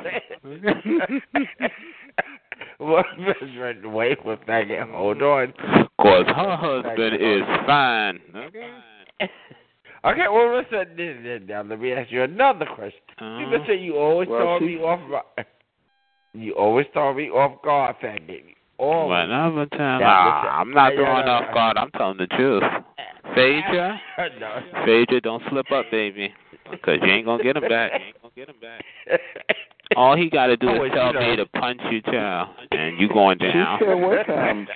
[2.79, 3.93] What best friend?
[3.93, 4.91] Wait for a.
[4.91, 5.53] Hold on.
[6.01, 8.19] Cause her husband is fine.
[8.35, 8.69] Okay.
[10.05, 10.95] Okay, well, listen.
[10.95, 13.01] then- then- Now, let me ask you another question.
[13.19, 15.23] Uh, You listen, you always Well, throw she- me off.
[16.33, 18.43] You always throw me off guard, faggot.
[18.79, 19.27] Always.
[19.27, 20.01] whenever time.
[20.01, 21.77] Now, listen, Ah, I'm not yeah, throwing yeah, off guard.
[21.77, 22.63] I'm telling the truth.
[23.35, 23.99] Phaedra,
[24.39, 24.61] no.
[24.85, 26.33] Phaedra, don't slip up, baby.
[26.83, 27.91] Cause you ain't gonna get him back.
[27.93, 28.83] You ain't gonna get him back.
[29.95, 33.07] All he got to do Oh, is tell me to punch you, child, and you
[33.07, 33.47] going down.
[33.51, 33.77] She's down.
[33.79, 34.67] still with him.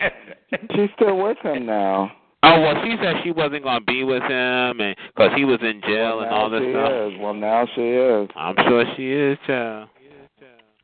[0.74, 2.12] She's still with him now.
[2.44, 5.82] Oh well, she said she wasn't gonna be with him, and because he was in
[5.82, 6.92] jail well, and all this she stuff.
[7.14, 7.20] is.
[7.20, 8.30] Well, now she is.
[8.36, 9.90] I'm sure she is, child.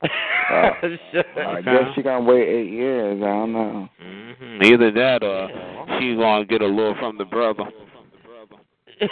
[0.49, 0.71] Uh,
[1.45, 3.21] I guess she gonna wait eight years.
[3.21, 3.89] I don't know.
[3.99, 5.49] hmm Either that or
[5.99, 7.65] she gonna get a lure from the brother.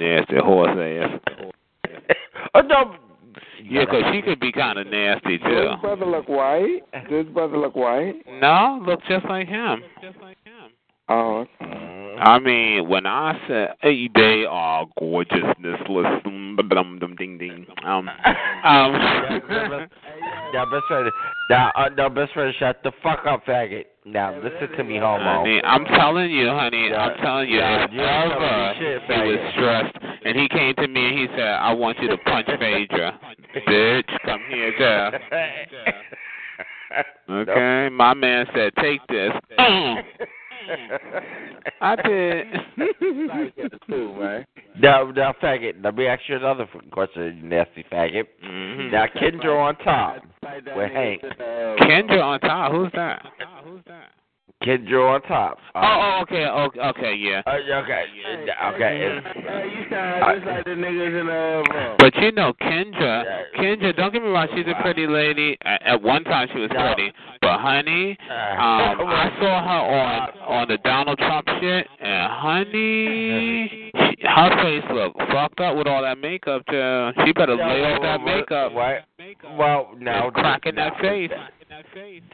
[0.00, 1.20] Nasty horse ass.
[2.54, 2.96] oh no.
[3.62, 5.44] Yeah, 'cause she could be kind of nasty too.
[5.44, 6.80] Does his brother look white?
[6.92, 8.14] Does his brother look white?
[8.40, 9.82] No, look just like him.
[11.08, 11.89] Oh, okay.
[12.20, 17.66] I mean, when I said hey, they are gorgeousness, listen, dum dum ding ding.
[17.84, 18.92] Um, um.
[20.52, 21.10] now, best friend,
[21.48, 23.84] now, uh, now, best friend, shut the fuck up, faggot.
[24.04, 25.40] Now, listen to me, homo.
[25.40, 26.92] Honey, I'm telling you, honey.
[26.92, 29.52] I'm telling you, yeah, if you ain't telling me ever shit, he was faggot.
[29.52, 33.18] stressed and he came to me and he said, "I want you to punch Phaedra,
[33.66, 35.12] bitch, come here, girl."
[37.30, 39.30] Okay, my man said, "Take this."
[41.80, 42.46] I did.
[44.78, 45.82] Now, now, faggot.
[45.84, 48.24] Let me ask you another question, you nasty faggot.
[48.42, 48.90] Mhm.
[48.90, 50.24] Now, Kendra on top
[50.76, 51.22] with Hank.
[51.22, 52.72] Kendra on top.
[52.72, 53.26] Who's that?
[53.64, 54.10] Who's that?
[54.62, 55.58] Kendra on top.
[55.74, 57.40] Oh, oh, okay, okay, okay, yeah.
[57.46, 58.04] Uh, okay,
[58.74, 58.98] okay.
[59.00, 59.26] It's,
[59.74, 61.94] you sound just like the niggas in the.
[61.98, 63.24] But you know, Kendra,
[63.56, 65.56] Kendra, don't get me wrong, she's a pretty lady.
[65.62, 67.10] At, at one time, she was pretty,
[67.40, 70.28] but honey, um, I saw her on
[70.60, 76.02] on the Donald Trump shit, and honey, she, her face looked fucked up with all
[76.02, 76.66] that makeup.
[76.66, 77.10] Too.
[77.24, 78.72] She better lay off that makeup.
[78.72, 79.06] What?
[79.56, 81.30] Well, now, And cracking that face.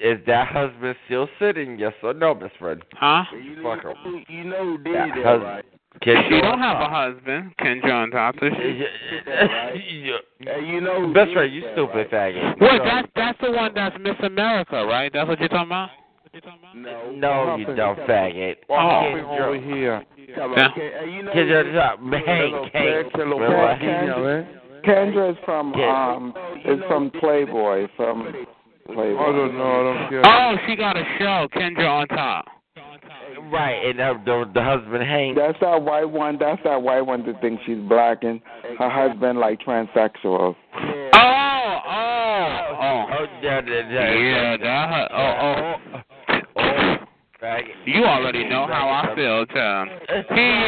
[0.01, 1.79] Is that husband still sitting?
[1.79, 2.83] Yes or no, best friend?
[2.95, 3.25] Huh?
[3.63, 4.25] Fuck him.
[4.29, 5.43] You know who did That that, husband.
[5.45, 5.65] right?
[6.03, 8.37] Kendra She on don't have a husband, Kendra on top.
[8.37, 8.85] Does she?
[9.27, 12.61] Hey, you know who Best did friend, you that, stupid faggot.
[12.61, 15.11] Wait, that's that's the one that's Miss America, right?
[15.13, 15.89] That's what you're talking about.
[16.75, 18.57] No, No, you don't faggot.
[18.69, 18.75] Oh.
[18.75, 19.41] Kendra.
[19.49, 20.05] over here.
[20.19, 20.69] Yeah.
[20.75, 21.99] Hey, you know Kendra who- on top.
[22.27, 23.13] Hank, Hank.
[23.15, 23.83] Kendra, Relax.
[23.83, 26.35] Kendra, Kendra is from um
[26.67, 28.47] is from Playboy from
[28.87, 29.19] Playboy.
[29.19, 29.65] I don't know.
[29.65, 30.23] I don't care.
[30.25, 32.47] Oh, she got a show, Kendra on top.
[33.53, 35.37] Right, and uh, the the husband Hank.
[35.37, 36.39] That's that white one.
[36.39, 38.41] That's that white one that thinks she's black and
[38.79, 40.55] her husband like transsexual.
[40.55, 41.81] Oh, oh,
[42.81, 43.05] oh.
[43.09, 44.13] Oh, yeah, yeah, yeah.
[44.15, 45.11] Yeah, that.
[45.13, 46.01] Oh, oh.
[47.85, 49.89] You already know how I feel, Tom.
[50.35, 50.67] He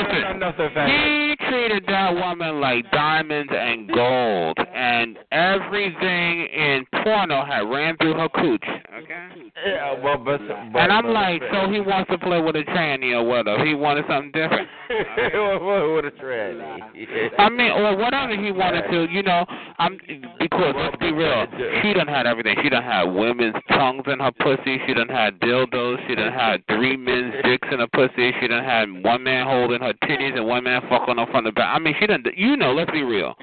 [0.86, 8.14] he treated that woman like diamonds and gold, and everything in porno had ran through
[8.14, 8.64] her cooch.
[9.02, 9.28] Okay.
[9.66, 10.38] Yeah, well, but,
[10.72, 13.64] but And I'm but- like, so he wants to play with a tranny or whatever.
[13.64, 14.68] He wanted something different.
[14.88, 17.32] what a tranny.
[17.38, 19.44] I mean, or whatever he wanted to, you know.
[19.78, 19.98] I'm
[20.38, 21.46] because let's be real,
[21.82, 22.56] she done had everything.
[22.62, 24.78] She done had women's tongues in her pussy.
[24.86, 25.96] She done had dildos.
[26.08, 28.32] She done had three men's dicks in her pussy.
[28.40, 31.52] She done had one man holding her titties and one man fucking her from the
[31.52, 31.74] back.
[31.74, 32.24] I mean, she done.
[32.36, 33.34] You know, let's be real.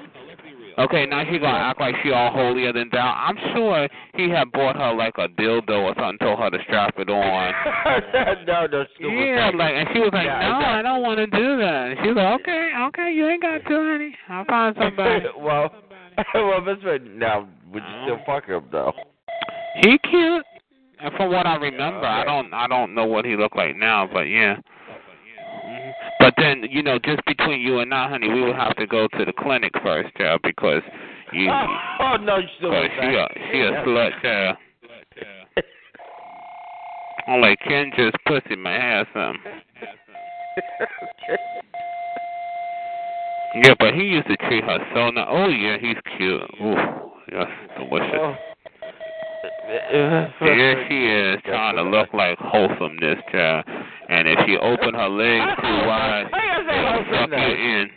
[0.78, 3.08] Okay, now she gonna act like she all holier than thou.
[3.16, 6.94] I'm sure he had bought her like a dildo or something, told her to strap
[6.98, 7.54] it on.
[8.46, 9.10] no, no, stupid.
[9.10, 9.58] Yeah, faggot.
[9.58, 12.08] like, and she was like, Yeah, "No, I don't want to do that." And she
[12.08, 14.14] was like, "Okay, okay, you ain't got to, honey.
[14.28, 15.72] I'll find somebody." well,
[16.34, 17.18] well, best friend.
[17.18, 18.40] Now, would you still uh-huh.
[18.40, 18.92] fuck him though?
[19.80, 20.44] He cute.
[20.98, 24.08] And from what I remember, I don't, I don't know what he looked like now,
[24.10, 24.56] but yeah.
[25.66, 25.92] Mhm.
[26.20, 29.06] But then, you know, just between you and I, honey, we would have to go
[29.08, 30.82] to the clinic first, child, because
[31.32, 31.66] you, Oh,
[32.00, 34.56] oh no, you still because she a, she a slut, child.
[37.28, 39.38] I'm like Kendra's pussy my ass some.
[43.62, 45.26] Yeah, but he used to treat her so nice.
[45.30, 46.42] Oh yeah, he's cute.
[46.60, 46.76] Ooh,
[47.32, 48.36] that's delicious.
[49.66, 53.64] Here she is trying to look like wholesomeness, child.
[54.08, 57.90] And if she open her legs too wide, it'll suck you in.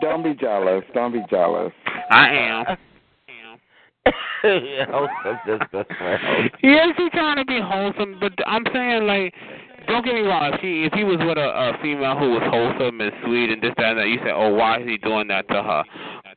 [0.00, 0.84] Don't be jealous.
[0.94, 1.72] Don't be jealous.
[2.10, 2.76] I am.
[4.44, 6.50] yeah, wholesome, that's best friend.
[6.62, 9.34] Yeah, she trying to be wholesome, but I'm saying like,
[9.86, 10.52] don't get me wrong.
[10.52, 13.62] If she, if he was with a, a female who was wholesome and sweet and
[13.62, 15.84] this that and that, you say, oh, why is he doing that to her?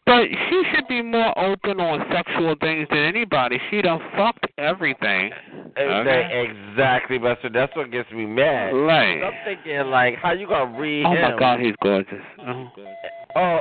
[0.06, 3.60] But she should be more open on sexual things than anybody.
[3.70, 5.32] She done fucked everything.
[5.78, 6.48] Okay?
[6.48, 7.54] Exactly, friend.
[7.54, 8.74] That's what gets me mad.
[8.74, 11.22] Like, I'm thinking, like, how you gonna read oh him?
[11.22, 12.24] my God, he's gorgeous.
[12.40, 12.68] Oh.
[13.36, 13.60] Oh,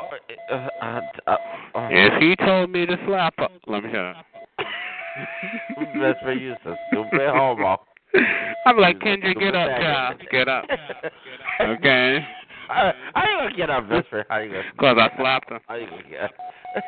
[0.51, 1.37] uh, uh, uh,
[1.75, 4.25] uh, If he told me to slap her, let me shut up.
[6.01, 7.77] best friend, you so stupid homo.
[8.67, 10.23] I'm like, Kendra, get up, child.
[10.31, 10.65] Get up.
[11.61, 12.19] Okay?
[12.69, 14.27] I, I ain't gonna get up, friend.
[14.29, 14.65] How you gonna?
[14.73, 15.61] Because I slapped her.
[15.69, 16.31] How you gonna get?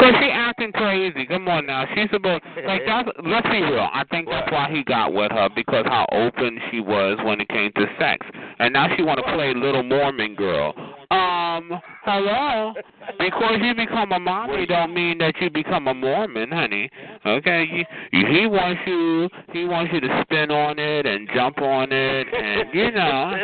[0.00, 1.26] Cause she acting crazy.
[1.26, 1.86] Come on now.
[1.94, 3.88] She's supposed like that's let's be real.
[3.92, 7.48] I think that's why he got with her because how open she was when it
[7.48, 8.26] came to sex.
[8.58, 10.74] And now she wanna play little Mormon girl.
[11.12, 12.72] Um, hello?
[13.18, 16.88] Because you become a mommy don't mean that you become a Mormon, honey.
[17.26, 17.66] Okay?
[18.12, 22.26] You, he wants you he wants you to spin on it and jump on it
[22.32, 23.34] and you know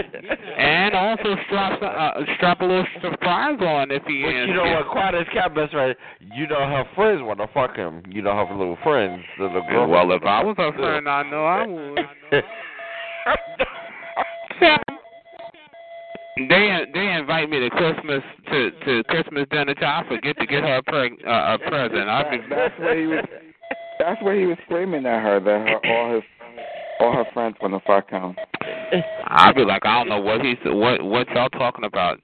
[0.56, 4.48] and also strap uh, strap a little surprise on if he But is.
[4.48, 4.88] you know what?
[4.90, 5.94] Quiet as cat, best friend.
[6.34, 8.02] You know her friends want to fuck him.
[8.08, 9.88] You know her little friends, the little girl.
[9.88, 11.98] Well, if I was her friend, I know I would.
[16.46, 19.74] They they invite me to Christmas to to Christmas dinner.
[19.74, 22.08] Child, I forget to get her a, preg- uh, a present.
[22.08, 23.24] I be That's where he was.
[23.98, 26.22] That's where he was screaming at her that her, all his
[27.00, 28.36] all her friends want to fuck him.
[29.26, 32.20] I'll be like, I don't know what he's what what y'all talking about.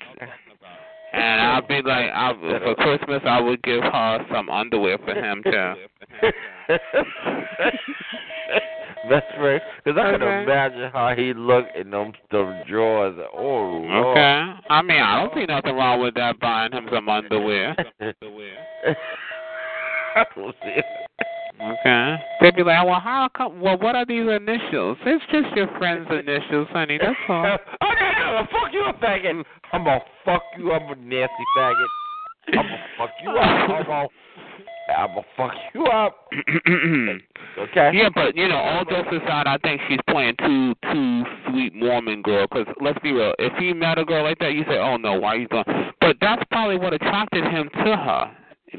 [1.15, 5.43] And I'll be like, I for Christmas I would give her some underwear for him
[5.45, 5.75] too.
[9.09, 13.19] That's right, because I can imagine how he looked in them them drawers.
[13.37, 14.17] Oh, Lord.
[14.17, 14.55] Okay.
[14.71, 17.77] I mean, I don't see nothing wrong with that buying him some underwear.
[20.17, 20.85] I don't see it.
[21.61, 22.17] Okay.
[22.41, 23.61] They'd be like, well, how come?
[23.61, 24.99] Well, what are these initials?
[25.07, 26.99] It's just your friend's initials, honey.
[27.01, 27.45] That's all.
[27.45, 29.45] Okay, I'm gonna fuck you up, faggot.
[29.73, 31.87] I'm gonna fuck you up, a nasty faggot.
[32.49, 33.39] I'm gonna fuck you up.
[33.39, 34.09] I'm gonna,
[34.99, 36.17] I'm gonna fuck you up.
[37.57, 37.91] Okay.
[37.95, 42.23] Yeah, but you know, all jokes aside, I think she's playing too too sweet Mormon
[42.23, 42.47] girl.
[42.51, 45.21] Because let's be real, if he met a girl like that, you say, oh no,
[45.21, 45.65] why are you doing?
[46.01, 48.37] But that's probably what attracted him to her.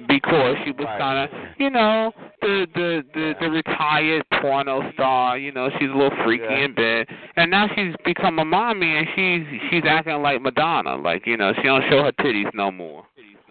[0.07, 2.11] Because she was kind of, you know,
[2.41, 5.37] the the the the retired porno star.
[5.37, 6.65] You know, she's a little freaky Yeah.
[6.65, 7.07] in bed,
[7.37, 10.95] and now she's become a mommy, and she's she's acting like Madonna.
[10.95, 13.05] Like you know, she don't show her titties no more.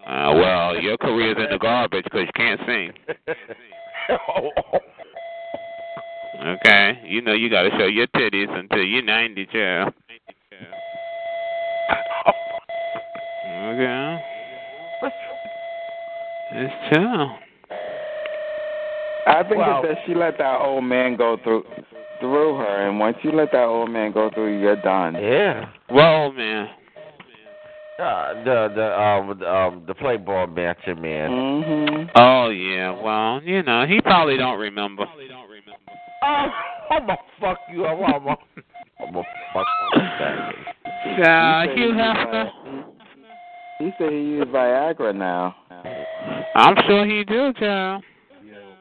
[0.07, 2.93] Uh, well, your career's in the garbage because you can't sing.
[6.45, 9.95] Okay, you know you got to show your titties until you're 90, child.
[13.47, 14.34] Okay.
[16.57, 17.27] It's true.
[19.27, 19.83] I think Wow.
[19.83, 21.65] it's that she let that old man go through
[22.21, 25.15] through her, and once you let that old man go through, you're done.
[25.15, 25.69] Yeah.
[25.91, 26.69] Well, man.
[27.99, 31.31] Uh, the the um the, um the Playboy mansion man.
[31.31, 32.11] Mm-hmm.
[32.17, 32.91] Oh yeah.
[32.91, 35.07] Well, you know he probably don't remember.
[35.07, 35.73] Probably don't remember.
[36.23, 36.47] Oh,
[36.91, 37.99] I'm gonna fuck you up.
[37.99, 38.37] I'm gonna,
[39.01, 40.55] I'm gonna fuck you up.
[41.19, 42.85] Yeah, He said Hugh Hefner.
[43.85, 45.55] He said he used Viagra now.
[46.55, 48.03] I'm sure he do, child.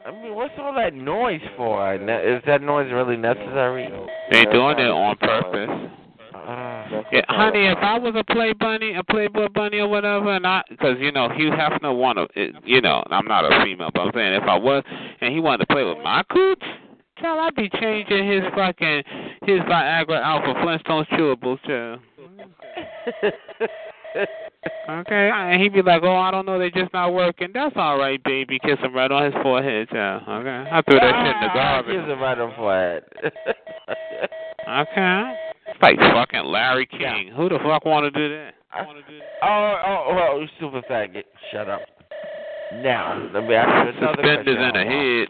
[0.05, 1.97] I mean, what's all that noise for?
[1.97, 3.89] Ne- Is that noise really necessary?
[4.31, 5.91] They doing it on purpose.
[6.33, 10.47] Uh, Yeah, honey, if I was a play bunny, a Playboy bunny or whatever, and
[10.47, 14.01] I, because you know Hugh Hefner wanted, it, you know, I'm not a female, but
[14.03, 14.83] I'm saying if I was,
[15.19, 16.63] and he wanted to play with my cooch,
[17.19, 19.03] child, I'd be changing his fucking
[19.43, 21.99] his Viagra out for Flintstones chewables, child.
[24.89, 27.97] Okay, and he'd be like, "Oh, I don't know, they're just not working." That's all
[27.97, 28.59] right, baby.
[28.59, 30.23] Kiss him right on his forehead, child.
[30.27, 31.95] Okay, I threw that shit in the garbage.
[31.95, 33.03] Gives him right on the forehead.
[34.67, 35.33] Okay,
[35.67, 37.31] it's like fucking Larry King.
[37.35, 38.53] Who the fuck want to do that?
[38.73, 39.25] I, wanna do that?
[39.43, 41.23] Oh, oh, well, you stupid faggot.
[41.51, 41.81] Shut up.
[42.75, 44.63] Now, let me ask you another Suspenders question.
[44.63, 45.27] in the head.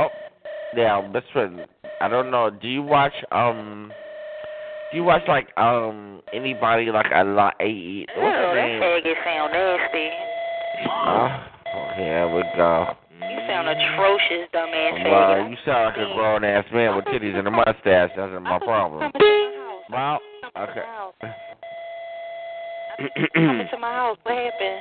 [0.00, 0.08] Oh,
[0.74, 1.66] now, best friend,
[2.00, 2.50] I don't know.
[2.50, 3.92] Do you watch um?
[4.90, 7.54] Do you watch like um anybody like a lot?
[7.60, 8.80] A what's her name?
[8.80, 10.08] faggot sound nasty.
[10.88, 12.86] Oh, here we go.
[13.20, 15.50] You sound atrocious, dumbass Well, faggot.
[15.50, 18.10] you sound like a grown ass man with titties and a mustache.
[18.16, 19.12] That's my problem.
[19.92, 20.18] Well,
[20.56, 20.82] okay.
[23.34, 24.16] Come into my house.
[24.22, 24.80] What happened?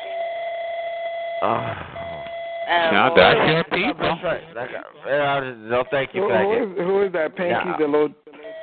[1.44, 1.74] Oh.
[2.70, 4.02] Now that's your people.
[4.02, 4.42] That's right.
[4.56, 5.40] That guy- uh,
[5.70, 6.30] no, thank you, Who,
[6.76, 7.36] who, who is that?
[7.36, 7.76] Pinky, Yeah.
[7.78, 8.10] the little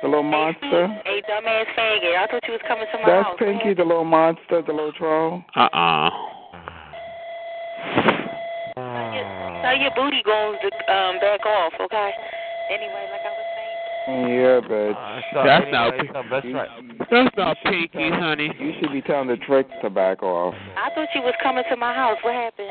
[0.05, 0.85] the little monster.
[1.03, 2.13] Hey, dumbass faggot.
[2.13, 3.37] I thought you was coming to my That's house.
[3.39, 5.41] Pinky, the little monster, the little troll.
[5.55, 6.09] Uh uh
[9.65, 12.11] Tell your booty goons to um, back off, okay?
[12.69, 14.29] Anyway, like I was saying.
[14.29, 14.93] Yeah, bitch.
[15.33, 16.69] That's not anyway, so that's right.
[17.09, 18.53] that's not pinky, honey.
[18.59, 20.53] You should be telling the tricks to back off.
[20.77, 22.17] I thought you was coming to my house.
[22.21, 22.69] What happened?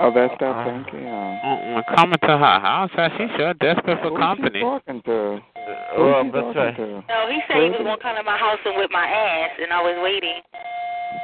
[0.00, 1.04] Oh, that's uh, that Pinky.
[1.04, 1.12] Yeah.
[1.12, 1.56] Uh-uh.
[1.56, 4.60] Mm, mm, coming to her house, how she sure desperate for Who's company.
[4.60, 5.16] she talking to?
[5.36, 6.76] Uh, well, Who's she that's talking right.
[6.76, 7.12] to?
[7.12, 9.72] No, he said he was gonna come to my house and whip my ass, and
[9.72, 10.40] I was waiting.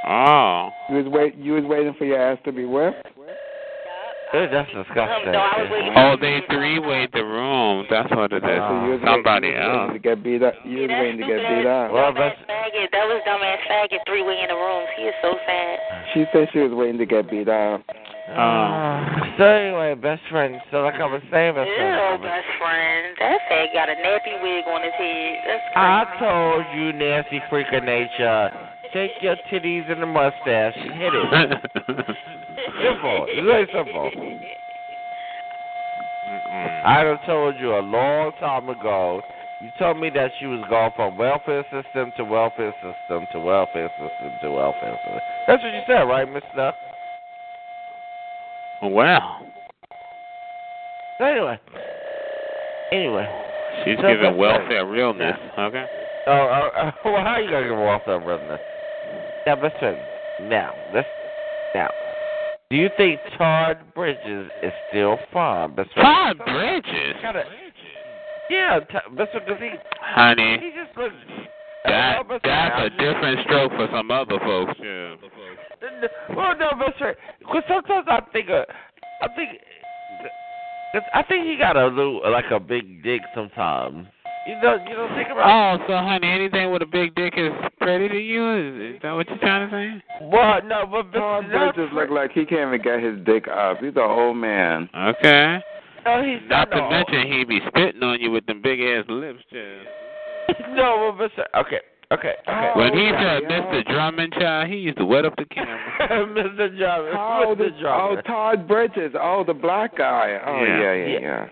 [0.06, 0.68] Oh.
[0.90, 1.34] You was wait.
[1.36, 3.08] You was waiting for your ass to be whipped.
[4.34, 5.32] Ew, That's disgusting.
[5.32, 5.92] Um, no, I was waiting.
[5.96, 7.86] Oh, they three way the room.
[7.88, 8.60] That's what it is.
[8.60, 9.92] So you was Somebody waiting, else.
[9.96, 10.52] to get beat up.
[10.68, 11.88] You was waiting to get beat up.
[11.88, 12.92] Well, that's faggot.
[12.92, 14.84] That was dumbass faggot three way in the room.
[15.00, 15.80] He is so sad.
[16.12, 17.80] She said she was waiting to get beat up.
[18.28, 20.60] Uh, so anyway, best friend.
[20.70, 22.22] So like I was saying, best Ew, friend.
[22.22, 23.16] best friend.
[23.18, 25.38] That fag got a nappy wig on his head.
[25.46, 25.76] That's crazy.
[25.76, 28.50] I told you, nasty freak of nature.
[28.92, 31.26] Take your titties and the mustache and hit it.
[32.82, 33.26] simple.
[33.28, 34.10] It's very simple.
[36.84, 39.22] I done told you a long time ago.
[39.60, 43.90] You told me that you was going from welfare system to welfare system to welfare
[43.98, 45.20] system to welfare system.
[45.46, 46.72] That's what you said, right, Mister?
[48.82, 49.46] Wow.
[51.20, 51.58] Anyway,
[52.92, 53.26] anyway.
[53.84, 55.36] She's So giving that's welfare realness.
[55.58, 55.84] Okay.
[56.26, 58.60] Oh, uh, uh, well, how are you gonna give welfare realness?
[59.46, 59.98] Now, friend.
[60.40, 61.08] Now, let's
[61.74, 61.88] now.
[62.70, 65.16] Do you think Todd Bridges is still?
[65.74, 66.38] Best friend?
[66.38, 67.16] Todd Bridges?
[67.20, 67.44] Kinda,
[68.50, 71.14] yeah, t- friend, because he Honey, he just looks.
[71.84, 74.74] That Uh, best friend, that's a I'm just- different stroke for some other folks.
[74.82, 75.14] Yeah.
[76.34, 77.16] Well, no, best friend.
[77.38, 78.64] Because sometimes I think, uh,
[79.22, 79.50] I think,
[80.92, 84.06] cause I think he got a little like a big dick sometimes.
[84.46, 85.44] You know, you don't think about.
[85.80, 88.48] Oh, so honey, anything with a big dick is pretty to you?
[88.56, 90.02] Is, is that what you're trying to say?
[90.22, 91.44] Well, no, but Todd
[91.76, 93.78] just look like he can't even get his dick up.
[93.80, 94.88] He's an old man.
[94.96, 95.60] Okay.
[96.06, 96.76] No, he's Not not.
[96.76, 99.80] to no, mention he be spitting on you with them big ass lips, too.
[100.70, 101.44] No, but Mr.
[101.60, 101.80] Okay,
[102.12, 102.72] okay, okay.
[102.76, 103.60] When he oh, said yeah.
[103.60, 103.84] Mr.
[103.90, 105.78] Drummond, child, he used to wet up the camera.
[106.26, 106.78] Mr.
[106.78, 107.14] Jarvis.
[107.16, 107.84] Oh, the, Mr.
[107.84, 109.12] oh, Todd Bridges.
[109.20, 110.38] Oh, the black guy.
[110.46, 110.80] Oh, Yeah.
[110.80, 111.46] yeah, yeah, yeah.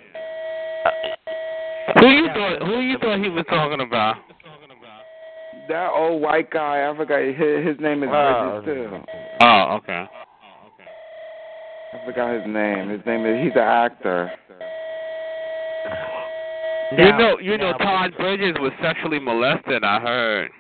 [2.01, 2.63] Who you thought?
[2.67, 4.17] Who you thought he was talking about?
[5.69, 6.89] That old white guy.
[6.89, 7.21] I forgot.
[7.23, 8.61] His, his name is Oh.
[8.65, 8.99] Bridges too.
[9.41, 10.07] Oh, okay.
[11.93, 12.89] I forgot his name.
[12.91, 13.45] His name is.
[13.45, 14.31] He's an actor.
[16.93, 19.85] You know, you know, Todd Bridges was sexually molested.
[19.85, 20.51] I heard.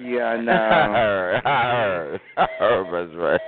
[0.00, 3.40] Yeah, I I heard, I heard, I heard, best friend.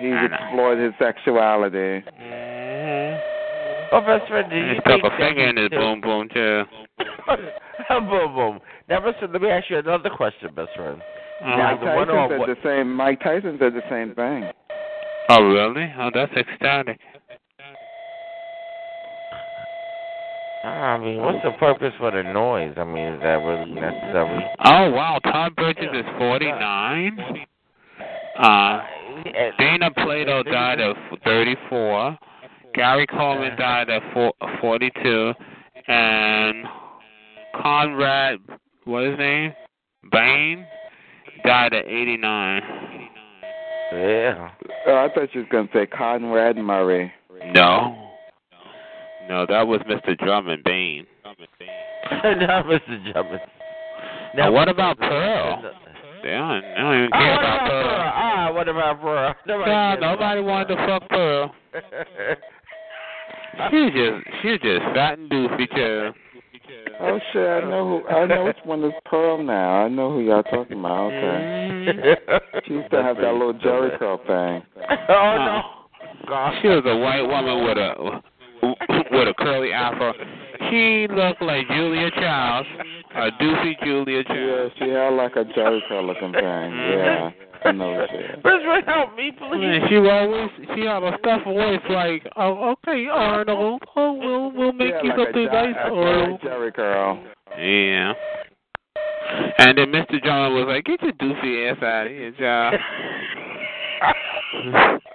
[0.00, 2.04] He's explored his sexuality.
[3.92, 6.62] Oh, best friend, do you He stuck a finger in his boom boom too.
[7.88, 8.60] boom, boom.
[8.88, 11.00] Now, listen, let me ask you another question, best friend.
[11.42, 11.56] Uh-huh.
[11.56, 12.94] Mike Tyson said what- the same.
[12.94, 14.50] Mike Tyson said the same thing.
[15.30, 15.92] Oh, really?
[15.98, 17.00] Oh, that's ecstatic.
[20.64, 22.74] I mean, what's the purpose for the noise?
[22.76, 24.44] I mean, is that really necessary?
[24.64, 27.18] Oh wow, Todd Bridges is 49.
[28.38, 28.80] Uh,
[29.58, 32.18] Dana Plato died at 34.
[32.74, 35.32] Gary Coleman died at four, 42,
[35.86, 36.64] and
[37.54, 38.38] Conrad,
[38.84, 39.52] what is his name?
[40.10, 40.66] Bain
[41.44, 42.62] died at 89.
[43.92, 44.50] Yeah.
[44.88, 47.12] Oh, I thought you was gonna say Conrad Murray.
[47.54, 48.03] No,
[49.28, 50.16] no, that was Mr.
[50.18, 51.06] Drummond Bain.
[51.24, 53.12] now, Mr.
[53.12, 53.40] Drummond.
[54.36, 55.62] Now, what about Pearl?
[56.22, 57.82] They don't, they don't even Oh, care what about about Pearl?
[57.82, 58.12] Pearl.
[58.14, 59.34] Ah, what about Pearl?
[59.46, 61.54] Nobody Nah, cares about nobody wanted to fuck Pearl.
[63.70, 66.10] She was just, she just fat and doofy too.
[67.00, 67.42] Oh shit!
[67.64, 68.08] I know who.
[68.08, 69.84] I know which one is Pearl now.
[69.84, 71.12] I know who y'all talking about.
[71.12, 72.16] Okay.
[72.66, 74.62] She used to have that little Jheri curl thing.
[75.08, 75.62] oh no.
[76.26, 76.54] God.
[76.62, 78.22] She was a white woman with a
[79.10, 80.12] with a curly afro.
[80.70, 82.68] She looked like Julia Childs,
[83.14, 84.72] a doofy Julia Childs.
[84.78, 86.42] Yeah, she had like a Jheri curl looking thing.
[86.42, 87.30] Yeah,
[87.64, 88.42] I know shit.
[88.42, 89.88] Best friend, help me, And please.
[89.88, 94.90] she always she had a stuff voice like, oh okay Arnold, oh we'll we'll make
[94.94, 96.40] yeah, you like a, something Jer- nice a Arnold.
[96.40, 97.24] Jheri curl.
[97.58, 98.12] Yeah.
[99.58, 100.22] And then Mr.
[100.22, 102.74] John was like, get your doofy ass out of here, John.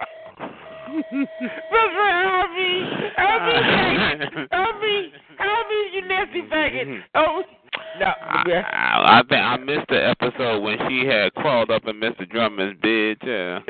[0.90, 2.70] Best friend, help me.
[3.16, 3.54] Help me.
[4.50, 5.12] Help me.
[5.38, 7.00] Help me, you nasty faggot.
[7.14, 7.42] Oh.
[7.98, 12.28] No, I, I think I missed the episode when she had crawled up in Mr.
[12.28, 13.16] Drummond's bed.
[13.26, 13.60] Yeah.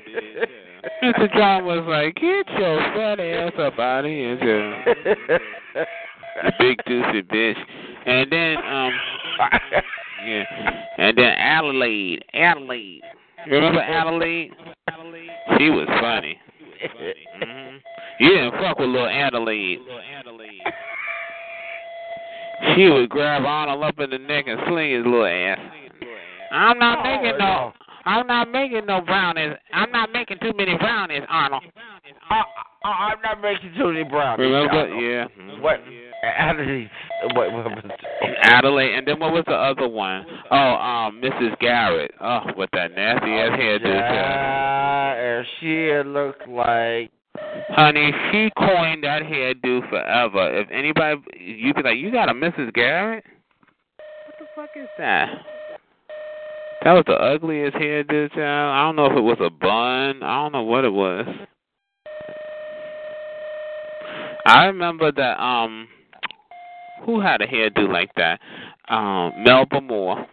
[1.03, 1.33] Mr.
[1.33, 4.73] Drummond was like, "Get your fat ass up out of here, too.
[6.45, 7.59] you big doofy bitch."
[8.07, 8.93] And then, um,
[10.27, 10.45] yeah,
[10.99, 13.03] and then Adelaide, Adelaide.
[13.47, 14.53] You remember Adelaide?
[15.59, 16.39] She was funny.
[17.43, 17.77] hmm
[18.19, 19.81] You didn't fuck with little Adelaide.
[19.81, 20.61] Little Adelaide.
[22.77, 25.59] She would grab Arnold up in the neck and sling his little ass.
[26.53, 27.73] I'm not Oh, making no.
[28.05, 29.57] I'm not making no brownies.
[29.73, 31.63] I'm not making too many brownies, Arnold.
[32.31, 32.43] I,
[32.85, 34.45] I, I'm not making too many brownies.
[34.45, 34.87] Remember?
[34.87, 35.03] Donald.
[35.03, 35.25] Yeah.
[35.43, 35.63] Mm-hmm.
[35.63, 35.81] What?
[36.23, 36.91] Adelaide.
[37.35, 37.53] What?
[37.53, 37.91] what was
[38.43, 40.25] Adelaide, and then what was the other one?
[40.51, 41.59] Oh, um, Mrs.
[41.61, 42.13] Garrett.
[42.21, 43.85] Oh, with that nasty ass oh, hairdo.
[43.87, 47.11] Yeah, and she looked like.
[47.71, 50.61] Honey, she coined that hairdo forever.
[50.61, 52.73] If anybody, you'd be like, you got a Mrs.
[52.73, 53.25] Garrett?
[54.27, 55.29] What the fuck is that?
[56.83, 58.41] That was the ugliest hairdo, child.
[58.41, 60.23] I don't know if it was a bun.
[60.23, 61.27] I don't know what it was.
[64.47, 65.89] I remember that um
[67.05, 68.41] who had a hairdo like that?
[68.89, 70.27] Um Melba Moore.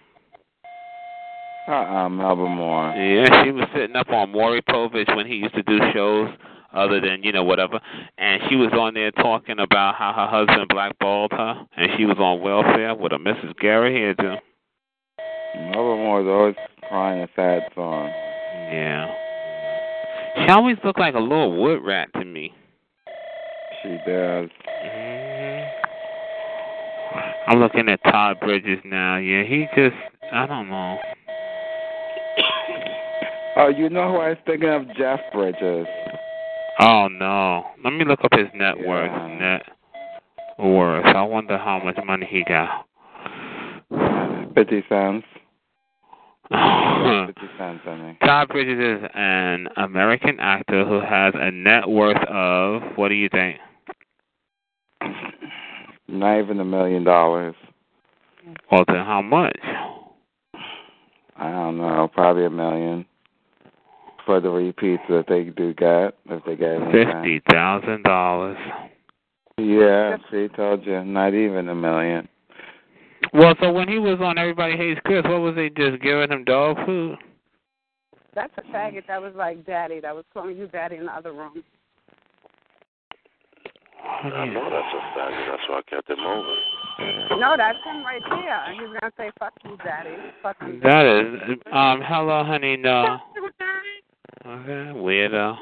[1.67, 2.93] Uh-uh, Melba Moore.
[2.95, 6.29] Yeah, she was sitting up on Maury Povich when he used to do shows
[6.73, 7.81] other than, you know, whatever.
[8.17, 12.17] And she was on there talking about how her husband blackballed her and she was
[12.19, 13.53] on welfare with a Mrs.
[13.59, 14.37] Gary hairdo.
[15.71, 16.55] Melba Moore's always
[16.87, 18.09] crying a sad song.
[18.71, 19.07] Yeah.
[20.35, 22.53] She always looked like a little wood rat to me.
[23.81, 24.49] She does.
[24.85, 25.87] Mm-hmm.
[27.47, 29.17] I'm looking at Todd Bridges now.
[29.17, 29.95] Yeah, he just
[30.31, 30.97] I don't know.
[33.59, 34.85] Oh, you know who I was thinking of?
[34.95, 35.87] Jeff Bridges.
[36.79, 37.65] Oh no.
[37.83, 39.11] Let me look up his net worth.
[39.39, 39.63] Net
[40.59, 41.05] worth.
[41.07, 42.85] I wonder how much money he got.
[44.53, 45.25] Fifty cents.
[46.51, 48.17] Todd Fifty cents, I mean.
[48.49, 53.59] Bridges is an American actor who has a net worth of what do you think?
[56.07, 57.55] Not even a million dollars.
[58.71, 59.59] Well then how much?
[61.35, 63.05] I don't know, probably a million.
[64.25, 66.79] For the repeats that they do get, if they get.
[66.91, 68.57] Fifty thousand dollars.
[69.57, 72.27] Yeah, she told you, not even a million.
[73.33, 76.43] Well, so when he was on Everybody Hates Chris, what was they just giving him
[76.43, 77.17] dog food?
[78.35, 81.33] That's a faggot that was like daddy, that was calling you daddy in the other
[81.33, 81.63] room.
[84.03, 85.33] I know that's a fact.
[85.49, 87.39] That's why I kept it moving.
[87.39, 88.73] No, that's him right there.
[88.73, 90.15] He's gonna say fuck you, daddy.
[90.41, 90.79] Fuck you.
[90.81, 93.17] That is um hello honey no.
[94.45, 95.57] Okay, weirdo.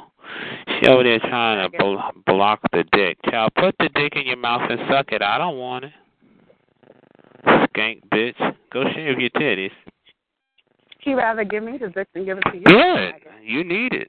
[0.79, 3.17] She over there trying to blo- block the dick.
[3.29, 5.21] Child, put the dick in your mouth and suck it.
[5.21, 5.91] I don't want it.
[7.75, 8.55] Skank bitch.
[8.71, 9.71] Go shave your titties.
[11.01, 12.63] He rather give me the dick than give it to you.
[12.63, 13.13] Good.
[13.43, 14.07] You need it.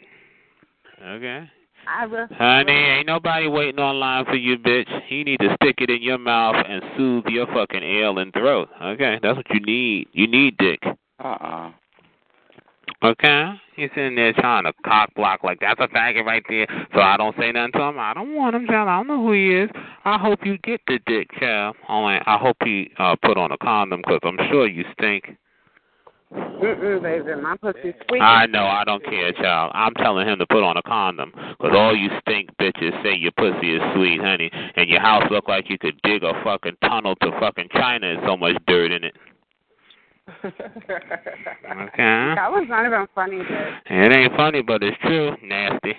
[1.05, 1.51] Okay.
[1.89, 2.27] I will.
[2.33, 4.89] Honey, ain't nobody waiting online for you, bitch.
[5.09, 8.69] You need to stick it in your mouth and soothe your fucking ailing throat.
[8.83, 10.09] Okay, that's what you need.
[10.13, 10.81] You need dick.
[11.23, 11.71] Uh-uh.
[13.03, 13.53] Okay?
[13.77, 16.67] He's sitting there trying to cock block like that's a faggot right there.
[16.95, 17.99] So I don't say nothing to him.
[17.99, 18.89] I don't want him, child.
[18.89, 19.71] I don't know who he is.
[20.05, 21.77] I hope you get the dick, child.
[21.89, 25.37] Only I hope he uh put on a condom because I'm sure you stink.
[26.33, 28.21] Mm-mm, baby, my pussy's sweet.
[28.21, 28.65] I know.
[28.65, 29.71] I don't care, child.
[29.75, 33.31] I'm telling him to put on a condom because all you stink bitches say your
[33.33, 37.15] pussy is sweet, honey, and your house look like you could dig a fucking tunnel
[37.17, 38.09] to fucking China.
[38.09, 39.15] and so much dirt in it.
[40.29, 40.45] Okay.
[42.35, 43.49] That was not even funny, dude.
[43.87, 45.37] It ain't funny, but it's true.
[45.43, 45.93] Nasty.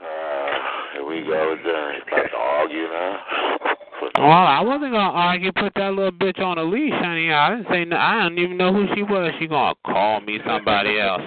[0.00, 0.04] Uh,
[0.94, 2.00] here we go again.
[2.06, 3.18] About to argue now.
[4.18, 5.52] Well, I wasn't gonna argue.
[5.52, 7.32] Put that little bitch on a leash, honey.
[7.32, 7.84] I didn't say.
[7.84, 9.32] No, I didn't even know who she was.
[9.38, 11.22] She gonna call me somebody else.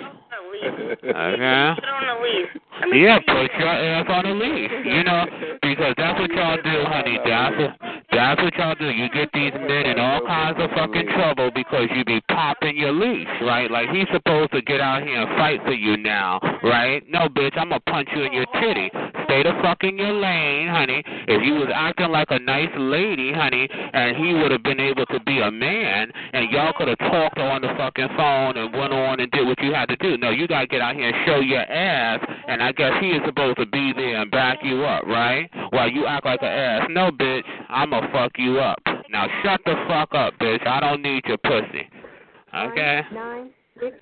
[0.64, 1.74] Okay.
[1.76, 2.52] Put on a leash.
[2.94, 4.72] Yeah, put your ass on a leash.
[4.86, 5.26] You know,
[5.62, 7.20] because that's what y'all do, honey.
[7.26, 7.72] That's what,
[8.12, 8.90] that's what y'all do.
[8.90, 12.92] You get these men in all kinds of fucking trouble because you be popping your
[12.92, 13.70] leash, right?
[13.70, 17.04] Like he's supposed to get out here and fight for you now, right?
[17.10, 18.92] No, bitch, I'm gonna punch you in your titty.
[19.26, 21.04] Stay the fuck in your lane, honey.
[21.28, 25.06] If you was acting like a nice lady, honey, and he would have been able
[25.08, 28.94] to be a man, and y'all could have talked on the fucking phone and went
[28.94, 30.18] on and did what you had to do.
[30.18, 33.22] No, you gotta get out here and show your ass, and I guess he is
[33.26, 35.50] supposed to be there and back you up, right?
[35.72, 36.88] While you act like an ass.
[36.90, 38.80] No, bitch, I'ma fuck you up.
[39.10, 40.66] Now shut the fuck up, bitch.
[40.66, 41.90] I don't need your pussy.
[42.54, 43.02] Okay?
[43.14, 43.50] Nine,
[43.80, 43.96] six,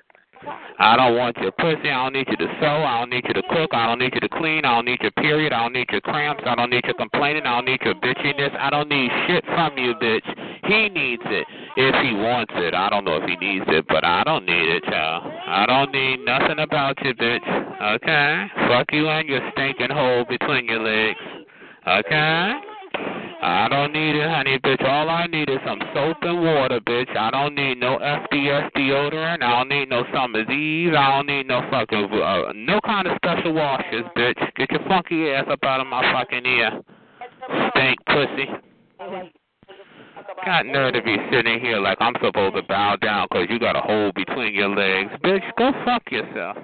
[0.79, 1.89] I don't want your pussy.
[1.89, 2.83] I don't need you to sew.
[2.83, 3.73] I don't need you to cook.
[3.73, 4.65] I don't need you to clean.
[4.65, 5.53] I don't need your period.
[5.53, 6.43] I don't need your cramps.
[6.45, 7.43] I don't need your complaining.
[7.43, 8.57] I don't need your bitchiness.
[8.59, 10.27] I don't need shit from you, bitch.
[10.65, 11.45] He needs it
[11.77, 12.73] if he wants it.
[12.73, 15.31] I don't know if he needs it, but I don't need it, child.
[15.47, 17.47] I don't need nothing about you, bitch.
[17.95, 18.45] Okay?
[18.67, 21.19] Fuck you and your stinking hole between your legs.
[21.87, 22.72] Okay?
[23.45, 24.81] I don't need it, honey, bitch.
[24.87, 27.13] All I need is some soap and water, bitch.
[27.17, 29.43] I don't need no FDS deodorant.
[29.43, 30.93] I don't need no Summer's Eve.
[30.93, 34.39] I don't need no fucking, uh, no kind of special washes, bitch.
[34.55, 36.81] Get your funky ass up out of my fucking ear.
[37.71, 38.47] Stink pussy.
[40.45, 43.75] Got nerve to be sitting here like I'm supposed to bow down 'cause you got
[43.75, 45.11] a hole between your legs.
[45.21, 46.57] Bitch, go fuck yourself.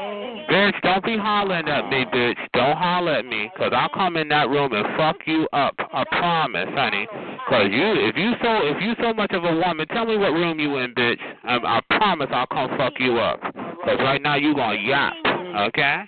[0.00, 0.48] Mm.
[0.48, 2.38] Bitch, don't be hollering at me, bitch.
[2.54, 5.74] Don't holler at me, cause I'll come in that room and fuck you up.
[5.78, 7.06] I promise, honey.
[7.48, 10.32] Cause you, if you so, if you so much of a woman, tell me what
[10.32, 11.18] room you in, bitch.
[11.44, 13.40] I, I promise I'll come fuck you up.
[13.42, 15.12] Cause right now you gonna yap,
[15.68, 16.04] okay?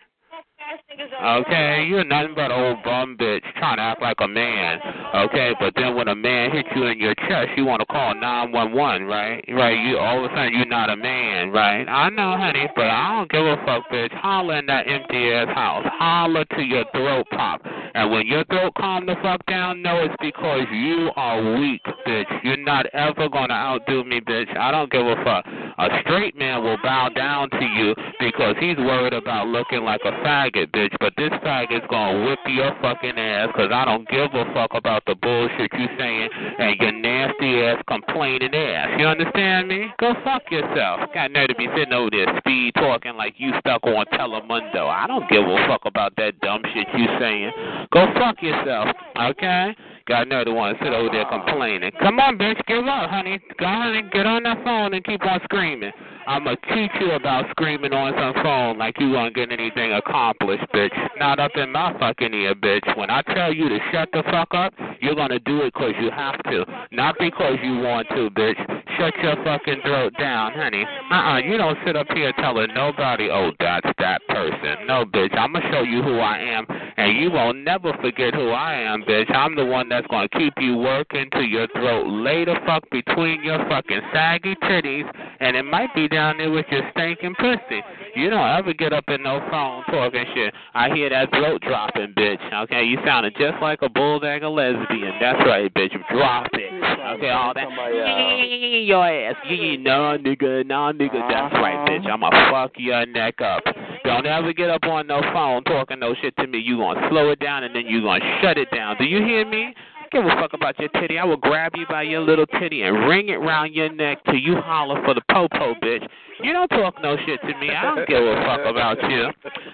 [1.23, 4.81] Okay, you're nothing but old bum bitch trying to act like a man.
[5.15, 8.15] Okay, but then when a man hits you in your chest, you want to call
[8.15, 9.44] 911, right?
[9.49, 11.85] Right, you all of a sudden you're not a man, right?
[11.89, 14.12] I know, honey, but I don't give a fuck, bitch.
[14.15, 15.86] Holler in that empty ass house.
[15.99, 17.61] Holler till your throat pop.
[17.94, 22.43] And when your throat calm the fuck down, no, it's because you are weak, bitch.
[22.43, 24.57] You're not ever gonna outdo me, bitch.
[24.57, 25.44] I don't give a fuck.
[25.78, 30.12] A straight man will bow down to you because he's worried about looking like a
[30.24, 30.94] faggot, bitch.
[31.01, 34.70] But this fag is gonna whip your fucking ass because I don't give a fuck
[34.74, 36.28] about the bullshit you saying
[36.59, 39.01] and your nasty ass complaining ass.
[39.01, 39.86] You understand me?
[39.98, 41.10] Go fuck yourself.
[41.14, 44.86] Got nerve to be sitting over there speed talking like you stuck on Telemundo.
[44.86, 47.51] I don't give a fuck about that dumb shit you saying.
[47.93, 49.74] Go fuck yourself, okay?
[50.06, 51.93] Got nerve to want to sit over there complaining.
[52.01, 53.39] Come on, bitch, give up, honey.
[53.59, 55.93] Go on and get on that phone and keep on screaming.
[56.27, 60.65] I'm to teach you about screaming on some phone like you won't get anything accomplished,
[60.74, 60.93] bitch.
[61.19, 62.97] Not up in my fucking ear, bitch.
[62.97, 66.11] When I tell you to shut the fuck up, you're to do it 'cause you
[66.11, 66.65] have to.
[66.90, 68.59] Not because you want to, bitch.
[68.99, 70.86] Shut your fucking throat down, honey.
[71.11, 74.86] Uh-uh, you don't sit up here telling nobody, oh, that's that person.
[74.86, 76.66] No, bitch, I'm to show you who I am,
[76.97, 79.35] and you will never forget who I am, bitch.
[79.35, 83.43] I'm the one that's to keep you working till your throat lay the fuck between
[83.43, 87.80] your fucking saggy titties, and it might be down there with your stinking pussy.
[88.14, 90.55] You don't ever get up in no phone talking shit.
[90.74, 92.64] I hear that throat dropping, bitch.
[92.64, 95.18] Okay, you sounded just like a bulldog a lesbian.
[95.20, 95.93] That's right, bitch.
[96.10, 96.72] Drop it.
[97.16, 97.66] Okay, all that.
[97.66, 98.44] Uh,
[98.84, 99.36] your ass.
[99.48, 101.20] Yeah, nah, nigga, nah, nigga.
[101.28, 101.89] That's right, uh-huh.
[101.89, 102.06] bitch.
[102.06, 103.62] I'ma fuck your neck up.
[104.05, 106.59] Don't ever get up on no phone talking no shit to me.
[106.59, 108.97] You gonna slow it down and then you gonna shut it down.
[108.98, 109.74] Do you hear me?
[110.12, 111.18] Give a fuck about your titty.
[111.18, 114.36] I will grab you by your little titty and ring it round your neck till
[114.36, 116.06] you holler for the popo, bitch.
[116.43, 117.70] You don't talk no shit to me.
[117.70, 119.30] I don't give a fuck about you.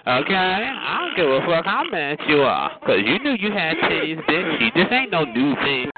[0.07, 0.35] Okay?
[0.35, 2.71] I don't give a fuck how mad you are.
[2.81, 4.75] Because you knew you had titties, bitch.
[4.75, 5.91] This ain't no new thing.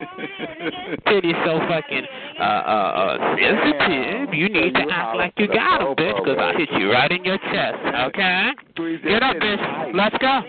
[1.06, 2.06] Titties so fucking
[2.38, 4.34] uh, uh, uh, sensitive.
[4.34, 7.24] You need to act like you got them, bitch, because I hit you right in
[7.24, 7.78] your chest.
[8.08, 8.50] Okay?
[9.02, 9.94] Get up, bitch.
[9.94, 10.40] Let's go.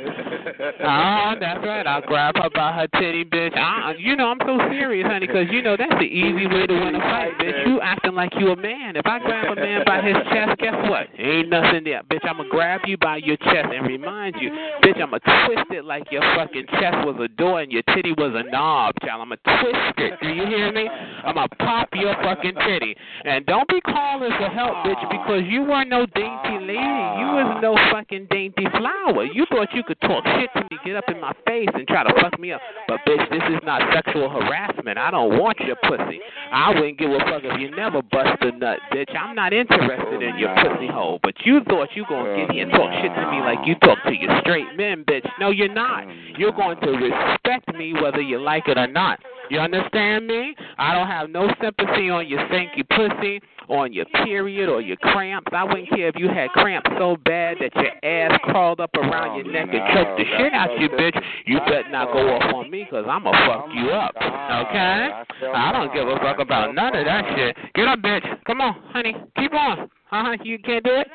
[0.84, 1.86] Oh, that's right.
[1.86, 3.58] I'll grab her by her titty, bitch.
[3.58, 6.74] I, you know, I'm so serious, honey, because, you know, that's the easy way to
[6.74, 7.68] win a fight, bitch.
[7.68, 8.95] You acting like you a man.
[8.95, 11.08] If I grab a man by his chest, guess what?
[11.18, 12.03] Ain't nothing there.
[12.03, 14.49] Bitch, I'm going to grab you by your chest and remind you,
[14.84, 17.84] bitch, I'm going to twist it like your fucking chest was a door and your
[17.94, 19.22] titty was a knob, child.
[19.22, 20.14] I'm going to twist it.
[20.22, 20.88] Do you hear me?
[20.88, 22.95] I'm going to pop your fucking titty.
[23.26, 27.02] And don't be calling for help, bitch, because you weren't no dainty lady.
[27.22, 29.23] You was no fucking dainty flower.
[29.26, 32.03] You thought you could talk shit to me, get up in my face, and try
[32.03, 32.61] to fuck me up.
[32.88, 34.98] But, bitch, this is not sexual harassment.
[34.98, 36.19] I don't want your pussy.
[36.52, 39.15] I wouldn't give a fuck if you never bust a nut, bitch.
[39.15, 41.19] I'm not interested in your pussy hole.
[41.23, 43.76] But you thought you going to get here and talk shit to me like you
[43.76, 45.27] talk to your straight men, bitch.
[45.39, 46.06] No, you're not.
[46.38, 49.19] You're going to respect me whether you like it or not.
[49.52, 50.56] You understand me?
[50.78, 55.52] I don't have no sympathy on your stinky pussy, on your period or your cramps.
[55.52, 59.36] I wouldn't care if you had cramps so bad that your ass crawled up around
[59.36, 61.22] your neck and choked the shit out you, bitch.
[61.45, 64.15] You better not go off on me because I'm going to fuck you up.
[64.15, 65.10] Okay?
[65.53, 67.57] I don't give a fuck about none of that shit.
[67.76, 68.23] Get up, bitch.
[68.45, 69.14] Come on, honey.
[69.38, 69.80] Keep on.
[69.82, 70.38] Uh huh.
[70.45, 71.07] You can't do it?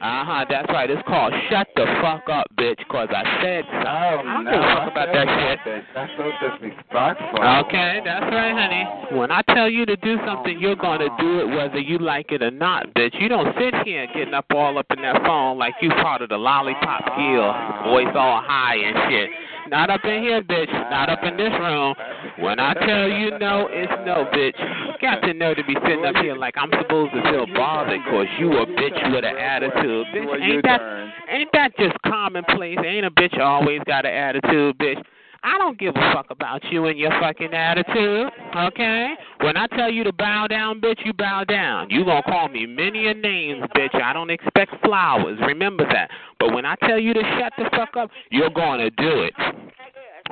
[0.00, 0.90] Uh huh, that's right.
[0.90, 3.88] It's called Shut the Fuck Up, bitch, because I said so.
[3.88, 5.26] I don't no, fuck about that
[5.64, 5.84] shit.
[5.94, 7.40] That's so disrespectful.
[7.66, 9.18] Okay, that's right, honey.
[9.18, 12.42] When I tell you to do something, you're to do it whether you like it
[12.42, 13.18] or not, bitch.
[13.20, 16.28] You don't sit here getting up all up in that phone like you part of
[16.28, 17.54] the Lollipop Guild,
[17.88, 19.30] voice all high and shit.
[19.68, 20.70] Not up in here, bitch.
[20.90, 21.94] Not up in this room.
[22.38, 24.58] When I tell you no, it's no, bitch.
[24.60, 28.00] You got to know to be sitting up here like I'm supposed to feel bothered
[28.04, 29.83] because you a bitch with an attitude.
[29.88, 30.80] Bitch, ain't that,
[31.28, 32.78] ain't that just commonplace?
[32.84, 35.02] Ain't a bitch always got an attitude, bitch?
[35.46, 39.12] I don't give a fuck about you and your fucking attitude, okay?
[39.42, 41.90] When I tell you to bow down, bitch, you bow down.
[41.90, 43.94] You gonna call me many a names, bitch.
[43.94, 45.38] I don't expect flowers.
[45.46, 46.10] Remember that.
[46.40, 49.34] But when I tell you to shut the fuck up, you're gonna do it.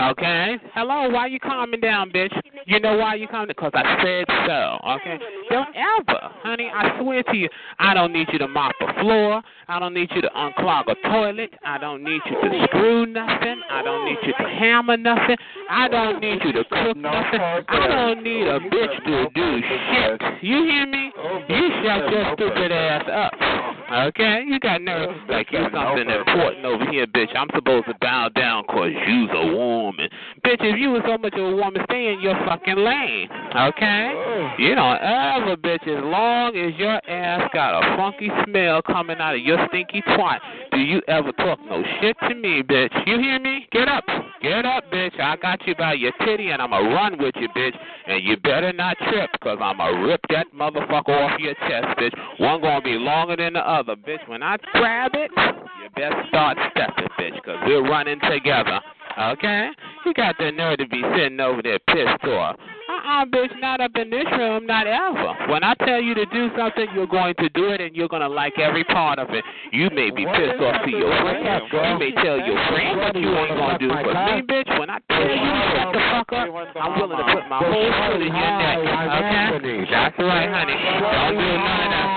[0.01, 0.57] Okay?
[0.75, 2.33] Hello, why you calming down, bitch?
[2.67, 3.49] You know why you calming?
[3.49, 4.79] Because I said so.
[4.91, 5.19] Okay?
[5.51, 7.49] Don't ever, honey, I swear to you,
[7.79, 9.43] I don't need you to mop a floor.
[9.69, 11.53] I don't need you to unclog a toilet.
[11.63, 13.61] I don't need you to screw nothing.
[13.71, 15.37] I don't need you to hammer nothing.
[15.69, 17.41] I don't need you to cook nothing.
[17.41, 20.43] I don't need a bitch to do shit.
[20.43, 21.13] You hear me?
[21.49, 24.09] You shut your stupid ass up.
[24.09, 24.45] Okay?
[24.49, 27.37] You got nerve like you're something important over here, bitch.
[27.37, 29.82] I'm supposed to bow down because you's a woman.
[29.91, 33.29] Bitch, if you was so much of a woman, stay in your fucking lane.
[33.57, 34.13] Okay?
[34.15, 34.51] Oh.
[34.59, 39.35] You don't ever, bitch, as long as your ass got a funky smell coming out
[39.35, 40.39] of your stinky twat,
[40.71, 42.93] do you ever talk no shit to me, bitch.
[43.07, 43.67] You hear me?
[43.73, 44.05] Get up.
[44.41, 45.19] Get up, bitch.
[45.21, 47.75] I got you by your titty and I'ma run with you, bitch.
[48.07, 52.13] And you better not trip, because I'ma rip that motherfucker off your chest, bitch.
[52.39, 54.27] One gonna be longer than the other, bitch.
[54.29, 58.81] When I grab it, you best start stepping, bitch, because we're running together.
[59.19, 59.71] Okay?
[60.07, 62.57] You got the nerve to be sitting over there pissed off.
[62.59, 65.35] Uh-uh, bitch, not up in this room, not ever.
[65.51, 68.23] When I tell you to do something, you're going to do it, and you're going
[68.23, 69.45] to like every part of it.
[69.73, 71.63] You may be pissed off to your friend.
[71.73, 74.79] You may tell your friend what you ain't going to do for me, bitch.
[74.79, 77.93] When I tell you to shut the fuck up, I'm willing to put my whole
[78.13, 78.79] foot in your neck.
[78.79, 79.87] Okay?
[79.91, 80.77] That's right, honey.
[80.77, 82.13] Don't do none of that.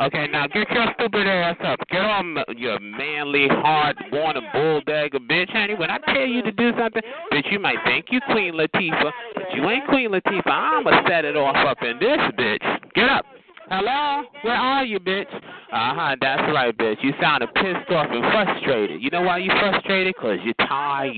[0.00, 1.78] Okay, now get your stupid ass up.
[1.90, 5.74] Get on your manly, hard, born a bulldagger, bitch, honey.
[5.74, 9.44] When I tell you to do something, bitch, you might think you Queen Latifah, but
[9.54, 10.46] you ain't Queen Latifah.
[10.46, 12.94] I'ma set it off up in this bitch.
[12.94, 13.26] Get up.
[13.70, 14.24] Hello?
[14.42, 15.32] Where are you, bitch?
[15.32, 16.96] Uh huh, that's right, bitch.
[17.02, 19.00] You sounded pissed off and frustrated.
[19.00, 20.12] You know why you frustrated?
[20.16, 21.14] Because you're tired.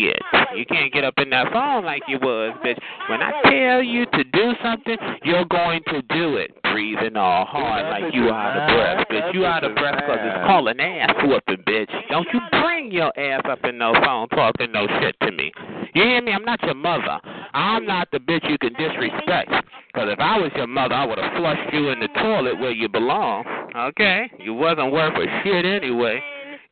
[0.55, 2.77] You can't get up in that phone like you was, bitch.
[3.09, 6.51] When I tell you to do something, you're going to do it.
[6.63, 9.35] Breathing all hard like you out of breath, bitch.
[9.35, 11.91] You out of breath because it's called an ass whooping, bitch.
[12.11, 15.51] Don't you bring your ass up in no phone talking no shit to me.
[15.95, 16.33] You hear me?
[16.33, 17.19] I'm not your mother.
[17.55, 19.51] I'm not the bitch you can disrespect.
[19.93, 22.73] Because if I was your mother, I would have flushed you in the toilet where
[22.73, 23.45] you belong.
[23.77, 24.31] Okay?
[24.39, 26.23] You wasn't worth a shit anyway.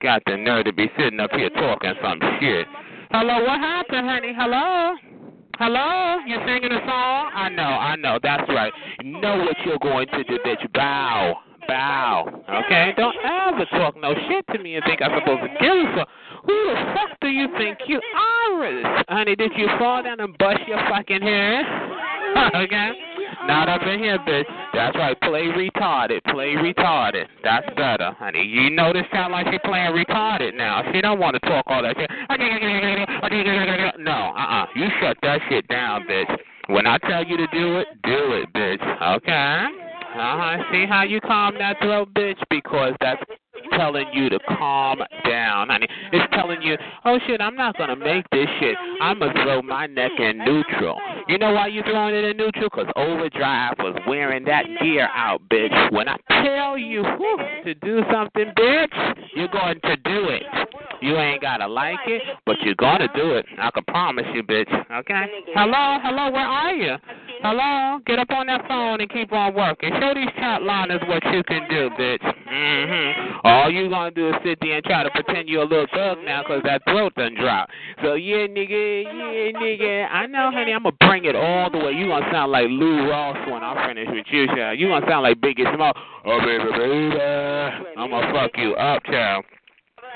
[0.02, 2.66] Got the nerve to be sitting up here talking some shit.
[3.10, 4.32] Hello, what happened, honey?
[4.34, 4.96] Hello?
[5.58, 6.24] Hello?
[6.26, 7.30] You singing a song?
[7.34, 8.18] I know, I know.
[8.22, 8.72] That's right.
[9.02, 10.72] You know what you're going to do, bitch.
[10.72, 11.36] Bow.
[11.68, 12.42] Bow.
[12.48, 12.94] Okay?
[12.96, 16.04] Don't ever talk no shit to me and think I'm supposed to give you.
[16.46, 19.04] Who the fuck do you think you are?
[19.08, 21.64] Honey, did you fall down and bust your fucking head?
[22.54, 22.90] okay?
[23.46, 24.44] Not up in here, bitch.
[24.72, 25.18] That's right.
[25.22, 26.22] Play retarded.
[26.24, 27.26] Play retarded.
[27.42, 28.42] That's better, honey.
[28.44, 30.82] You know this sound like she playing retarded now.
[30.92, 32.10] She don't want to talk all that shit.
[34.00, 34.66] No, uh-uh.
[34.74, 36.36] You shut that shit down, bitch.
[36.68, 39.16] When I tell you to do it, do it, bitch.
[39.16, 39.66] Okay?
[40.14, 40.56] Uh-huh.
[40.72, 42.38] See how you calm that throat, bitch?
[42.48, 43.22] Because that's
[43.72, 45.86] telling you to calm down, honey.
[46.12, 48.76] It's telling you, oh shit, I'm not gonna make this shit.
[49.00, 50.98] I'm gonna throw my neck in neutral.
[51.28, 52.70] You know why you throwing it in neutral?
[52.70, 55.92] Cause Overdrive was wearing that gear out, bitch.
[55.92, 60.42] When I tell you whew, to do something, bitch, you're going to do it.
[61.00, 63.46] You ain't gotta like it, but you're gonna do it.
[63.58, 64.70] I can promise you, bitch.
[64.90, 65.26] Okay?
[65.54, 66.96] Hello, hello, where are you?
[67.42, 69.90] Hello, get up on that phone and keep on working.
[69.98, 72.20] Show these chat liners what you can do, bitch.
[72.20, 73.40] Mhm.
[73.50, 76.18] All you gonna do is sit there and try to pretend you're a little thug
[76.24, 77.72] now 'cause that throat done dropped.
[78.00, 80.08] So yeah, nigga, yeah, nigga.
[80.10, 80.72] I know, honey.
[80.72, 81.92] I'm gonna bring it all the way.
[81.92, 84.78] You gonna sound like Lou Rawls when I finish with you, child.
[84.78, 85.92] You gonna sound like Biggie Small.
[86.24, 87.20] Oh baby, baby.
[87.96, 89.44] I'm gonna fuck you up, child.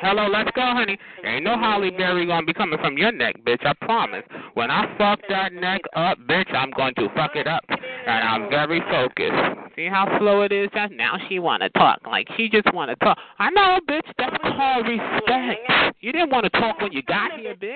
[0.01, 0.99] Hello, let's go, honey.
[1.25, 3.65] Ain't no Halle Berry gonna be coming from your neck, bitch.
[3.65, 4.25] I promise.
[4.55, 8.51] When I fuck that neck up, bitch, I'm going to fuck it up, and I'm
[8.51, 9.61] very focused.
[9.77, 10.69] See how slow it is?
[10.75, 13.19] Just now she wanna talk like she just wanna talk.
[13.39, 14.07] I know, bitch.
[14.19, 15.95] That's called respect.
[16.01, 17.75] You didn't want to talk when you got here, bitch.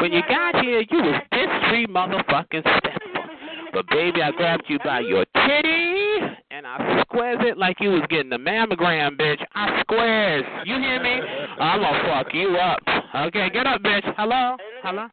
[0.00, 3.09] When you got here, you was this three motherfucking steps.
[3.72, 8.02] But baby, I grabbed you by your titty and I squares it like you was
[8.10, 9.42] getting a mammogram, bitch.
[9.54, 10.44] I squares.
[10.66, 11.20] You hear me?
[11.60, 12.80] I'm gonna fuck you up.
[13.28, 14.04] Okay, get up, bitch.
[14.16, 14.56] Hello?
[14.82, 15.06] Hello?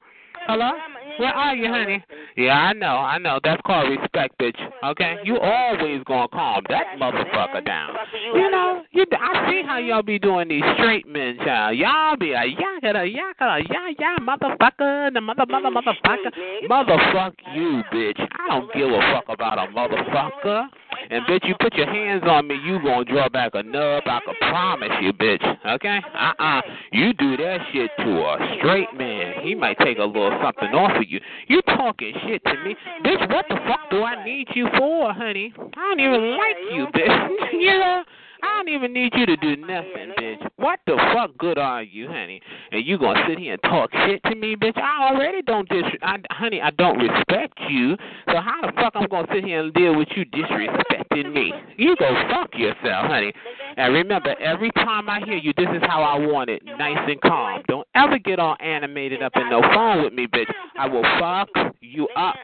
[0.48, 0.72] Hello?
[1.18, 2.04] Where are you, honey?
[2.36, 3.40] Yeah, I know, I know.
[3.44, 4.58] That's called respect, bitch.
[4.84, 5.18] Okay?
[5.24, 7.96] You always gonna calm that motherfucker down.
[8.34, 11.78] You know, you I see how y'all be doing these straight men, child.
[11.78, 16.32] Y'all be a yakka, yakka, ya, ya, motherfucker, the mother, mother, motherfucker.
[16.70, 18.20] Motherfuck you, bitch.
[18.20, 20.68] I don't give a fuck about a motherfucker.
[21.10, 24.04] And bitch, you put your hands on me, you gonna draw back a nub.
[24.06, 25.44] I can promise you, bitch.
[25.66, 26.00] Okay?
[26.14, 26.62] Uh-uh.
[26.92, 29.36] You do that shit to a straight man.
[29.44, 31.20] He might take a little something off of you.
[31.48, 33.34] You talking shit to me, bitch?
[33.34, 35.54] What the fuck do I need you for, honey?
[35.58, 37.52] I don't even like you, bitch.
[37.54, 38.04] you know?
[38.48, 40.48] I don't even need you to do nothing, bitch.
[40.56, 42.42] What the fuck good are you, honey?
[42.72, 44.78] And you gonna sit here and talk shit to me, bitch?
[44.78, 46.62] I already don't dis, I, honey.
[46.62, 47.98] I don't respect you.
[48.28, 51.54] So how the fuck I'm gonna sit here and deal with you disrespecting me?
[51.78, 53.34] You go fuck yourself, honey.
[53.76, 57.22] And remember, every time I hear you, this is how I want it, nice and
[57.22, 57.62] calm.
[57.68, 60.52] Don't ever get all animated up in no phone with me, bitch.
[60.80, 61.50] I will fuck
[61.82, 62.36] you up.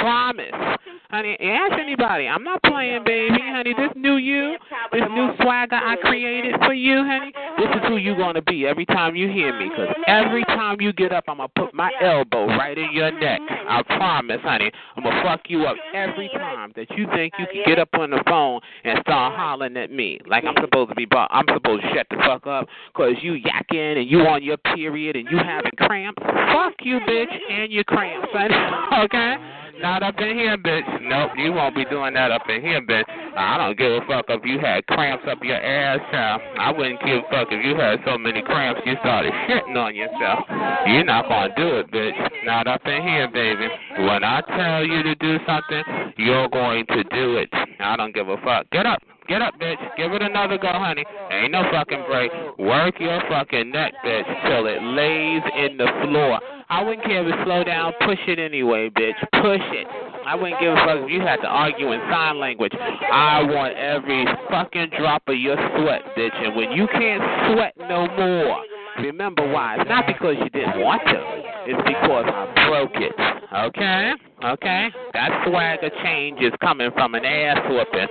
[0.00, 0.78] Promise.
[1.10, 2.28] Honey, ask anybody.
[2.28, 3.36] I'm not playing, baby.
[3.42, 4.56] Honey, this new you,
[4.92, 8.64] this new swagger I created for you, honey, this is who you're going to be
[8.64, 9.70] every time you hear me.
[9.70, 13.10] Because every time you get up, I'm going to put my elbow right in your
[13.10, 13.40] neck.
[13.68, 14.70] I promise, honey.
[14.96, 17.88] I'm going to fuck you up every time that you think you can get up
[17.94, 20.20] on the phone and start hollering at me.
[20.28, 23.98] Like I'm supposed to be, I'm supposed to shut the fuck up because you yakking
[23.98, 26.22] and you on your period and you having cramps.
[26.22, 28.54] Fuck you, bitch, and your cramps, honey.
[29.10, 29.36] Okay?
[29.80, 30.84] Not up in here, bitch.
[31.00, 33.04] Nope, you won't be doing that up in here, bitch.
[33.34, 36.42] I don't give a fuck if you had cramps up your ass, child.
[36.58, 39.94] I wouldn't give a fuck if you had so many cramps you started shitting on
[39.94, 40.44] yourself.
[40.86, 42.44] You're not gonna do it, bitch.
[42.44, 43.68] Not up in here, baby.
[43.98, 45.82] When I tell you to do something,
[46.18, 47.48] you're going to do it.
[47.80, 48.68] I don't give a fuck.
[48.70, 49.02] Get up.
[49.28, 49.78] Get up, bitch.
[49.96, 51.04] Give it another go, honey.
[51.30, 52.32] Ain't no fucking break.
[52.58, 56.40] Work your fucking neck, bitch, till it lays in the floor.
[56.70, 57.92] I wouldn't care if it slow down.
[58.06, 59.18] Push it anyway, bitch.
[59.42, 59.86] Push it.
[60.24, 62.72] I wouldn't give a fuck if you had to argue in sign language.
[62.78, 66.36] I want every fucking drop of your sweat, bitch.
[66.38, 68.62] And when you can't sweat no more,
[69.02, 69.80] remember why.
[69.80, 71.18] It's not because you didn't want to.
[71.66, 73.12] It's because I broke it.
[73.18, 74.12] Okay?
[74.44, 74.88] Okay?
[75.12, 78.08] That swagger change is coming from an ass whooping.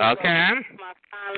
[0.00, 0.50] Okay?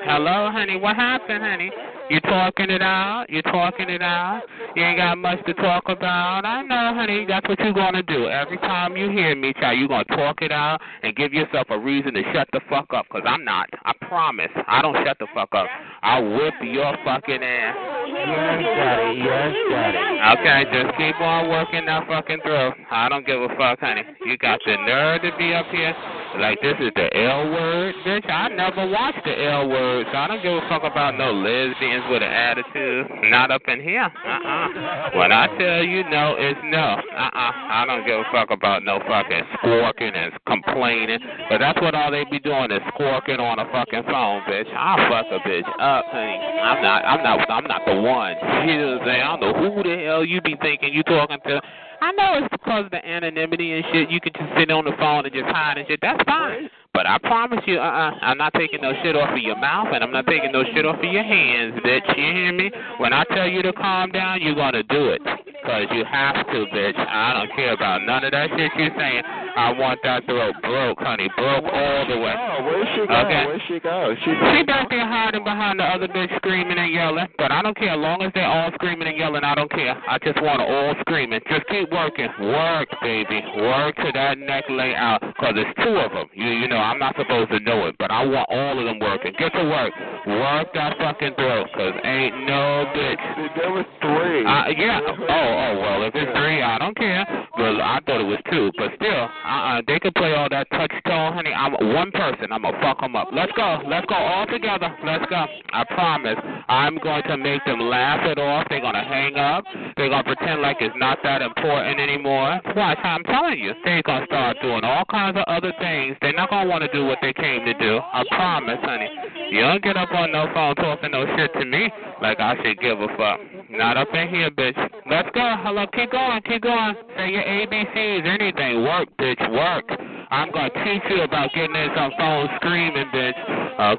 [0.03, 0.77] Hello, honey.
[0.77, 1.71] What happened, honey?
[2.09, 3.25] You talking it out?
[3.29, 4.41] You talking it out?
[4.75, 6.43] You ain't got much to talk about.
[6.43, 7.25] I know, honey.
[7.25, 8.27] That's what you're gonna do.
[8.27, 11.79] Every time you hear me, child, you're gonna talk it out and give yourself a
[11.79, 13.07] reason to shut the fuck up.
[13.09, 13.69] Cause I'm not.
[13.85, 14.51] I promise.
[14.67, 15.67] I don't shut the fuck up.
[16.03, 17.75] I'll whip your fucking ass.
[18.11, 19.19] Yes, daddy.
[19.19, 20.01] Yes, daddy.
[20.35, 22.71] Okay, just keep on working that fucking through.
[22.91, 24.03] I don't give a fuck, honey.
[24.25, 25.95] You got the nerve to be up here
[26.39, 28.29] like this is the L word, bitch.
[28.29, 32.03] I never watched the L word, so I don't give a fuck about no lesbians
[32.09, 33.07] with an attitude.
[33.31, 34.03] Not up in here.
[34.03, 35.17] Uh-uh.
[35.17, 36.99] When I tell you no, it's no.
[36.99, 37.51] Uh-uh.
[37.71, 41.19] I don't give a fuck about no fucking squawking and complaining.
[41.49, 44.67] But that's what all they be doing is squawking on a fucking phone, bitch.
[44.75, 46.37] I'll fuck a bitch up, honey.
[46.59, 47.05] I'm not.
[47.05, 47.49] I'm not.
[47.49, 48.35] I'm not the one.
[48.67, 49.21] You know what I'm saying?
[49.21, 51.61] I don't know who the hell you be thinking you talking to.
[52.01, 54.09] I know it's because of the anonymity and shit.
[54.09, 55.99] You can just sit on the phone and just hide and shit.
[56.01, 56.69] That's fine.
[56.93, 59.87] But I promise you, uh, uh I'm not taking no shit off of your mouth,
[59.93, 62.03] and I'm not taking no shit off of your hands, bitch.
[62.17, 62.71] You hear me?
[62.97, 65.21] When I tell you to calm down, you're gonna do it,
[65.65, 66.99] cause you have to, bitch.
[66.99, 69.23] I don't care about none of that shit you're saying.
[69.55, 72.35] I want that throat broke, honey, broke all the way.
[72.35, 73.15] Oh, where'd she go?
[73.23, 73.45] Okay.
[73.45, 74.15] Where'd she go?
[74.23, 77.75] She She back there hiding behind the other bitch screaming and yelling, but I don't
[77.75, 77.91] care.
[77.91, 79.95] As long as they're all screaming and yelling, I don't care.
[80.07, 81.39] I just want all screaming.
[81.49, 82.27] Just keep working.
[82.39, 83.43] Work, baby.
[83.57, 86.27] Work to that neck layout, cause it's two of them.
[86.33, 88.99] You, you know, I'm not supposed to know it, but I want all of them
[88.99, 89.33] working.
[89.37, 89.93] Get to work.
[90.27, 93.55] Work that fucking throat, cause ain't no bitch.
[93.57, 94.45] There was three.
[94.45, 95.01] Uh, yeah.
[95.05, 97.25] Oh, oh, well, if it's three, I don't care.
[97.57, 98.71] But I thought it was two.
[98.77, 101.53] But still, uh-uh, they can play all that touch tone, honey.
[101.53, 102.51] I'm one person.
[102.51, 103.29] I'm gonna fuck them up.
[103.33, 103.81] Let's go.
[103.85, 104.89] Let's go all together.
[105.05, 105.45] Let's go.
[105.73, 106.37] I promise.
[106.67, 108.67] I'm going to make them laugh it off.
[108.69, 109.65] They're gonna hang up.
[109.97, 112.61] They're gonna pretend like it's not that important anymore.
[112.75, 112.97] Watch.
[113.03, 116.15] I'm telling you, they're gonna start doing all kinds of other things.
[116.21, 117.99] They're not gonna want to do what they came to do.
[117.99, 119.11] I promise, honey.
[119.51, 121.91] You don't get up on no phone talking no shit to me
[122.23, 123.43] like I should give a fuck.
[123.69, 124.79] Not up in here, bitch.
[125.11, 125.43] Let's go.
[125.59, 126.95] Hello, keep going, keep going.
[127.17, 128.83] Say your ABCs, anything.
[128.87, 129.83] Work, bitch, work.
[130.31, 133.35] I'm gonna teach you about getting in some phone screaming, bitch.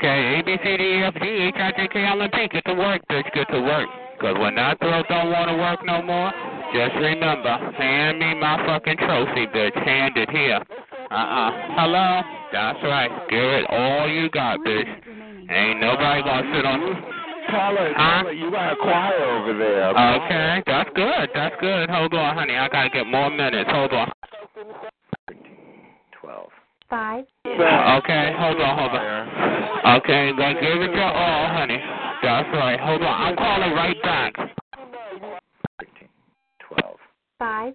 [0.00, 2.48] Okay, A B C D E F G H I J K L M P.
[2.48, 3.28] Get to work, bitch.
[3.34, 3.88] Get to work.
[4.18, 6.30] Cause when that throat don't want to work no more,
[6.72, 9.74] just remember, hand me my fucking trophy, bitch.
[9.84, 10.62] Hand it here.
[11.10, 11.50] Uh-uh.
[11.76, 12.41] Hello?
[12.52, 13.10] That's right.
[13.30, 14.84] Give it all you got, bitch.
[15.48, 16.80] Ain't nobody gonna sit on.
[17.48, 18.20] Caller, Huh?
[18.20, 19.88] caller, you got quiet over there.
[19.88, 21.30] Okay, that's good.
[21.34, 21.90] That's good.
[21.90, 22.56] Hold on, honey.
[22.56, 23.70] I gotta get more minutes.
[23.70, 24.12] Hold on.
[26.12, 26.50] Twelve.
[26.88, 27.24] Five.
[27.46, 29.96] Okay, hold on, hold on.
[29.96, 31.80] Okay, then give it your all, honey.
[32.22, 32.78] That's right.
[32.78, 33.20] Hold on.
[33.20, 34.34] I'm calling right back.
[36.60, 36.98] Twelve.
[37.38, 37.74] Five.